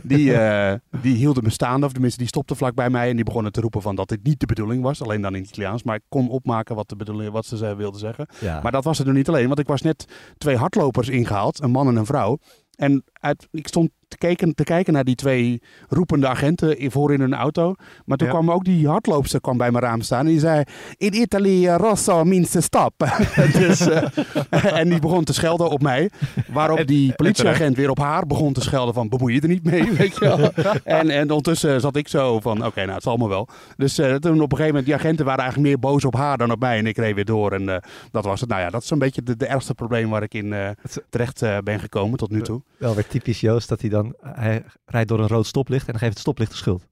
die, 0.03 0.33
eh, 0.33 0.73
die 1.01 1.15
hielden 1.15 1.43
me 1.43 1.49
staande, 1.49 1.86
of 1.86 1.91
tenminste, 1.91 2.19
die 2.19 2.27
stopte 2.27 2.55
vlak 2.55 2.75
bij 2.75 2.89
mij. 2.89 3.10
En 3.10 3.15
die 3.15 3.25
begonnen 3.25 3.51
te 3.51 3.62
roepen 3.62 3.81
van 3.81 3.95
dat 3.95 4.10
dit 4.10 4.23
niet 4.23 4.39
de 4.39 4.45
bedoeling 4.45 4.83
was. 4.83 5.01
Alleen 5.01 5.21
dan 5.21 5.36
in 5.36 5.41
het 5.41 5.49
Italiaans. 5.49 5.83
Maar 5.83 5.95
ik 5.95 6.03
kon 6.10 6.29
opmaken 6.29 6.75
wat, 6.75 6.89
de 6.89 6.95
bedoeling, 6.95 7.31
wat 7.31 7.45
ze 7.45 7.75
wilden 7.75 7.99
zeggen. 7.99 8.27
Ja. 8.39 8.60
Maar 8.62 8.71
dat 8.71 8.83
was 8.83 8.97
het 8.97 9.07
nog 9.07 9.15
niet 9.15 9.27
alleen, 9.27 9.47
want 9.47 9.60
ik 9.60 9.67
was 9.67 9.81
net 9.81 10.05
twee 10.38 10.55
hardlopers 10.55 11.10
ingehaald, 11.10 11.62
een 11.62 11.71
man 11.71 11.88
en 11.88 11.95
een 11.95 12.05
vrouw. 12.05 12.38
En 12.75 13.03
uit, 13.28 13.48
ik 13.52 13.68
stond 13.68 13.90
te 14.08 14.18
kijken, 14.18 14.56
te 14.56 14.63
kijken 14.63 14.94
naar 14.94 15.04
die 15.04 15.16
twee 15.16 15.62
roepende 15.90 16.28
agenten 16.28 16.78
in- 16.80 16.92
voor 16.92 17.13
in 17.13 17.20
hun 17.20 17.34
auto. 17.34 17.74
Maar 18.06 18.18
toen 18.18 18.28
Ja. 18.28 18.34
kwam 18.34 18.52
ook 18.52 18.63
die 18.63 18.88
hardloopster 18.88 19.42
kwam 19.42 19.58
bij 19.58 19.72
mijn 19.72 19.84
raam 19.84 20.02
staan. 20.02 20.20
En 20.20 20.26
die 20.26 20.40
zei, 20.40 20.63
in 20.98 21.13
Italy, 21.13 21.68
eh, 21.68 21.76
rosso 21.76 22.24
means 22.24 22.50
to 22.52 22.60
stop. 22.62 22.94
dus, 23.60 23.80
eh, 23.88 24.08
en 24.80 24.90
die 24.90 25.00
begon 25.00 25.24
te 25.24 25.34
schelden 25.34 25.70
op 25.70 25.82
mij. 25.82 26.10
Waarop 26.52 26.88
die 26.88 27.13
politieagent 27.13 27.76
weer 27.76 27.90
op 27.90 27.98
haar 28.00 28.26
begon 28.26 28.54
te 28.54 28.62
schelden 28.62 28.94
van, 28.94 29.10
bemoei 29.10 29.34
je 29.34 29.42
er 29.42 29.48
niet 29.48 29.63
mee, 29.63 29.92
weet 29.98 30.13
je 30.13 30.20
wel. 30.20 30.52
en, 30.84 31.10
en 31.10 31.22
ondertussen 31.22 31.82
zat 31.82 31.96
ik 31.96 32.08
zo 32.08 32.40
van, 32.40 32.66
oké, 32.66 32.80
nou, 32.82 32.92
het 32.94 33.04
zal 33.04 33.18
me 33.18 33.28
wel. 33.28 33.48
Dus 33.78 33.98
eh, 33.98 34.16
toen 34.16 34.34
op 34.34 34.52
een 34.52 34.58
gegeven 34.58 34.66
moment, 34.68 34.86
die 34.86 34.96
agenten 34.96 35.26
waren 35.26 35.42
eigenlijk 35.44 35.70
meer 35.70 35.80
boos 35.92 36.06
op 36.06 36.16
haar 36.16 36.38
dan 36.38 36.52
op 36.52 36.60
mij. 36.60 36.78
En 36.78 36.86
ik 36.86 36.98
reed 36.98 37.16
weer 37.16 37.26
door 37.26 37.52
en 37.52 37.70
eh, 37.70 37.78
dat 38.12 38.26
was 38.26 38.40
het. 38.40 38.50
Nou 38.50 38.62
ja, 38.62 38.70
dat 38.70 38.84
is 38.84 38.90
een 38.90 39.00
beetje 39.00 39.24
de, 39.24 39.38
de 39.38 39.46
ergste 39.46 39.74
probleem 39.74 40.10
waar 40.10 40.24
ik 40.24 40.34
in 40.34 40.54
eh, 40.54 40.70
terecht 41.10 41.44
ben 41.63 41.80
gekomen 41.80 42.18
tot 42.18 42.32
nu 42.32 42.42
toe. 42.42 42.62
Wel 42.78 42.96
weer 42.96 43.08
typisch 43.17 43.39
Joost 43.39 43.69
dat 43.69 43.82
hij 43.82 43.89
dan... 43.89 44.15
Hij 44.21 44.63
rijdt 44.86 45.10
door 45.10 45.19
een 45.19 45.27
rood 45.27 45.45
stoplicht 45.45 45.86
en 45.86 45.91
dan 45.91 45.99
geeft 45.99 46.12
het 46.13 46.21
stoplicht 46.21 46.51
de 46.51 46.58
schuld. 46.58 46.84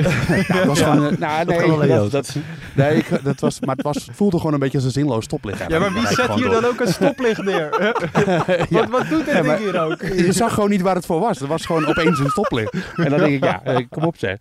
Gewoon, 0.00 1.06
eh, 1.06 1.18
nou, 1.18 1.44
nee, 1.44 1.76
dat, 1.76 1.88
Joost. 1.88 2.12
dat, 2.12 2.36
nee 2.74 2.96
ik, 2.96 3.24
dat 3.24 3.40
was, 3.40 3.60
maar 3.60 3.74
het, 3.76 3.84
was, 3.84 4.06
het 4.06 4.16
voelde 4.16 4.36
gewoon 4.38 4.52
een 4.52 4.58
beetje 4.58 4.76
als 4.76 4.86
een 4.86 4.92
zinloos 4.92 5.24
stoplicht. 5.24 5.64
Ja, 5.68 5.78
maar 5.78 5.92
wie 5.92 6.06
zet 6.06 6.34
hier 6.34 6.48
dan 6.48 6.64
ook 6.64 6.80
een 6.80 6.92
stoplicht 6.92 7.42
neer? 7.42 7.94
wat, 8.70 8.88
wat 8.88 9.08
doet 9.08 9.24
dit 9.24 9.34
Ja, 9.34 9.42
maar- 9.42 9.58
ding 9.58 9.70
hier 9.70 9.80
ook? 9.80 10.02
Je 10.02 10.32
zag 10.32 10.54
gewoon 10.54 10.70
niet 10.70 10.80
waar 10.80 10.94
het 10.94 11.06
voor 11.06 11.20
was. 11.20 11.38
Het 11.38 11.48
was 11.48 11.66
gewoon 11.66 11.86
opeens 11.86 12.18
een 12.18 12.28
stoplicht. 12.30 12.74
En 12.96 13.10
dan 13.10 13.18
denk 13.18 13.32
ik, 13.32 13.44
ja, 13.44 13.62
eh, 13.64 13.86
kom 13.88 14.04
op 14.04 14.16
zeg. 14.18 14.36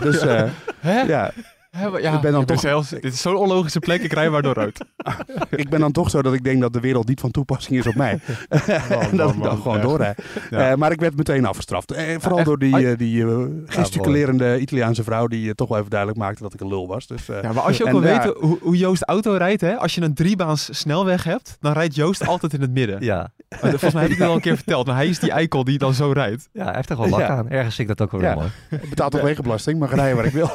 dus 0.00 0.18
eh, 0.18 0.42
Hè? 0.80 1.00
ja, 1.00 1.32
Maar 1.74 2.00
ja, 2.02 2.14
Ik 2.14 2.20
ben 2.20 2.32
dan 2.32 2.40
dit 2.44 2.50
is 2.56 2.62
toch- 2.62 2.70
heel- 2.90 3.00
dit 3.00 3.12
is 3.12 3.20
zo'n 3.20 3.36
onlogische 3.36 3.78
plek, 3.78 4.02
ik 4.02 4.12
rij 4.12 4.30
maar 4.30 4.42
door 4.42 4.54
rood. 4.54 4.80
ik 5.50 5.68
ben 5.68 5.80
dan 5.80 5.92
toch 5.92 6.10
zo 6.10 6.22
dat 6.22 6.32
ik 6.34 6.44
denk 6.44 6.60
dat 6.60 6.72
de 6.72 6.80
wereld 6.80 7.08
niet 7.08 7.20
van 7.20 7.30
toepassing 7.30 7.78
is 7.78 7.86
op 7.86 7.94
mij. 7.94 8.18
en 8.48 8.60
dat 8.88 9.02
ik 9.02 9.16
dan 9.16 9.38
man, 9.38 9.56
gewoon 9.56 9.76
echt. 9.76 9.86
doorrijd. 9.86 10.18
Ja. 10.50 10.70
Eh, 10.70 10.76
maar 10.76 10.92
ik 10.92 11.00
werd 11.00 11.16
meteen 11.16 11.46
afgestraft. 11.46 11.92
Eh, 11.92 12.04
vooral 12.18 12.38
echt? 12.38 12.46
door 12.46 12.58
die, 12.58 12.88
eh, 12.90 12.98
die 12.98 13.24
gesticulerende 13.66 14.58
Italiaanse 14.60 15.02
vrouw 15.04 15.26
die 15.26 15.54
toch 15.54 15.68
wel 15.68 15.78
even 15.78 15.90
duidelijk 15.90 16.20
maakte 16.20 16.42
dat 16.42 16.54
ik 16.54 16.60
een 16.60 16.68
lul 16.68 16.86
was. 16.88 17.06
Dus, 17.06 17.28
eh, 17.28 17.42
Ja, 17.42 17.52
maar 17.52 17.62
als 17.62 17.76
je 17.76 17.84
ook 17.84 17.90
wil 17.90 18.02
ja. 18.02 18.22
weten 18.22 18.34
hoe, 18.40 18.58
hoe 18.62 18.76
Joost 18.76 19.02
auto 19.02 19.32
rijdt, 19.36 19.60
hè? 19.60 19.76
als 19.76 19.94
je 19.94 20.00
een 20.02 20.14
driebaans 20.14 20.68
snelweg 20.78 21.24
hebt, 21.24 21.56
dan 21.60 21.72
rijdt 21.72 21.94
Joost 21.94 22.26
altijd 22.26 22.52
in 22.54 22.60
het 22.60 22.70
midden. 22.72 23.02
Ja, 23.04 23.32
Maar 23.48 23.70
Volgens 23.70 23.92
mij 23.92 24.02
heb 24.02 24.10
ik 24.12 24.18
het 24.18 24.28
al 24.28 24.34
een 24.34 24.40
keer 24.40 24.56
verteld, 24.56 24.86
maar 24.86 24.96
hij 24.96 25.06
is 25.08 25.18
die 25.18 25.30
eikel 25.30 25.64
die 25.64 25.78
dan 25.78 25.94
zo 25.94 26.10
rijdt. 26.12 26.48
ja 26.52 26.64
hij 26.64 26.74
heeft 26.74 26.90
er 26.90 26.96
wel 26.96 27.08
lak 27.08 27.20
Ja. 27.20 27.28
aan. 27.28 27.48
Ergens 27.48 27.74
vind 27.74 27.90
ik 27.90 27.96
dat 27.96 28.12
ook 28.14 28.20
wel 28.20 28.34
mooi. 28.34 28.48
ik 28.70 28.88
betaal 28.88 29.08
toch 29.10 29.20
wegenbelasting, 29.20 29.78
mag 29.78 29.94
rijden 29.94 30.16
waar 30.16 30.24
ik 30.24 30.32
wil. 30.32 30.50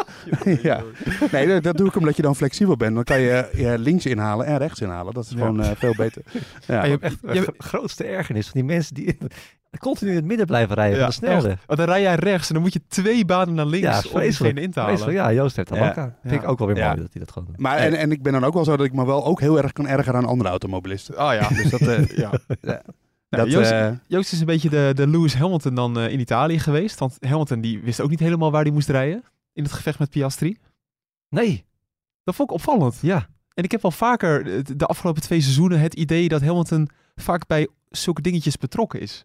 ja. 0.62 0.82
Nee, 1.32 1.46
dat, 1.46 1.62
dat 1.62 1.76
doe 1.76 1.86
ik 1.88 1.96
omdat 1.96 2.16
je 2.16 2.22
dan 2.22 2.36
flexibel 2.36 2.76
bent. 2.76 2.94
Dan 2.94 3.04
kan 3.04 3.20
je 3.20 3.32
eh, 3.32 3.72
links 3.78 4.06
inhalen 4.06 4.46
en 4.46 4.58
rechts 4.58 4.80
inhalen. 4.80 5.14
Dat 5.14 5.24
is 5.24 5.30
Ja. 5.30 5.36
gewoon 5.36 5.62
eh, 5.62 5.70
veel 5.76 5.94
beter. 5.96 6.22
Ja. 6.66 6.84
Je- 6.84 6.98
Echt 7.00 7.16
je- 7.20 7.32
de 7.32 7.54
grootste 7.58 8.04
ergernis 8.04 8.44
van 8.48 8.60
die 8.60 8.64
mensen 8.64 8.94
die 8.94 9.18
continu 9.78 10.10
in 10.10 10.16
het 10.16 10.24
midden 10.24 10.46
blijven 10.46 10.74
rijden 10.74 10.98
Ja, 10.98 11.02
van 11.02 11.08
de 11.10 11.26
snelweg. 11.26 11.52
echt. 11.52 11.62
Want 11.66 11.78
dan 11.78 11.88
rij 11.88 12.00
jij 12.02 12.14
rechts 12.14 12.48
en 12.48 12.54
dan 12.54 12.62
moet 12.62 12.72
je 12.72 12.80
twee 12.88 13.24
banen 13.24 13.54
naar 13.54 13.66
links 13.66 13.86
Ja, 13.86 14.02
om 14.12 14.20
diegene 14.20 14.60
in 14.60 14.70
te 14.70 14.80
halen. 14.80 14.94
Vreselijk. 14.98 15.24
Ja, 15.26 15.32
Joost 15.32 15.56
heeft 15.56 15.70
er 15.70 15.76
Ja. 15.76 15.94
aan. 15.94 16.14
Vind 16.24 16.42
ik 16.42 16.48
ook 16.48 16.58
wel 16.58 16.66
weer 16.68 16.76
Ja. 16.76 16.88
mooi 16.88 17.00
dat 17.00 17.08
hij 17.12 17.20
dat 17.24 17.32
gewoon 17.32 17.48
doet. 17.48 17.58
Maar 17.58 17.76
en, 17.78 17.94
en 17.94 18.12
ik 18.12 18.22
ben 18.22 18.32
dan 18.32 18.44
ook 18.44 18.54
wel 18.54 18.64
zo 18.64 18.76
dat 18.76 18.86
ik 18.86 18.92
me 18.92 19.06
wel 19.06 19.24
ook 19.24 19.40
heel 19.40 19.58
erg 19.62 19.72
kan 19.72 19.86
ergeren 19.86 20.14
aan 20.20 20.26
andere 20.26 20.50
automobilisten. 20.50 21.16
Ah 21.16 21.34
ja, 21.34 21.48
Dus 21.62 21.70
dat, 21.70 21.80
eh, 21.80 22.06
ja. 22.06 22.30
Ja. 22.60 22.82
Nou, 23.30 23.44
dat, 23.44 23.52
Joost, 23.52 23.70
eh, 23.70 23.88
Joost 24.06 24.32
is 24.32 24.40
een 24.40 24.46
beetje 24.46 24.68
de, 24.68 24.92
de 24.94 25.08
Lewis 25.08 25.34
Hamilton 25.34 25.74
dan 25.74 25.98
eh, 25.98 26.08
in 26.12 26.20
Italië 26.20 26.58
geweest. 26.58 26.98
Want 26.98 27.16
Hamilton 27.20 27.60
die 27.60 27.80
wist 27.82 28.00
ook 28.00 28.10
niet 28.10 28.18
helemaal 28.20 28.50
waar 28.50 28.62
hij 28.62 28.72
moest 28.72 28.88
rijden 28.88 29.24
in 29.52 29.62
het 29.62 29.72
gevecht 29.72 29.98
met 29.98 30.10
Piastri. 30.10 30.56
Nee, 31.28 31.64
Dat 32.24 32.34
vond 32.34 32.50
ik 32.50 32.54
opvallend. 32.56 32.98
ja. 33.02 33.26
En 33.54 33.64
ik 33.64 33.70
heb 33.70 33.84
al 33.84 33.90
vaker 33.90 34.54
eh, 34.56 34.60
de 34.76 34.86
afgelopen 34.86 35.22
twee 35.22 35.40
seizoenen 35.40 35.80
het 35.80 35.94
idee 35.94 36.28
dat 36.28 36.40
Hamilton 36.40 36.88
vaak 37.14 37.46
bij 37.46 37.68
zulke 37.90 38.20
dingetjes 38.22 38.56
betrokken 38.56 39.00
is. 39.00 39.24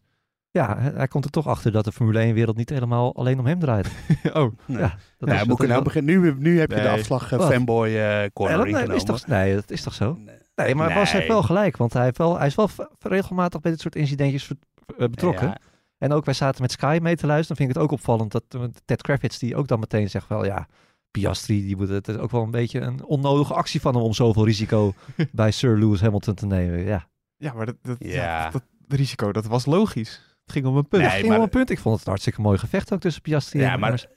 Ja, 0.51 0.77
hij 0.77 0.91
hij 0.95 1.07
komt 1.07 1.25
er 1.25 1.31
toch 1.31 1.47
achter 1.47 1.71
dat 1.71 1.83
de 1.85 1.91
Formule 1.91 2.31
1-wereld 2.31 2.57
niet 2.57 2.69
helemaal 2.69 3.15
alleen 3.15 3.39
om 3.39 3.45
hem 3.45 3.59
draait. 3.59 3.87
oh, 4.33 4.51
nee. 4.65 4.77
Ja, 4.77 4.97
dat 5.17 5.29
ja, 5.29 5.35
is- 5.35 5.41
moet 5.43 5.51
ik 5.51 5.57
dat 5.57 5.67
nou 5.67 5.83
beginnen? 5.83 6.21
Nu, 6.21 6.33
nu 6.37 6.59
heb 6.59 6.69
je 6.69 6.81
de 6.81 6.89
afslag 6.89 7.31
eh, 7.31 7.47
fanboy 7.49 7.87
eh 7.87 7.93
wel- 7.93 8.29
corner 8.33 8.67
Ja, 8.67 8.85
dat- 8.85 8.95
is 8.95 9.03
toch, 9.03 9.27
nee, 9.27 9.53
dat 9.55 9.71
is 9.71 9.81
toch 9.81 9.93
zo? 9.93 10.13
Nee. 10.13 10.35
Nee, 10.55 10.75
maar 10.75 10.87
Nee. 10.95 11.05
heeft 11.05 11.27
wel 11.27 11.43
gelijk, 11.43 11.77
want 11.77 11.93
hij, 11.93 12.03
heeft 12.03 12.17
wel, 12.17 12.37
hij 12.37 12.47
is 12.47 12.55
wel 12.55 12.69
regelmatig 12.99 13.61
bij 13.61 13.71
dit 13.71 13.79
soort 13.79 13.95
incidentjes 13.95 14.51
betrokken. 14.97 15.47
Ja, 15.47 15.57
En 15.97 16.11
ook 16.11 16.25
wij 16.25 16.33
zaten 16.33 16.61
met 16.61 16.71
Sky 16.71 16.99
mee 17.01 17.15
te 17.15 17.25
luisteren. 17.25 17.47
Dan 17.47 17.57
vind 17.57 17.69
ik 17.69 17.75
het 17.75 17.83
ook 17.83 17.91
opvallend 17.91 18.31
dat 18.31 18.43
eh, 18.49 18.63
Ted 18.85 19.01
Kravitz 19.01 19.37
die 19.37 19.55
ook 19.55 19.67
dan 19.67 19.79
meteen 19.79 20.09
zegt 20.09 20.27
wel 20.27 20.45
ja, 20.45 20.67
Piastri, 21.11 21.65
die 21.65 21.75
moet, 21.75 21.89
het 21.89 22.07
is 22.07 22.17
ook 22.17 22.31
wel 22.31 22.43
een 22.43 22.51
beetje 22.51 22.79
een 22.79 23.05
onnodige 23.05 23.53
actie 23.53 23.81
van 23.81 23.93
hem 23.95 24.03
om 24.03 24.13
zoveel 24.13 24.45
risico 24.45 24.93
bij 25.31 25.51
Sir 25.51 25.77
Lewis 25.77 26.01
Hamilton 26.01 26.33
te 26.33 26.45
nemen. 26.45 26.83
Ja, 26.83 27.07
ja, 27.37 27.53
maar 27.53 27.65
dat, 27.65 27.75
dat, 27.81 27.95
Ja. 27.99 28.49
dat, 28.49 28.63
dat 28.87 28.99
risico, 28.99 29.31
dat 29.31 29.45
was 29.45 29.65
logisch. 29.65 30.21
Het 30.43 30.51
ging 30.55 30.65
om 30.65 30.77
een 30.77 30.87
punt. 30.87 31.01
Nee, 31.03 31.11
ging 31.11 31.27
maar- 31.27 31.37
om 31.37 31.43
een 31.43 31.49
punt. 31.49 31.69
Ik 31.69 31.79
vond 31.79 31.93
het 31.95 32.03
een 32.03 32.09
hartstikke 32.09 32.41
mooi 32.41 32.57
gevecht 32.57 32.93
ook 32.93 32.99
tussen 32.99 33.21
Piastri 33.21 33.59
Ja, 33.59 33.73
en 33.73 33.79
maar 33.79 34.07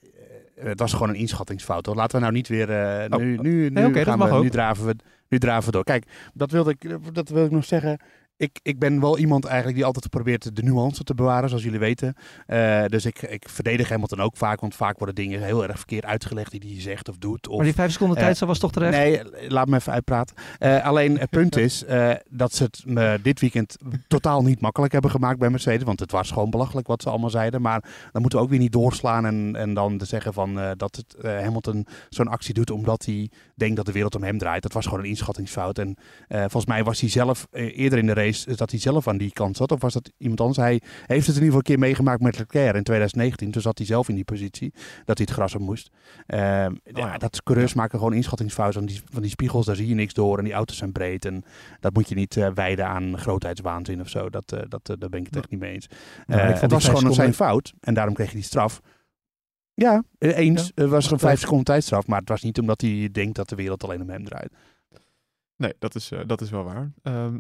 eh, 0.57 0.65
het 0.65 0.79
was 0.81 0.93
gewoon 0.93 1.09
een 1.09 1.15
inschattingsfout. 1.15 1.87
Hoor. 1.87 1.95
Laten 1.95 2.17
we 2.17 2.23
nou 2.23 2.33
niet 2.33 2.49
weer. 2.49 2.71
eh, 2.71 3.05
Oh, 3.11 3.19
nu, 3.19 3.37
nu, 3.37 3.71
nu, 3.71 3.93
dat 3.93 4.05
gaan 4.05 4.19
we, 4.19 4.43
nu, 4.43 4.51
draven 4.51 4.87
we, 4.87 4.97
nu 5.29 5.39
draven 5.39 5.65
we 5.67 5.71
door. 5.73 5.85
Kijk, 5.85 6.07
dat 6.35 6.51
wilde 6.51 6.71
ik, 6.79 7.15
dat 7.15 7.29
wil 7.29 7.45
ik 7.45 7.51
nog 7.51 7.65
zeggen. 7.65 7.99
Ik, 8.41 8.61
ik 8.63 8.79
ben 8.79 9.01
wel 9.01 9.19
iemand 9.19 9.45
eigenlijk 9.45 9.77
die 9.77 9.85
altijd 9.85 10.11
probeert 10.11 10.57
de 10.57 10.63
nuance 10.63 11.05
te 11.05 11.15
bewaren, 11.15 11.49
zoals 11.49 11.65
jullie 11.65 11.79
weten. 11.79 12.15
Eh, 12.47 12.85
dus 12.85 13.05
ik, 13.05 13.23
ik 13.23 13.49
verdedig 13.49 13.89
Hamilton 13.89 14.21
ook 14.21 14.37
vaak, 14.37 14.61
want 14.61 14.75
vaak 14.75 14.97
worden 14.99 15.15
dingen 15.15 15.43
heel 15.43 15.63
erg 15.63 15.77
verkeerd 15.77 16.05
uitgelegd 16.05 16.51
die 16.51 16.73
hij 16.73 16.81
zegt 16.81 17.09
of 17.09 17.17
doet. 17.17 17.49
Of, 17.49 17.57
Maar 17.57 17.65
die 17.65 17.75
vijf 17.75 17.93
seconden 17.93 18.17
eh, 18.17 18.23
tijd 18.23 18.39
was 18.39 18.59
toch 18.59 18.73
terecht? 18.73 18.97
Nee, 18.97 19.23
laat 19.49 19.69
me 19.69 19.77
even 19.77 19.93
uitpraten. 19.93 20.37
Eh, 20.59 20.85
alleen 20.85 21.19
het 21.19 21.31
punt 21.31 21.57
is 21.57 21.85
dat 22.29 22.55
ze 22.55 22.63
het 22.63 22.83
me 22.87 23.19
dit 23.23 23.41
weekend 23.41 23.77
totaal 24.09 24.43
niet 24.43 24.61
makkelijk 24.61 24.93
hebben 24.93 25.11
gemaakt 25.11 25.39
bij 25.39 25.51
Mercedes. 25.51 25.83
Want 25.83 26.01
het 26.01 26.13
was 26.13 26.31
gewoon 26.31 26.51
belachelijk 26.51 26.87
wat 26.87 27.03
ze 27.03 27.09
allemaal 27.09 27.31
zeiden. 27.31 27.63
Maar 27.63 27.85
dan 28.13 28.21
moeten 28.21 28.39
we 28.39 28.45
ook 28.45 28.51
weer 28.51 28.61
niet 28.61 28.73
doorslaan 28.73 29.27
en, 29.27 29.57
en 29.57 29.75
dan 29.75 29.99
te 29.99 30.05
zeggen 30.05 30.33
van, 30.33 30.75
dat 30.77 30.97
het, 30.97 31.17
Hamilton 31.23 31.87
zo'n 32.09 32.29
actie 32.29 32.55
doet 32.55 32.71
omdat 32.71 33.05
hij 33.05 33.31
denkt 33.55 33.77
dat 33.77 33.87
de 33.87 33.93
wereld 33.93 34.15
om 34.15 34.23
hem 34.23 34.39
draait. 34.39 34.63
Dat 34.63 34.73
was 34.73 34.85
gewoon 34.85 35.01
een 35.01 35.09
inschattingsfout. 35.09 35.79
En 35.79 35.97
volgens 36.29 36.67
mij 36.67 36.85
was 36.85 37.01
hij 37.01 37.11
zelf 37.11 37.47
eerder 37.53 37.99
in 37.99 38.07
de 38.07 38.15
race 38.15 38.30
eh, 38.31 38.57
dat 38.57 38.71
hij 38.71 38.81
zelf 38.81 39.09
aan 39.09 39.17
die 39.17 39.33
kant 39.33 39.57
zat. 39.57 39.73
Of 39.73 39.81
was 39.81 39.93
dat 39.93 40.13
iemand 40.19 40.41
anders? 40.41 40.59
Hij 40.59 40.81
heeft 41.07 41.27
het 41.27 41.37
in 41.37 41.43
ieder 41.43 41.45
geval 41.45 41.57
een 41.57 41.63
keer 41.63 41.79
meegemaakt 41.79 42.21
met 42.21 42.39
Leclerc 42.39 42.75
in 42.77 42.83
2019. 42.83 43.51
Toen 43.51 43.63
zat 43.63 43.79
hij 43.79 43.87
zelf 43.87 44.09
in 44.09 44.15
die 44.15 44.25
positie 44.25 44.73
dat 45.05 45.19
hij 45.19 45.27
het 45.27 45.31
gras 45.31 45.55
op 45.55 45.61
moest. 45.61 45.91
Ehm, 46.27 46.75
ja, 46.85 47.19
dat 47.19 47.43
coureurs 47.43 47.75
maken 47.75 47.99
gewoon 47.99 48.15
inschattingsfouten 48.15 48.79
van 48.81 48.89
die, 48.89 49.01
van 49.13 49.23
die 49.23 49.31
spiegels. 49.31 49.67
Daar 49.67 49.77
zie 49.77 49.89
je 49.89 49.95
niks 49.95 50.15
door 50.15 50.39
en 50.39 50.45
die 50.45 50.53
auto's 50.53 50.77
zijn 50.77 50.93
breed. 50.93 51.25
En 51.25 51.45
dat 51.81 51.95
moet 51.95 52.09
je 52.09 52.15
niet 52.15 52.37
eh, 52.37 52.49
wijden 52.55 52.87
aan 52.87 53.19
grootheidswaanzin 53.19 54.01
of 54.01 54.09
zo. 54.09 54.31
Dat, 54.31 54.53
eh, 54.53 54.61
dat, 54.69 54.87
daar 54.99 55.09
ben 55.11 55.21
ik 55.21 55.27
het 55.27 55.37
echt 55.37 55.51
niet 55.51 55.61
mee 55.61 55.73
eens. 55.73 55.87
Nou, 56.27 56.49
ik 56.51 56.61
het 56.61 56.71
was 56.71 56.89
gewoon 56.89 57.15
zijn 57.15 57.35
fout 57.35 57.73
en 57.81 57.95
daarom 57.95 58.15
kreeg 58.15 58.27
hij 58.27 58.37
die 58.37 58.45
straf. 58.45 58.81
Ja, 59.75 60.03
eens. 60.19 60.73
Het 60.75 60.89
was 60.89 61.05
een 61.05 61.11
Dat- 61.11 61.21
vijf 61.21 61.41
seconden 61.41 61.65
tijdstraf. 61.65 62.07
Maar 62.07 62.21
het 62.21 62.29
was 62.29 62.43
niet 62.43 62.59
omdat 62.59 62.81
hij 62.81 63.09
denkt 63.13 63.37
dat 63.37 63.49
de 63.49 63.57
wereld 63.57 63.85
alleen 63.85 64.03
om 64.03 64.09
hem 64.09 64.25
draait. 64.25 64.53
Nee, 65.57 65.75
dat 65.79 65.95
is, 65.95 66.11
dat 66.27 66.41
is 66.41 66.51
wel 66.51 66.65
waar. 66.65 66.91
Ehm, 67.03 67.37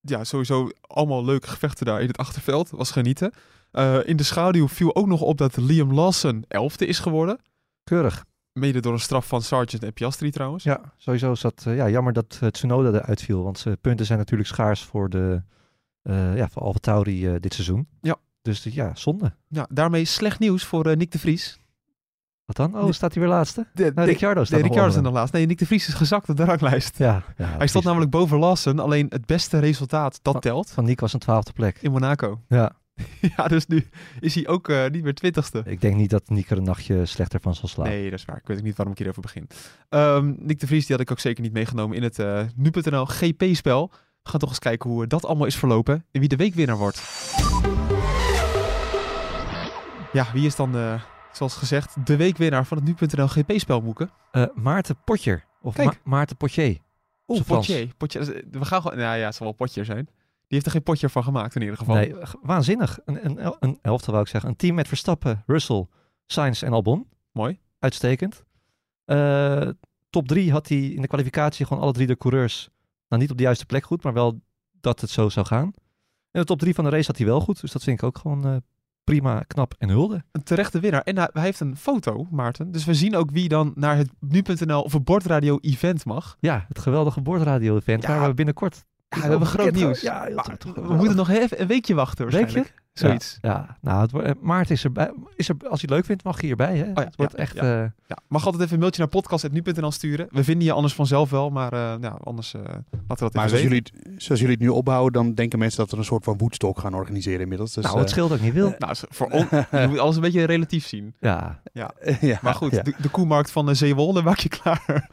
ja, 0.00 0.24
sowieso 0.24 0.68
allemaal 0.80 1.24
leuke 1.24 1.48
gevechten 1.48 1.86
daar 1.86 2.00
in 2.00 2.06
het 2.06 2.16
achterveld. 2.16 2.70
Was 2.70 2.90
genieten. 2.90 3.32
Eh, 3.70 3.98
in 4.04 4.16
de 4.16 4.22
schaduw 4.22 4.68
viel 4.68 4.94
ook 4.94 5.06
nog 5.06 5.20
op 5.20 5.38
dat 5.38 5.56
Liam 5.56 5.94
Lawson 5.94 6.44
elfde 6.48 6.86
is 6.86 6.98
geworden. 6.98 7.38
Keurig. 7.84 8.24
Mede 8.52 8.80
door 8.80 8.92
een 8.92 9.00
straf 9.00 9.26
van 9.26 9.42
Sargent 9.42 9.84
en 9.84 9.92
Piastri 9.92 10.30
trouwens. 10.30 10.64
Ja, 10.64 10.80
sowieso 10.96 11.32
is 11.32 11.40
dat 11.40 11.64
eh, 11.66 11.76
ja, 11.76 11.88
jammer 11.88 12.12
dat 12.12 12.38
uh, 12.42 12.48
Tsunoda 12.48 12.98
eruit 12.98 13.22
viel. 13.22 13.42
Want 13.42 13.64
punten 13.80 14.06
zijn 14.06 14.18
natuurlijk 14.18 14.48
schaars 14.48 14.82
voor, 14.82 15.10
de, 15.10 15.42
ja, 16.34 16.48
voor 16.48 16.62
Alfa 16.62 16.78
Tauri 16.78 17.38
dit 17.40 17.54
seizoen. 17.54 17.88
Ja. 18.00 18.16
Dus 18.42 18.64
ja, 18.64 18.94
zonde. 18.94 19.32
Ja, 19.48 19.66
daarmee 19.72 20.04
slecht 20.04 20.38
nieuws 20.38 20.64
voor 20.64 20.96
Nick 20.96 21.10
de 21.10 21.18
Vries. 21.18 21.59
Wat 22.50 22.70
dan? 22.72 22.82
Oh, 22.82 22.90
staat 22.92 23.14
hij 23.14 23.22
weer 23.22 23.32
laatste? 23.32 23.66
De, 23.74 23.92
Nou, 23.94 24.08
Ricciardo 24.08 24.44
staat 24.44 24.60
nee, 24.60 24.68
nog 24.68 24.76
Ricciardo 24.78 25.00
nog 25.08 25.12
laatst. 25.12 25.32
Nee, 25.34 25.46
Nick 25.46 25.58
de 25.58 25.66
Vries 25.66 25.88
is 25.88 25.94
gezakt 25.94 26.28
op 26.28 26.36
de 26.36 26.44
ranglijst. 26.44 26.98
Ja, 26.98 27.06
ja, 27.06 27.22
Hij 27.36 27.46
precies. 27.50 27.70
stond 27.70 27.84
namelijk 27.84 28.10
boven 28.10 28.38
Lawson. 28.38 28.78
Alleen 28.78 29.06
het 29.08 29.26
beste 29.26 29.58
resultaat, 29.58 30.18
dat 30.22 30.32
Van- 30.32 30.42
telt. 30.42 30.70
Van 30.70 30.84
Nick 30.84 31.00
was 31.00 31.12
een 31.12 31.18
twaalfde 31.20 31.52
plek. 31.52 31.78
In 31.80 31.90
Monaco. 31.90 32.40
Ja, 32.48 32.72
ja, 33.36 33.48
dus 33.48 33.66
nu 33.66 33.86
is 34.20 34.34
hij 34.34 34.48
ook 34.48 34.68
uh, 34.68 34.86
niet 34.88 35.02
meer 35.02 35.14
twintigste. 35.14 35.62
ik 35.66 35.80
denk 35.80 35.96
niet 35.96 36.10
dat 36.10 36.28
Nick 36.28 36.50
er 36.50 36.56
een 36.56 36.62
nachtje 36.64 37.06
slechter 37.06 37.40
van 37.40 37.54
zal 37.54 37.68
slapen. 37.68 37.92
Nee, 37.92 38.10
dat 38.10 38.18
is 38.18 38.24
waar. 38.24 38.36
Ik 38.36 38.46
weet 38.46 38.58
ook 38.58 38.64
niet 38.64 38.76
waarom 38.76 38.92
ik 38.92 38.98
hierover 38.98 39.22
begin. 39.22 39.46
Um, 39.88 40.36
Nick 40.38 40.60
de 40.60 40.66
Vries 40.66 40.86
die 40.86 40.96
had 40.96 41.04
ik 41.04 41.10
ook 41.10 41.20
zeker 41.20 41.42
niet 41.42 41.52
meegenomen 41.52 41.96
in 41.96 42.02
het 42.02 42.18
uh, 42.18 42.40
nu.nl 42.56 43.06
GP-spel. 43.06 43.90
We 44.22 44.30
gaan 44.30 44.40
toch 44.40 44.48
eens 44.48 44.58
kijken 44.58 44.90
hoe 44.90 45.06
dat 45.06 45.24
allemaal 45.24 45.46
is 45.46 45.56
verlopen 45.56 46.04
en 46.12 46.20
wie 46.20 46.28
de 46.28 46.36
weekwinnaar 46.36 46.76
wordt. 46.76 47.02
Ja, 50.12 50.26
wie 50.32 50.46
is 50.46 50.56
dan, 50.56 50.76
uh, 50.76 51.00
zoals 51.32 51.54
gezegd, 51.56 52.06
de 52.06 52.16
weekwinnaar 52.16 52.66
van 52.66 52.76
het 52.84 53.00
nu.nl 53.00 53.28
GP-spel, 53.28 53.80
Moeken? 53.80 54.10
Uh, 54.32 54.44
Maarten 54.54 54.96
Potjer. 55.04 55.44
Of. 55.62 55.76
Ma 55.76 55.92
Maarten 56.04 56.36
Potje. 56.36 56.78
Oeh, 57.26 57.42
Potje. 57.42 57.88
Potje. 57.96 58.44
We 58.50 58.64
gaan 58.64 58.82
gewoon... 58.82 58.98
Nou 58.98 59.18
ja, 59.18 59.24
het 59.24 59.34
zal 59.34 59.46
wel 59.46 59.54
Potje 59.54 59.84
zijn. 59.84 60.04
Die 60.04 60.58
heeft 60.58 60.66
er 60.66 60.72
geen 60.72 60.82
potje 60.82 61.08
van 61.08 61.24
gemaakt 61.24 61.54
in 61.54 61.60
ieder 61.60 61.76
geval. 61.76 61.94
Nee, 61.94 62.14
waanzinnig. 62.42 62.98
Een, 63.04 63.24
een, 63.24 63.38
el- 63.38 63.56
een 63.60 63.78
elftal 63.82 64.12
wou 64.12 64.24
ik 64.24 64.30
zeggen. 64.30 64.50
Een 64.50 64.56
team 64.56 64.74
met 64.74 64.88
Verstappen, 64.88 65.42
Russell, 65.46 65.86
Sainz 66.26 66.62
en 66.62 66.72
Albon. 66.72 67.08
Mooi. 67.32 67.58
Uitstekend. 67.78 68.44
Eh, 69.04 69.68
top 70.10 70.28
drie 70.28 70.52
had 70.52 70.68
hij 70.68 70.78
in 70.78 71.00
de 71.02 71.08
kwalificatie 71.08 71.66
gewoon 71.66 71.82
alle 71.82 71.92
drie 71.92 72.06
de 72.06 72.16
coureurs. 72.16 72.68
Nou, 73.08 73.22
niet 73.22 73.30
op 73.30 73.36
de 73.36 73.42
juiste 73.42 73.66
plek 73.66 73.84
goed, 73.84 74.02
maar 74.02 74.12
wel 74.12 74.40
dat 74.80 75.00
het 75.00 75.10
zo 75.10 75.28
zou 75.28 75.46
gaan. 75.46 75.72
In 76.32 76.40
de 76.40 76.44
top 76.44 76.58
drie 76.58 76.74
van 76.74 76.84
de 76.84 76.90
race 76.90 77.06
had 77.06 77.16
hij 77.16 77.26
wel 77.26 77.40
goed. 77.40 77.60
Dus 77.60 77.72
dat 77.72 77.82
vind 77.82 77.98
ik 77.98 78.04
ook 78.04 78.18
gewoon 78.18 78.44
eh, 78.46 78.56
prima, 79.10 79.42
knap 79.46 79.74
en 79.78 79.88
hulde. 79.88 80.24
Een 80.32 80.42
terechte 80.42 80.80
winnaar. 80.80 81.02
En 81.02 81.16
hij, 81.16 81.28
heeft 81.32 81.60
een 81.60 81.76
foto, 81.76 82.26
Maarten. 82.30 82.70
Dus 82.72 82.84
we 82.84 82.94
zien 82.94 83.16
ook 83.16 83.30
wie 83.30 83.48
dan 83.48 83.72
naar 83.74 83.96
het 83.96 84.10
nu.nl 84.20 84.82
of 84.82 84.92
het 84.92 85.04
bordradio 85.04 85.58
event 85.60 86.04
mag. 86.04 86.36
Ja, 86.40 86.64
het 86.68 86.78
geweldige 86.78 87.20
bordradio-event 87.20 88.02
Ja. 88.02 88.18
waar 88.18 88.28
we 88.28 88.34
binnenkort... 88.34 88.84
Ja, 89.08 89.20
we 89.22 89.28
hebben 89.28 89.48
groot 89.48 89.72
nieuws. 89.72 90.00
Ja, 90.00 90.28
Maar 90.34 90.58
we 90.74 90.94
moeten 90.94 91.16
nog 91.16 91.28
even 91.28 91.60
een 91.60 91.66
weekje 91.66 91.94
wachten 91.94 92.24
waarschijnlijk. 92.24 92.74
Zoiets. 93.06 93.38
Ja, 93.40 93.50
ja. 93.50 93.76
nou, 93.80 94.00
het, 94.02 94.10
wordt- 94.10 94.26
eh, 94.26 94.32
Maarten 94.40 94.74
is 94.74 94.84
erbij. 94.84 95.12
Is 95.36 95.48
er, 95.48 95.54
als 95.68 95.80
je 95.80 95.86
het 95.86 95.94
leuk 95.96 96.04
vindt, 96.04 96.24
mag 96.24 96.40
je 96.40 96.46
hierbij. 96.46 96.76
Hè? 96.78 96.84
ja, 96.84 96.92
het 97.04 97.16
wordt 97.16 97.32
ja, 97.32 97.38
echt... 97.38 97.54
ja. 97.54 97.82
eh, 97.82 97.90
Ja, 98.06 98.16
mag 98.28 98.44
altijd 98.44 98.62
even 98.62 98.74
een 98.74 98.80
mailtje 98.80 99.00
naar 99.00 99.10
podcast.nu.nl 99.10 99.90
sturen. 99.90 100.26
We 100.30 100.44
vinden 100.44 100.64
je 100.66 100.72
anders 100.72 100.94
vanzelf 100.94 101.30
wel, 101.30 101.50
maar 101.50 101.72
eh, 101.72 101.94
ja, 102.00 102.18
anders 102.24 102.54
eh, 102.54 102.60
laten 102.62 102.82
we 102.90 103.14
dat 103.16 103.32
Maar 103.34 103.44
even 103.44 103.48
zoals 103.58 103.62
jullie, 103.62 103.82
het- 103.92 104.22
zoals 104.22 104.40
jullie 104.40 104.54
het 104.56 104.64
nu 104.64 104.68
opbouwen, 104.70 105.12
dan 105.12 105.34
denken 105.34 105.58
mensen 105.58 105.78
dat 105.80 105.90
we 105.90 105.96
een 105.96 106.04
soort 106.04 106.24
van 106.24 106.38
woedstok 106.38 106.78
gaan 106.78 106.94
organiseren 106.94 107.40
inmiddels. 107.40 107.72
Dus, 107.72 107.84
nou, 107.84 107.98
het 107.98 108.10
scheelt 108.10 108.32
ook 108.32 108.40
niet 108.40 108.52
wil. 108.52 108.74
Nou, 108.78 108.96
voor 109.08 109.26
on, 109.26 109.46
je 109.80 109.86
moet 109.88 109.98
alles 109.98 110.14
een 110.16 110.22
beetje 110.22 110.44
relatief 110.44 110.86
zien. 110.86 111.14
Ja, 111.20 111.60
ja. 111.72 111.90
Maar 112.42 112.54
goed, 112.54 112.72
Ja. 112.72 112.82
de, 112.82 112.94
de 113.02 113.08
koemarkt 113.08 113.50
van 113.50 113.66
de 113.66 113.74
Zeewolde 113.74 114.22
maak 114.22 114.38
je 114.38 114.48
klaar. 114.48 115.08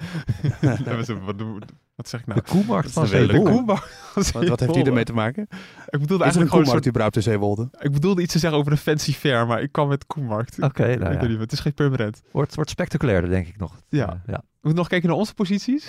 wat 1.97 2.09
zeg 2.09 2.19
ik 2.19 2.25
nou? 2.27 2.39
de 2.43 2.51
koemarkt 2.51 2.91
van 2.91 3.07
wel 3.07 3.27
De 3.27 3.41
koemarkt 3.41 4.13
Wat, 4.13 4.31
wat 4.31 4.33
heeft 4.33 4.47
die 4.49 4.57
Zeewolde. 4.57 4.89
ermee 4.89 5.03
te 5.03 5.13
maken? 5.13 5.47
Ik 5.89 5.99
bedoelde 5.99 6.03
Is 6.03 6.09
er 6.09 6.11
een 6.11 6.21
eigenlijk 6.21 6.33
gewoon 6.33 6.43
een 6.43 6.47
koemarkt 6.49 6.69
soort... 6.69 6.87
überhaupt 6.87 7.15
in 7.15 7.21
Zeewolde? 7.21 7.69
Ik 7.79 7.91
bedoelde 7.91 8.21
iets 8.21 8.31
te 8.31 8.39
zeggen 8.39 8.59
over 8.59 8.71
een 8.71 8.77
fancy 8.77 9.13
fair, 9.13 9.47
maar 9.47 9.61
ik 9.61 9.71
kwam 9.71 9.87
met 9.87 10.05
koemarkt. 10.05 10.61
Oké, 10.61 10.85
ik 10.85 10.99
nou 10.99 11.11
weet 11.11 11.21
ja. 11.21 11.27
niet, 11.27 11.39
het 11.39 11.51
is 11.51 11.59
geen 11.59 11.73
permanent. 11.73 12.21
Wordt, 12.31 12.55
wordt 12.55 12.69
spectaculairder, 12.69 13.29
denk 13.29 13.47
ik 13.47 13.57
nog. 13.57 13.81
Ja. 13.89 14.07
Eh, 14.07 14.13
ja. 14.27 14.43
We 14.43 14.73
moeten 14.73 14.81
nog 14.81 14.87
kijken 14.87 15.09
naar 15.09 15.17
onze 15.17 15.33
posities. 15.33 15.87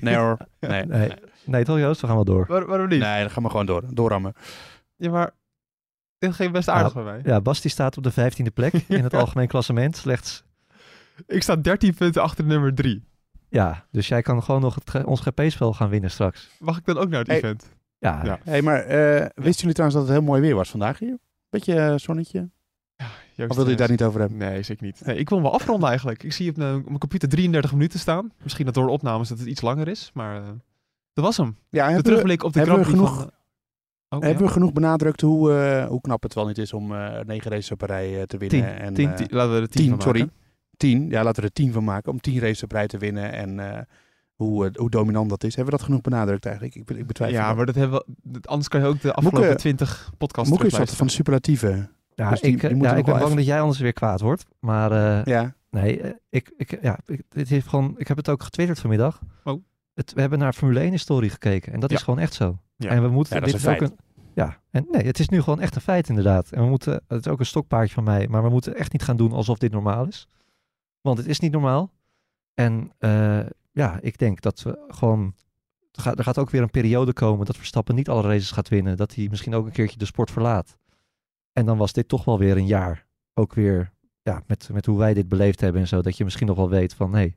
Nee 0.00 0.16
hoor. 0.16 0.36
Nee. 0.60 0.84
Nee, 0.86 1.12
nee 1.44 1.64
toch 1.64 1.78
Joost? 1.78 2.00
We 2.00 2.06
gaan 2.06 2.16
wel 2.16 2.24
door. 2.24 2.46
Waar, 2.48 2.66
waarom 2.66 2.88
niet? 2.88 3.00
Nee, 3.00 3.20
dan 3.20 3.30
gaan 3.30 3.42
we 3.42 3.50
gewoon 3.50 3.66
door. 3.66 3.82
Doorrammen. 3.90 4.32
Ja, 4.96 5.10
maar 5.10 5.30
dit 6.18 6.34
ging 6.34 6.52
best 6.52 6.68
aardig 6.68 6.94
bij 6.94 7.02
mij. 7.02 7.20
Ja, 7.24 7.40
Basti 7.40 7.68
staat 7.68 7.96
op 7.96 8.02
de 8.02 8.10
vijftiende 8.10 8.50
plek 8.50 8.72
in 8.88 9.02
het 9.02 9.14
algemeen 9.14 9.48
klassement. 9.48 9.96
Slechts, 9.96 10.44
Ik 11.26 11.42
sta 11.42 11.56
13 11.56 11.94
punten 11.94 12.22
achter 12.22 12.44
nummer 12.44 12.74
3. 12.74 13.04
Ja, 13.48 13.86
dus 13.90 14.08
jij 14.08 14.22
kan 14.22 14.42
gewoon 14.42 14.60
nog 14.60 14.74
het, 14.84 15.04
ons 15.04 15.20
GP-spel 15.20 15.72
gaan 15.72 15.88
winnen 15.88 16.10
straks. 16.10 16.50
Mag 16.58 16.78
ik 16.78 16.84
dan 16.84 16.98
ook 16.98 17.08
naar 17.08 17.18
het 17.18 17.28
Hey. 17.28 17.36
event? 17.36 17.68
Ja, 17.98 18.20
Ja. 18.24 18.38
hey, 18.44 18.62
maar 18.62 18.80
eh, 18.80 19.26
wisten 19.34 19.60
jullie 19.60 19.72
trouwens 19.74 19.98
dat 20.00 20.08
het 20.08 20.16
heel 20.18 20.26
mooi 20.26 20.40
weer 20.40 20.54
was 20.54 20.70
vandaag 20.70 20.98
hier? 20.98 21.18
Beetje 21.50 21.74
eh, 21.74 21.94
zonnetje? 21.96 22.48
Joost, 23.34 23.50
Of 23.50 23.56
wil 23.56 23.66
je 23.66 23.72
eh, 23.72 23.78
daar 23.78 23.90
niet 23.90 24.02
over 24.02 24.20
hebben? 24.20 24.38
Nee, 24.38 24.62
zeker 24.62 24.84
niet. 24.84 25.02
Nee, 25.04 25.16
ik 25.16 25.28
wil 25.28 25.38
hem 25.38 25.46
wel 25.46 25.56
afronden 25.56 25.88
eigenlijk. 25.88 26.22
Ik 26.22 26.32
zie 26.32 26.50
op 26.50 26.56
mijn, 26.56 26.74
op 26.76 26.84
mijn 26.86 26.98
computer 26.98 27.28
33 27.28 27.72
minuten 27.72 27.98
staan. 27.98 28.32
Misschien 28.42 28.64
dat 28.64 28.74
door 28.74 28.86
de 28.86 28.92
opnames 28.92 29.28
dat 29.28 29.38
het 29.38 29.46
iets 29.48 29.60
langer 29.60 29.88
is, 29.88 30.10
maar 30.14 30.36
eh, 30.42 30.48
dat 31.12 31.24
was 31.24 31.36
hem. 31.36 31.56
Ja, 31.68 31.88
De 31.88 31.94
we, 31.96 32.02
terugblik 32.02 32.42
op 32.42 32.52
de 32.52 32.58
hebben 32.58 32.76
we 32.78 32.84
Grand 32.84 32.96
Prix 33.00 33.10
genoeg- 33.10 33.22
van... 33.30 33.36
Oh, 34.18 34.24
hebben 34.24 34.40
ja? 34.42 34.46
we 34.46 34.52
genoeg 34.52 34.72
benadrukt 34.72 35.20
hoe, 35.20 35.52
eh, 35.54 35.86
hoe 35.86 36.00
knap 36.00 36.22
het 36.22 36.34
wel 36.34 36.46
niet 36.46 36.58
is 36.58 36.72
om 36.72 36.94
eh, 36.94 37.20
negen 37.26 37.50
races 37.50 37.70
op 37.70 37.82
een 37.82 37.88
rij 37.88 38.26
te 38.26 38.36
winnen? 38.38 38.60
Tien. 38.66 38.76
En, 38.78 38.94
Tien, 38.94 39.14
tien- 39.14 39.26
laten 39.30 39.54
we 39.54 39.60
er 39.60 39.68
tien, 39.68 39.80
tien, 39.82 39.90
van 39.90 40.00
sorry. 40.00 40.28
Tien. 40.78 41.08
Ja, 41.08 41.22
laten 41.22 41.42
we 41.42 41.48
er 41.48 41.54
tien 41.54 41.72
van 41.72 41.84
maken. 41.84 42.12
Om 42.12 42.20
tien 42.20 42.38
races 42.40 42.62
op 42.62 42.72
rij 42.72 42.86
te 42.86 42.98
winnen. 42.98 43.32
En 43.32 43.60
eh, 43.74 43.80
hoe, 44.34 44.66
eh, 44.66 44.70
hoe 44.74 44.90
dominant 44.90 45.30
dat 45.30 45.44
is. 45.44 45.54
Hebben 45.54 45.72
we 45.72 45.78
dat 45.78 45.86
genoeg 45.88 46.00
benadrukt 46.02 46.46
eigenlijk? 46.46 46.74
Ik, 46.76 46.90
ik 46.90 47.06
betwijfel 47.06 47.38
Ja, 47.38 47.46
dat. 47.46 47.56
maar 47.56 47.66
dat 47.66 47.74
hebben 47.74 48.02
we, 48.22 48.38
anders 48.42 48.68
kan 48.68 48.80
je 48.80 48.86
ook 48.86 49.00
de 49.00 49.12
afgelopen 49.12 49.40
Moeke- 49.40 49.56
20 49.60 50.10
podcasts 50.18 50.50
Moeke 50.50 50.66
is 50.66 50.78
wat 50.78 50.94
van 50.94 51.08
superlatieven. 51.08 51.90
ja, 52.14 52.30
Dus 52.30 52.40
die- 52.40 52.52
ik, 52.52 52.60
die 52.60 52.68
ja, 52.68 52.88
ik 52.96 53.04
ben 53.04 53.14
bang 53.14 53.24
even- 53.24 53.36
dat 53.36 53.46
jij 53.46 53.60
anders 53.60 53.78
weer 53.78 53.92
kwaad 53.92 54.20
wordt. 54.20 54.46
Maar 54.60 54.92
eh, 54.92 55.24
Ja. 55.24 55.54
nee, 55.70 56.14
ik, 56.30 56.52
ik, 56.56 56.78
ja, 56.82 56.98
ik, 57.06 57.22
dit 57.28 57.48
heeft 57.48 57.66
gewoon, 57.68 57.94
ik 57.96 58.08
heb 58.08 58.16
het 58.16 58.28
ook 58.28 58.42
getwitterd 58.42 58.78
vanmiddag. 58.80 59.20
Oh. 59.44 59.62
Het, 59.94 60.12
we 60.12 60.20
hebben 60.20 60.38
naar 60.38 60.52
Formule 60.52 60.80
1 60.80 60.90
historie 60.90 61.30
gekeken 61.30 61.72
en 61.72 61.80
dat 61.80 61.90
Ja. 61.90 61.96
is 61.96 62.02
gewoon 62.02 62.18
echt 62.18 62.34
zo. 62.34 62.58
Ja. 62.76 62.88
En 62.90 63.02
we 63.02 63.08
moeten 63.08 63.34
Ja, 63.34 63.40
dat 63.40 63.48
is 63.48 63.54
dit 63.54 63.64
een 63.64 63.70
ook 63.72 63.78
feit. 63.78 63.90
een. 63.90 63.96
Ja, 64.34 64.58
en 64.70 64.86
nee, 64.90 65.02
het 65.06 65.18
is 65.18 65.28
nu 65.28 65.42
gewoon 65.42 65.60
echt 65.60 65.74
een 65.74 65.80
feit 65.80 66.08
inderdaad. 66.08 66.50
En 66.50 66.62
we 66.62 66.68
moeten, 66.68 67.00
het 67.08 67.26
is 67.26 67.32
ook 67.32 67.38
een 67.38 67.46
stokpaardje 67.46 67.94
van 67.94 68.04
mij, 68.04 68.26
maar 68.28 68.42
we 68.42 68.48
moeten 68.48 68.74
echt 68.76 68.92
niet 68.92 69.02
gaan 69.02 69.16
doen 69.16 69.32
alsof 69.32 69.58
dit 69.58 69.72
normaal 69.72 70.06
is. 70.06 70.28
Want 71.00 71.18
het 71.18 71.26
is 71.26 71.40
niet 71.40 71.52
normaal. 71.52 71.92
En 72.54 72.92
eh, 72.98 73.46
ja, 73.72 73.98
ik 74.00 74.18
denk 74.18 74.40
dat 74.40 74.62
we 74.62 74.84
gewoon. 74.88 75.34
Er 75.92 76.24
gaat, 76.24 76.38
ook 76.38 76.50
weer 76.50 76.62
een 76.62 76.70
periode 76.70 77.12
komen 77.12 77.46
dat 77.46 77.56
Verstappen 77.56 77.94
niet 77.94 78.08
alle 78.08 78.22
races 78.22 78.50
gaat 78.50 78.68
winnen. 78.68 78.96
Dat 78.96 79.14
hij 79.14 79.26
misschien 79.30 79.54
ook 79.54 79.66
een 79.66 79.72
keertje 79.72 79.98
de 79.98 80.04
sport 80.04 80.30
verlaat. 80.30 80.78
En 81.52 81.66
dan 81.66 81.76
was 81.78 81.92
dit 81.92 82.08
toch 82.08 82.24
wel 82.24 82.38
weer 82.38 82.56
een 82.56 82.66
jaar. 82.66 83.06
Ook 83.34 83.54
weer 83.54 83.92
ja, 84.22 84.42
met, 84.46 84.68
met 84.72 84.86
hoe 84.86 84.98
wij 84.98 85.14
dit 85.14 85.28
beleefd 85.28 85.60
hebben 85.60 85.80
en 85.80 85.88
zo. 85.88 86.02
Dat 86.02 86.16
je 86.16 86.24
misschien 86.24 86.46
nog 86.46 86.56
wel 86.56 86.68
weet 86.68 86.94
van 86.94 87.10
nee. 87.10 87.36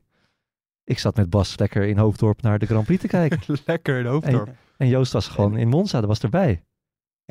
Ik 0.84 0.98
zat 0.98 1.16
met 1.16 1.30
Bas 1.30 1.58
lekker 1.58 1.84
in 1.84 1.98
Hoofddorp 1.98 2.42
naar 2.42 2.58
de 2.58 2.66
Grand 2.66 2.84
Prix 2.84 3.00
te 3.00 3.08
kijken. 3.08 3.40
Lekker 3.66 3.98
in 3.98 4.06
hoofddorp. 4.06 4.50
En 4.76 4.88
Joost 4.88 5.12
was 5.12 5.28
gewoon 5.28 5.56
in 5.56 5.68
Monza, 5.68 5.98
dat 5.98 6.08
was 6.08 6.20
erbij. 6.20 6.62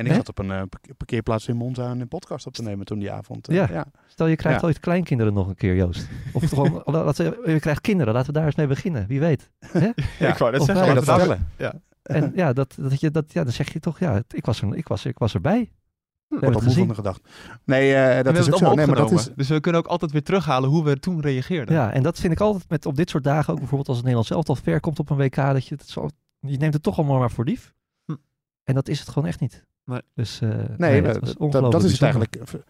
En 0.01 0.07
ik 0.07 0.13
Nee? 0.15 0.25
zat 0.25 0.29
op 0.29 0.39
een 0.39 0.51
eh, 0.51 0.57
park- 0.69 0.97
parkeerplaats 0.97 1.47
in 1.47 1.55
Monza 1.55 1.91
een 1.91 2.07
podcast 2.07 2.45
op 2.47 2.53
te 2.53 2.61
nemen 2.61 2.85
toen 2.85 2.99
die 2.99 3.11
avond. 3.11 3.47
eh, 3.47 3.55
Ja. 3.55 3.67
ja. 3.71 3.85
Stel 4.07 4.27
je 4.27 4.35
krijgt 4.35 4.61
Ja. 4.61 4.67
ooit 4.67 4.79
kleinkinderen 4.79 5.33
nog 5.33 5.47
een 5.47 5.55
keer, 5.55 5.75
Joost. 5.75 6.07
Of 6.33 6.49
gewoon, 6.49 6.81
laten 6.85 7.29
we- 7.43 7.51
je 7.51 7.59
krijgt 7.59 7.81
kinderen, 7.81 8.13
laten 8.13 8.27
we 8.33 8.37
daar 8.37 8.45
eens 8.45 8.55
mee 8.55 8.67
beginnen. 8.67 9.07
Wie 9.07 9.19
weet. 9.19 9.49
Ja, 10.19 10.29
ik 10.29 10.37
wou 10.37 10.57
Of 10.57 10.65
zeggen. 10.65 10.85
wij 10.85 10.93
dat 10.93 11.05
daar- 11.05 11.19
vertellen? 11.19 11.81
En 12.01 12.31
ja, 12.35 12.53
dat, 12.53 12.75
dat 12.79 12.99
je, 12.99 13.11
dat, 13.11 13.33
ja, 13.33 13.43
dan 13.43 13.53
zeg 13.53 13.73
je 13.73 13.79
toch, 13.79 13.99
ja, 13.99 14.13
het- 14.13 14.35
ik 14.35 14.45
was 14.45 14.61
er, 14.61 14.75
ik 14.75 14.87
was, 14.87 15.05
ik 15.05 15.17
was 15.17 15.33
erbij. 15.33 15.59
We 15.59 16.37
Wordt 16.37 16.45
hebben 16.45 16.49
al 16.49 16.67
het 16.67 16.77
moe 16.77 16.85
van 16.87 16.95
gezien. 17.03 17.13
de 17.13 17.21
gedachte. 17.33 17.61
Nee, 17.65 17.93
eh, 17.95 18.23
dat 18.23 18.33
is 18.33 18.39
ook 18.39 18.45
het 18.45 18.45
zo. 18.45 18.51
allemaal 18.51 18.75
Nee, 18.75 18.85
maar 18.85 18.95
dat 18.95 19.03
opgenomen. 19.03 19.29
is, 19.31 19.35
Dus 19.35 19.49
we 19.49 19.59
kunnen 19.59 19.81
ook 19.81 19.87
altijd 19.87 20.11
weer 20.11 20.23
terughalen 20.23 20.69
hoe 20.69 20.83
we 20.83 20.99
toen 20.99 21.21
reageerden. 21.21 21.75
Ja, 21.75 21.91
en 21.91 22.03
dat 22.03 22.19
vind 22.19 22.33
ik 22.33 22.39
altijd 22.39 22.69
met 22.69 22.85
op 22.85 22.95
dit 22.95 23.09
soort 23.09 23.23
dagen, 23.23 23.49
ook 23.53 23.57
bijvoorbeeld 23.59 23.87
als 23.87 23.97
het 23.97 24.05
Nederlands 24.05 24.35
elftal 24.35 24.55
ver 24.55 24.79
komt 24.79 24.99
op 24.99 25.09
een 25.09 25.17
WK, 25.17 25.35
dat 25.35 25.67
je 25.67 25.75
het 25.75 25.89
zo, 25.89 26.07
je 26.39 26.57
neemt 26.57 26.73
het 26.73 26.83
toch 26.83 26.97
allemaal 26.97 27.19
maar 27.19 27.31
voor 27.31 27.45
lief. 27.45 27.73
Hm. 28.05 28.15
En 28.63 28.73
dat 28.73 28.87
is 28.87 28.99
het 28.99 29.09
gewoon 29.09 29.27
echt 29.27 29.39
niet. 29.39 29.65
Nee. 29.85 30.01
Dus 30.15 30.41
eh, 30.41 30.49
nee, 30.77 31.01
dat, 31.01 31.71
dat, 31.71 31.83
is 31.83 31.91
het 31.91 32.01
eigenlijk. 32.01 32.37
Ver- 32.43 32.63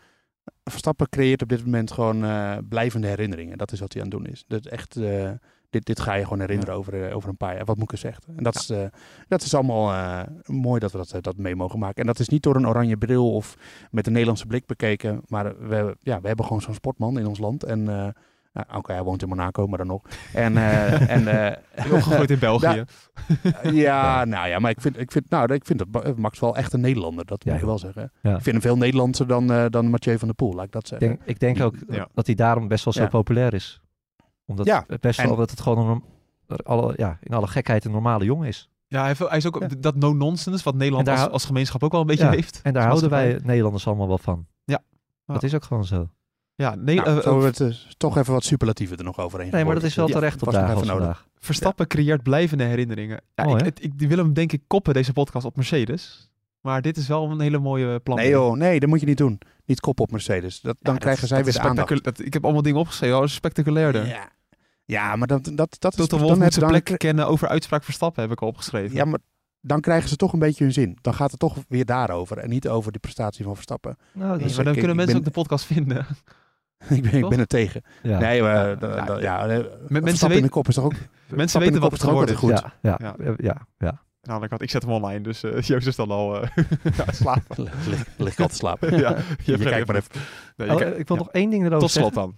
Verstappen 0.64 1.10
creëert 1.10 1.42
op 1.42 1.50
dit 1.50 1.66
moment 1.66 1.92
gewoon 1.92 2.24
eh, 2.24 2.58
blijvende 2.70 3.08
herinneringen. 3.08 3.58
Dat 3.58 3.72
is 3.72 3.80
wat 3.80 3.94
hij 3.94 4.02
aan 4.02 4.10
het 4.10 4.18
doen 4.18 4.28
is. 4.28 4.44
Dat 4.48 4.66
echt, 4.66 4.96
eh, 4.96 5.32
dit, 5.70 5.86
dit 5.86 6.00
ga 6.00 6.14
je 6.14 6.24
gewoon 6.24 6.40
herinneren 6.40 6.76
over, 6.76 7.14
over 7.14 7.30
een 7.30 7.38
paar 7.38 7.56
jaar. 7.56 7.66
Wat 7.66 7.78
Moeke 7.78 7.98
zegt. 7.98 8.26
En 8.36 8.44
dat, 8.44 8.56
is, 8.56 8.72
dat 9.28 9.42
is 9.42 9.54
allemaal 9.54 10.26
mooi 10.46 10.80
dat 10.80 10.92
we 10.92 10.98
dat, 10.98 11.24
dat 11.24 11.38
mee 11.38 11.56
mogen 11.56 11.80
maken. 11.80 12.02
En 12.02 12.08
dat 12.08 12.20
is 12.20 12.30
niet 12.30 12.44
door 12.44 12.56
een 12.56 12.68
oranje 12.68 12.98
bril 12.98 13.34
of 13.34 13.58
met 13.92 14.06
een 14.06 14.12
Nederlandse 14.12 14.46
blik 14.46 14.66
bekeken. 14.66 15.22
Maar 15.28 15.68
we, 15.68 15.98
ja, 16.00 16.22
we 16.22 16.28
hebben 16.28 16.46
gewoon 16.46 16.62
zo'n 16.62 16.74
sportman 16.74 17.20
in 17.20 17.28
ons 17.28 17.40
land. 17.40 17.64
En 17.64 18.14
eh, 18.52 18.64
nou, 18.68 18.78
oké, 18.80 18.94
hij 18.94 19.04
woont 19.04 19.22
in 19.22 19.28
Monaco, 19.30 19.68
maar 19.68 19.78
dan 19.78 19.88
nog. 19.88 20.02
En, 20.34 20.58
eh, 20.58 21.10
en 21.16 21.28
eh, 21.28 21.58
Opgegooid 21.94 22.30
in 22.32 22.40
België. 22.40 22.84
ja, 23.86 24.26
nou 24.26 24.48
ja, 24.48 24.60
maar 24.60 24.72
ik 24.72 24.82
vind, 24.82 25.00
ik 25.00 25.12
vind, 25.12 25.30
nou, 25.30 25.54
ik 25.54 25.66
vind 25.66 25.84
dat 25.92 26.18
Max 26.18 26.40
wel 26.40 26.56
echt 26.56 26.74
een 26.74 26.82
Nederlander. 26.82 27.26
Dat 27.26 27.44
Ja, 27.44 27.52
moet 27.52 27.60
ik 27.62 27.66
wel 27.68 27.78
zeggen. 27.80 28.12
Ja. 28.22 28.30
Ik 28.36 28.42
vind 28.42 28.46
hem 28.56 28.62
veel 28.62 28.78
Nederlandser 28.78 29.28
dan, 29.28 29.52
eh, 29.52 29.66
dan 29.70 29.90
Mathieu 29.90 30.18
van 30.18 30.28
der 30.28 30.36
Poel, 30.36 30.54
laat 30.54 30.66
ik 30.66 30.72
dat 30.72 30.82
Ik 30.82 30.88
zeggen. 30.88 31.08
denk, 31.08 31.22
ik 31.26 31.40
denk 31.40 31.62
ook 31.62 31.76
Ja. 31.90 32.08
dat 32.14 32.26
hij 32.26 32.36
daarom 32.36 32.68
best 32.68 32.84
wel 32.84 32.94
zo 32.94 33.02
Ja. 33.02 33.08
populair 33.08 33.54
is. 33.54 33.82
Omdat 34.46 34.86
best 35.00 35.20
en- 35.20 35.28
wel 35.28 35.36
dat 35.36 35.50
het 35.50 35.62
gewoon 35.62 35.90
een, 36.48 36.56
alle, 36.64 36.94
ja, 36.98 37.18
in 37.22 37.34
alle 37.34 37.48
gekheid 37.48 37.86
een 37.86 37.92
normale 37.92 38.26
jongen 38.26 38.48
is. 38.48 38.70
Ja, 38.88 39.02
hij, 39.18 39.38
is 39.38 39.48
ook 39.48 39.60
Ja. 39.60 39.68
dat 39.80 39.96
no-nonsense, 39.96 40.64
wat 40.64 40.76
Nederland 40.76 41.06
daar- 41.06 41.18
als, 41.20 41.30
als 41.30 41.46
gemeenschap 41.46 41.84
ook 41.84 41.92
wel 41.92 42.02
een 42.02 42.08
beetje 42.08 42.24
Ja, 42.26 42.32
heeft. 42.32 42.60
En 42.64 42.74
daar 42.74 42.86
houden 42.88 43.10
wij. 43.10 43.40
Nederlanders 43.44 43.88
allemaal 43.88 44.08
wel 44.08 44.18
van. 44.18 44.46
Ja. 44.64 44.80
Dat 45.26 45.42
Ja. 45.42 45.48
is 45.48 45.56
ook 45.56 45.64
gewoon 45.64 45.86
zo. 45.86 46.10
Ja, 46.62 46.76
nee, 46.76 46.96
Nou, 46.96 47.20
eh, 47.22 47.40
we 47.40 47.46
het, 47.46 47.60
eh, 47.60 47.68
toch 47.98 48.18
even 48.18 48.34
wat 48.34 48.44
superlatieven 48.44 48.98
er 48.98 49.04
nog 49.04 49.20
overheen 49.20 49.52
Nee, 49.52 49.66
maar 49.66 49.74
dat 49.74 49.84
is 49.84 49.96
wel 49.96 50.08
Ja, 50.08 50.14
terecht 50.14 50.34
op 50.42 50.46
was 50.46 50.54
nog 50.56 50.64
dagen 50.68 50.84
even 50.84 50.98
nodig. 50.98 51.28
Verstappen 51.40 51.88
creëert 51.88 52.24
blijvende 52.24 52.64
herinneringen. 52.64 53.22
Ja, 53.36 53.58
ik, 53.64 53.80
ik, 53.80 53.92
wil 53.98 54.18
hem 54.18 54.34
denk 54.34 54.52
ik 54.52 54.62
koppen, 54.68 54.94
deze 54.94 55.14
podcast, 55.14 55.46
op 55.46 55.56
Mercedes. 55.56 56.30
Maar 56.62 56.82
dit 56.82 56.98
is 56.98 57.08
wel 57.08 57.32
een 57.32 57.40
hele 57.40 57.60
mooie 57.60 58.00
plan. 58.00 58.18
Nee 58.18 58.30
joh, 58.30 58.56
nee, 58.56 58.80
dat 58.80 58.90
moet 58.90 59.00
je 59.00 59.06
niet 59.06 59.18
doen. 59.18 59.40
Niet 59.66 59.80
kop 59.80 60.00
op 60.00 60.12
Mercedes. 60.12 60.62
Dat, 60.62 60.76
dan 60.80 60.94
Ja, 60.94 61.00
krijgen 61.00 61.28
zij 61.28 61.44
weer 61.44 61.54
de 61.54 61.60
aandacht. 61.60 62.04
dat- 62.04 62.20
ik 62.20 62.34
heb 62.34 62.44
allemaal 62.44 62.62
dingen 62.62 62.80
opgeschreven. 62.80 63.16
Oh, 63.16 63.22
dat 63.22 63.30
is 63.30 63.36
spectaculairder. 63.36 64.08
Ja. 64.08 64.30
ja, 64.86 65.16
maar 65.16 65.28
dat, 65.28 65.44
dat, 65.54 65.76
dat 65.80 65.92
is... 66.00 66.08
Toto 66.08 66.28
dan 66.36 66.52
zijn 66.52 66.68
plek 66.68 66.94
kennen 66.98 67.28
over 67.28 67.48
uitspraak 67.48 67.84
Verstappen, 67.84 68.22
heb 68.22 68.32
ik 68.32 68.42
al 68.42 68.48
opgeschreven. 68.48 68.96
Ja, 68.96 69.06
maar 69.06 69.20
dan 69.62 69.82
krijgen 69.82 70.10
ze 70.10 70.16
toch 70.16 70.34
een 70.34 70.40
beetje 70.40 70.64
hun 70.64 70.74
zin. 70.74 70.98
Dan 71.02 71.14
gaat 71.14 71.32
het 71.32 71.40
toch 71.40 71.58
weer 71.68 71.86
daarover. 71.86 72.38
En 72.38 72.50
niet 72.50 72.68
over 72.68 72.92
die 72.92 73.02
prestatie 73.02 73.44
van 73.46 73.54
Verstappen. 73.54 73.98
Nou, 74.14 74.40
is- 74.40 74.56
maar 74.56 74.64
dan 74.66 74.74
kunnen 74.74 74.92
ik 74.92 74.96
mensen 74.98 75.06
ben- 75.06 75.16
ook 75.28 75.34
de 75.34 75.40
podcast 75.42 75.66
vinden. 75.66 76.06
ik, 76.90 77.02
ben, 77.04 77.14
ik 77.14 77.30
ben 77.30 77.40
er 77.40 77.48
tegen. 77.48 77.82
ja. 78.04 78.20
Nee, 78.20 78.42
maar... 78.42 78.68
Ja, 78.70 78.76
da- 78.76 78.96
ja, 78.96 79.06
da- 79.06 79.20
ja, 79.20 79.48
eh, 79.48 79.48
mensen 79.48 79.68
Verstappen 79.90 80.08
in 80.22 80.28
weten- 80.28 80.42
de 80.42 80.50
kop 80.50 80.68
is 80.68 80.76
toch 80.76 80.84
ook... 80.86 80.94
Mensen 81.28 81.60
weten 81.60 81.74
de 81.76 81.80
wat 81.80 81.90
kop 81.90 82.00
het 82.00 82.08
geworden 82.10 82.36
is. 82.36 82.42
altijd 82.42 82.74
ja, 82.82 82.96
Ja. 83.02 83.16
ja, 83.24 83.34
ja, 83.38 83.68
ja. 83.78 84.02
Nou, 84.22 84.44
ik, 84.44 84.50
had, 84.50 84.62
ik 84.62 84.70
zet 84.70 84.82
hem 84.82 84.92
online, 84.92 85.22
dus 85.22 85.44
eh 85.44 85.62
Joost 85.68 85.88
is 85.88 85.96
dan 85.96 86.12
al 86.12 86.36
uh, 86.44 86.50
slapen. 87.12 87.64
Lig, 87.64 87.86
lig, 87.88 88.06
lig 88.18 88.40
al 88.40 88.48
te 88.48 88.56
slapen. 88.56 88.98
ja, 89.00 89.18
Je 89.44 89.58
kijkt 89.58 89.88
maar 89.88 89.96
even. 89.96 90.12
Nee, 90.56 90.68
je 90.68 90.74
Oh, 90.74 90.80
kijkt- 90.80 91.00
ik 91.00 91.08
wil 91.08 91.18
ja. 91.18 91.24
nog 91.24 91.32
één 91.32 91.50
ding 91.50 91.62
erover 91.64 91.80
Tot 91.80 91.92
slot 91.92 92.14
zeggen. 92.14 92.36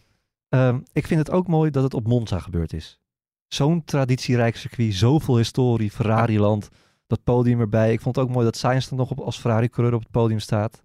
dan. 0.49 0.59
Ehm, 0.59 0.79
ik 0.93 1.07
vind 1.07 1.19
het 1.19 1.31
ook 1.31 1.47
mooi 1.47 1.71
dat 1.71 1.83
het 1.83 1.93
op 1.93 2.07
Monza 2.07 2.39
gebeurd 2.39 2.73
is. 2.73 2.99
Zo'n 3.47 3.83
traditierijk 3.83 4.55
circuit, 4.55 4.93
zoveel 4.93 5.37
historie, 5.37 5.91
Ferrari-land, 5.91 6.69
dat 7.07 7.23
podium 7.23 7.59
erbij. 7.59 7.91
Ik 7.93 8.01
vond 8.01 8.15
het 8.15 8.25
ook 8.25 8.31
mooi 8.31 8.45
dat 8.45 8.57
Sainz 8.57 8.87
dan 8.89 8.97
nog 8.97 9.11
op, 9.11 9.19
als 9.19 9.39
Ferrari-coureur 9.39 9.93
op 9.95 10.01
het 10.01 10.11
podium 10.11 10.39
staat. 10.39 10.83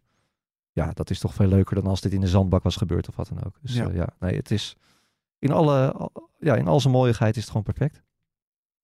Ja, 0.78 0.90
dat 0.94 1.10
is 1.10 1.18
toch 1.18 1.34
veel 1.34 1.46
leuker 1.48 1.74
dan 1.74 1.86
als 1.86 2.00
dit 2.00 2.12
in 2.12 2.20
de 2.20 2.26
zandbak 2.28 2.62
was 2.62 2.76
gebeurd 2.76 3.08
of 3.08 3.16
wat 3.16 3.28
dan 3.28 3.44
ook. 3.44 3.56
Dus 3.62 3.74
Ja. 3.74 3.82
ja, 3.84 3.90
ja 3.92 4.08
nee, 4.20 4.36
het 4.36 4.50
is 4.50 4.76
in 5.38 5.50
alle, 5.52 5.92
al- 5.92 6.30
ja, 6.38 6.54
in 6.56 6.66
al 6.68 6.80
zijn 6.80 6.92
mooiigheid 6.92 7.34
is 7.36 7.40
het 7.42 7.50
gewoon 7.50 7.62
perfect. 7.62 8.02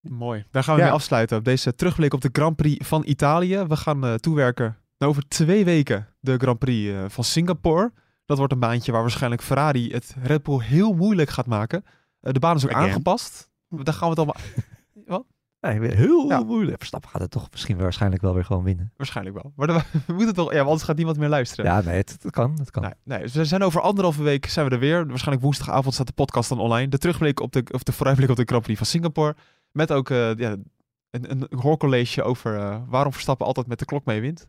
Mooi. 0.00 0.44
Daar 0.50 0.62
gaan 0.64 0.74
we 0.74 0.80
Ja. 0.80 0.86
mee 0.86 0.94
afsluiten. 0.96 1.42
Deze 1.42 1.74
terugblik 1.74 2.14
op 2.14 2.20
de 2.20 2.28
Grand 2.32 2.56
Prix 2.56 2.86
van 2.88 3.02
Italië. 3.06 3.64
We 3.68 3.76
gaan 3.76 4.04
eh, 4.04 4.14
toewerken 4.14 4.76
naar 4.98 5.08
over 5.08 5.28
twee 5.28 5.64
weken 5.64 6.08
de 6.20 6.36
Grand 6.38 6.58
Prix 6.58 6.92
eh, 6.94 7.04
van 7.08 7.24
Singapore. 7.24 7.92
Dat 8.26 8.38
wordt 8.38 8.52
een 8.52 8.58
baantje 8.58 8.92
waar 8.92 9.00
waarschijnlijk 9.00 9.42
Ferrari 9.42 9.90
het 9.92 10.14
Red 10.22 10.42
Bull 10.42 10.60
heel 10.64 10.92
moeilijk 10.92 11.30
gaat 11.30 11.46
maken. 11.46 11.84
Eh, 12.20 12.32
de 12.32 12.38
baan 12.38 12.56
is 12.56 12.64
ook 12.64 12.70
Again. 12.72 12.88
aangepast. 12.88 13.50
Daar 13.68 13.94
gaan 13.94 14.10
we 14.10 14.14
het 14.14 14.18
allemaal... 14.18 14.36
Nee, 15.64 15.94
heel 15.94 16.28
Ja. 16.28 16.40
moeilijk. 16.42 16.76
Verstappen 16.78 17.10
gaat 17.10 17.20
het 17.20 17.30
toch 17.30 17.48
misschien 17.50 17.76
waarschijnlijk 17.76 18.22
wel 18.22 18.34
weer 18.34 18.44
gewoon 18.44 18.62
winnen. 18.64 18.92
Waarschijnlijk 18.96 19.42
wel. 19.42 19.52
Maar 19.56 19.66
dan- 19.66 19.82
we 20.06 20.12
moeten 20.12 20.34
toch... 20.34 20.46
Ja, 20.48 20.54
want 20.56 20.66
anders 20.68 20.82
gaat 20.86 20.96
niemand 20.96 21.18
meer 21.18 21.28
luisteren. 21.28 21.64
Ja, 21.64 21.80
nee, 21.80 21.96
het, 21.96 22.16
het 22.22 22.30
kan. 22.32 22.56
Het 22.58 22.70
kan. 22.70 22.82
Nee, 22.82 22.92
nee, 23.04 23.20
dus 23.20 23.32
we 23.34 23.44
zijn 23.44 23.62
over 23.62 23.80
anderhalve 23.80 24.22
week 24.22 24.46
zijn 24.46 24.66
we 24.68 24.72
er 24.74 24.78
weer. 24.80 25.06
Waarschijnlijk 25.06 25.42
woensdagavond 25.44 25.94
staat 25.94 26.06
de 26.06 26.12
podcast 26.12 26.48
dan 26.48 26.58
online. 26.58 26.88
De 26.88 26.98
terugblik 26.98 27.40
op 27.40 27.52
de, 27.52 27.64
of 27.70 27.82
de 27.82 27.92
vooruitblik 27.92 28.30
op 28.30 28.36
de 28.36 28.44
Grand 28.44 28.62
Prix 28.62 28.78
van 28.78 28.86
Singapore. 28.86 29.34
Met 29.72 29.92
ook 29.92 30.10
eh, 30.10 30.34
ja, 30.34 30.56
een, 31.10 31.30
een 31.30 31.46
hoorcollege 31.58 32.22
over 32.22 32.56
eh, 32.58 32.76
waarom 32.88 33.12
Verstappen 33.12 33.46
altijd 33.46 33.66
met 33.66 33.78
de 33.78 33.84
klok 33.84 34.04
mee 34.04 34.20
wint. 34.20 34.48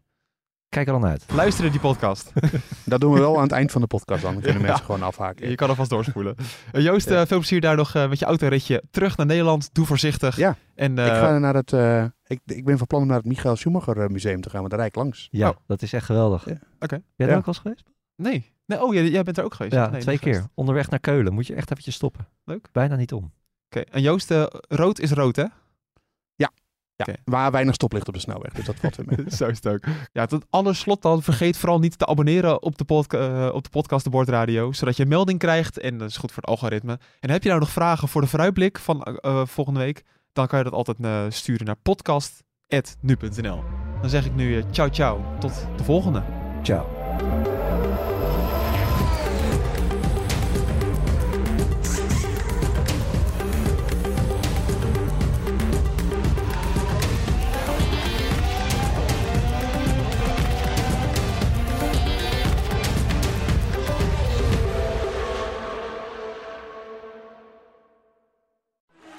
Kijk 0.75 0.87
er 0.87 0.93
dan 0.93 1.05
uit. 1.05 1.25
Luister 1.33 1.63
naar 1.63 1.71
die 1.71 1.81
podcast. 1.81 2.31
Dat 2.85 3.01
doen 3.01 3.13
we 3.13 3.19
wel 3.19 3.35
aan 3.37 3.43
het 3.43 3.51
eind 3.51 3.71
van 3.71 3.81
de 3.81 3.87
podcast 3.87 4.21
dan. 4.21 4.33
Dan 4.33 4.41
kunnen 4.41 4.61
Ja. 4.61 4.67
mensen 4.67 4.85
gewoon 4.85 5.03
afhaken. 5.03 5.49
Je 5.49 5.55
kan 5.55 5.69
alvast 5.69 5.89
doorspoelen. 5.89 6.35
Eh, 6.71 6.83
Joost, 6.83 7.09
Ja. 7.09 7.21
eh, 7.21 7.27
veel 7.27 7.37
plezier 7.37 7.61
daar 7.61 7.75
nog 7.75 7.95
eh, 7.95 8.09
met 8.09 8.19
je 8.19 8.25
autoritje 8.25 8.83
terug 8.91 9.17
naar 9.17 9.25
Nederland. 9.25 9.69
Doe 9.73 9.85
voorzichtig. 9.85 10.35
Ja. 10.37 10.55
En, 10.75 10.97
eh, 10.99 11.05
ik 11.05 11.11
ga 11.11 11.37
naar 11.37 11.53
het... 11.53 11.73
eh, 11.73 12.03
ik, 12.25 12.39
ik 12.45 12.65
ben 12.65 12.77
van 12.77 12.87
plan 12.87 13.01
om 13.01 13.07
naar 13.07 13.17
het 13.17 13.25
Michael 13.25 13.55
Schumacher 13.55 14.11
museum 14.11 14.41
te 14.41 14.49
gaan, 14.49 14.59
want 14.59 14.69
daar 14.69 14.79
rijd 14.79 14.91
ik 14.95 15.01
langs. 15.01 15.27
Ja, 15.31 15.49
Oh. 15.49 15.55
dat 15.67 15.81
is 15.81 15.93
echt 15.93 16.05
geweldig. 16.05 16.45
Ja. 16.49 16.59
Oké. 16.79 16.95
Jij 16.95 17.01
daar 17.15 17.29
Ja. 17.29 17.35
ook 17.35 17.45
wel 17.45 17.53
eens 17.55 17.57
geweest? 17.63 17.83
Nee. 18.15 18.53
nee. 18.65 18.83
Oh, 18.83 18.93
jij, 18.93 19.09
jij 19.09 19.23
bent 19.23 19.37
er 19.37 19.43
ook 19.43 19.53
geweest? 19.53 19.73
Ja, 19.75 19.89
Nee, 19.89 20.01
twee 20.01 20.17
geweest. 20.17 20.39
keer. 20.39 20.49
Onderweg 20.53 20.89
naar 20.89 20.99
Keulen. 20.99 21.33
Moet 21.33 21.47
je 21.47 21.55
echt 21.55 21.71
eventjes 21.71 21.95
stoppen. 21.95 22.27
Leuk. 22.45 22.69
Bijna 22.71 22.95
niet 22.95 23.13
om. 23.13 23.31
Oké. 23.69 23.79
En 23.91 24.01
Joost, 24.01 24.31
eh, 24.31 24.43
rood 24.67 24.99
is 24.99 25.11
rood, 25.11 25.35
hè? 25.35 25.45
Ja, 26.97 27.05
waar 27.25 27.51
weinig 27.51 27.73
stoplicht 27.73 28.07
op 28.07 28.13
de 28.13 28.19
snelweg, 28.19 28.53
dus 28.53 28.65
dat 28.65 28.75
valt 28.75 28.95
weer 28.95 29.05
mee. 29.09 29.25
Zo 29.37 29.47
is 29.47 29.55
het 29.61 29.67
ook. 29.67 29.83
Ja, 30.11 30.25
tot 30.25 30.45
slot 30.75 31.01
dan 31.01 31.23
vergeet 31.23 31.57
vooral 31.57 31.79
niet 31.79 31.97
te 31.97 32.05
abonneren 32.05 32.61
op 32.61 32.77
de, 32.77 32.83
podca- 32.83 33.47
eh, 33.47 33.53
op 33.53 33.63
de 33.63 33.69
podcast 33.69 34.03
De 34.03 34.09
Bord 34.09 34.29
Radio, 34.29 34.71
zodat 34.71 34.95
je 34.97 35.03
een 35.03 35.09
melding 35.09 35.39
krijgt 35.39 35.79
en 35.79 35.97
dat 35.97 36.09
is 36.09 36.17
goed 36.17 36.31
voor 36.31 36.41
het 36.41 36.51
algoritme. 36.51 36.99
En 37.19 37.29
heb 37.29 37.43
je 37.43 37.49
nou 37.49 37.61
nog 37.61 37.69
vragen 37.69 38.07
voor 38.07 38.21
de 38.21 38.27
vooruitblik 38.27 38.79
van 38.79 39.03
eh, 39.03 39.13
eh, 39.21 39.45
volgende 39.45 39.79
week, 39.79 40.03
dan 40.33 40.47
kan 40.47 40.57
je 40.57 40.63
dat 40.63 40.73
altijd 40.73 40.97
eh, 41.01 41.21
sturen 41.29 41.65
naar 41.65 41.75
podcast.nu.nl. 41.75 43.63
Dan 44.01 44.09
zeg 44.09 44.25
ik 44.25 44.35
nu 44.35 44.57
eh, 44.57 44.63
ciao 44.71 44.89
ciao, 44.89 45.21
tot 45.39 45.67
de 45.77 45.83
volgende. 45.83 46.23
Ciao. 46.63 46.85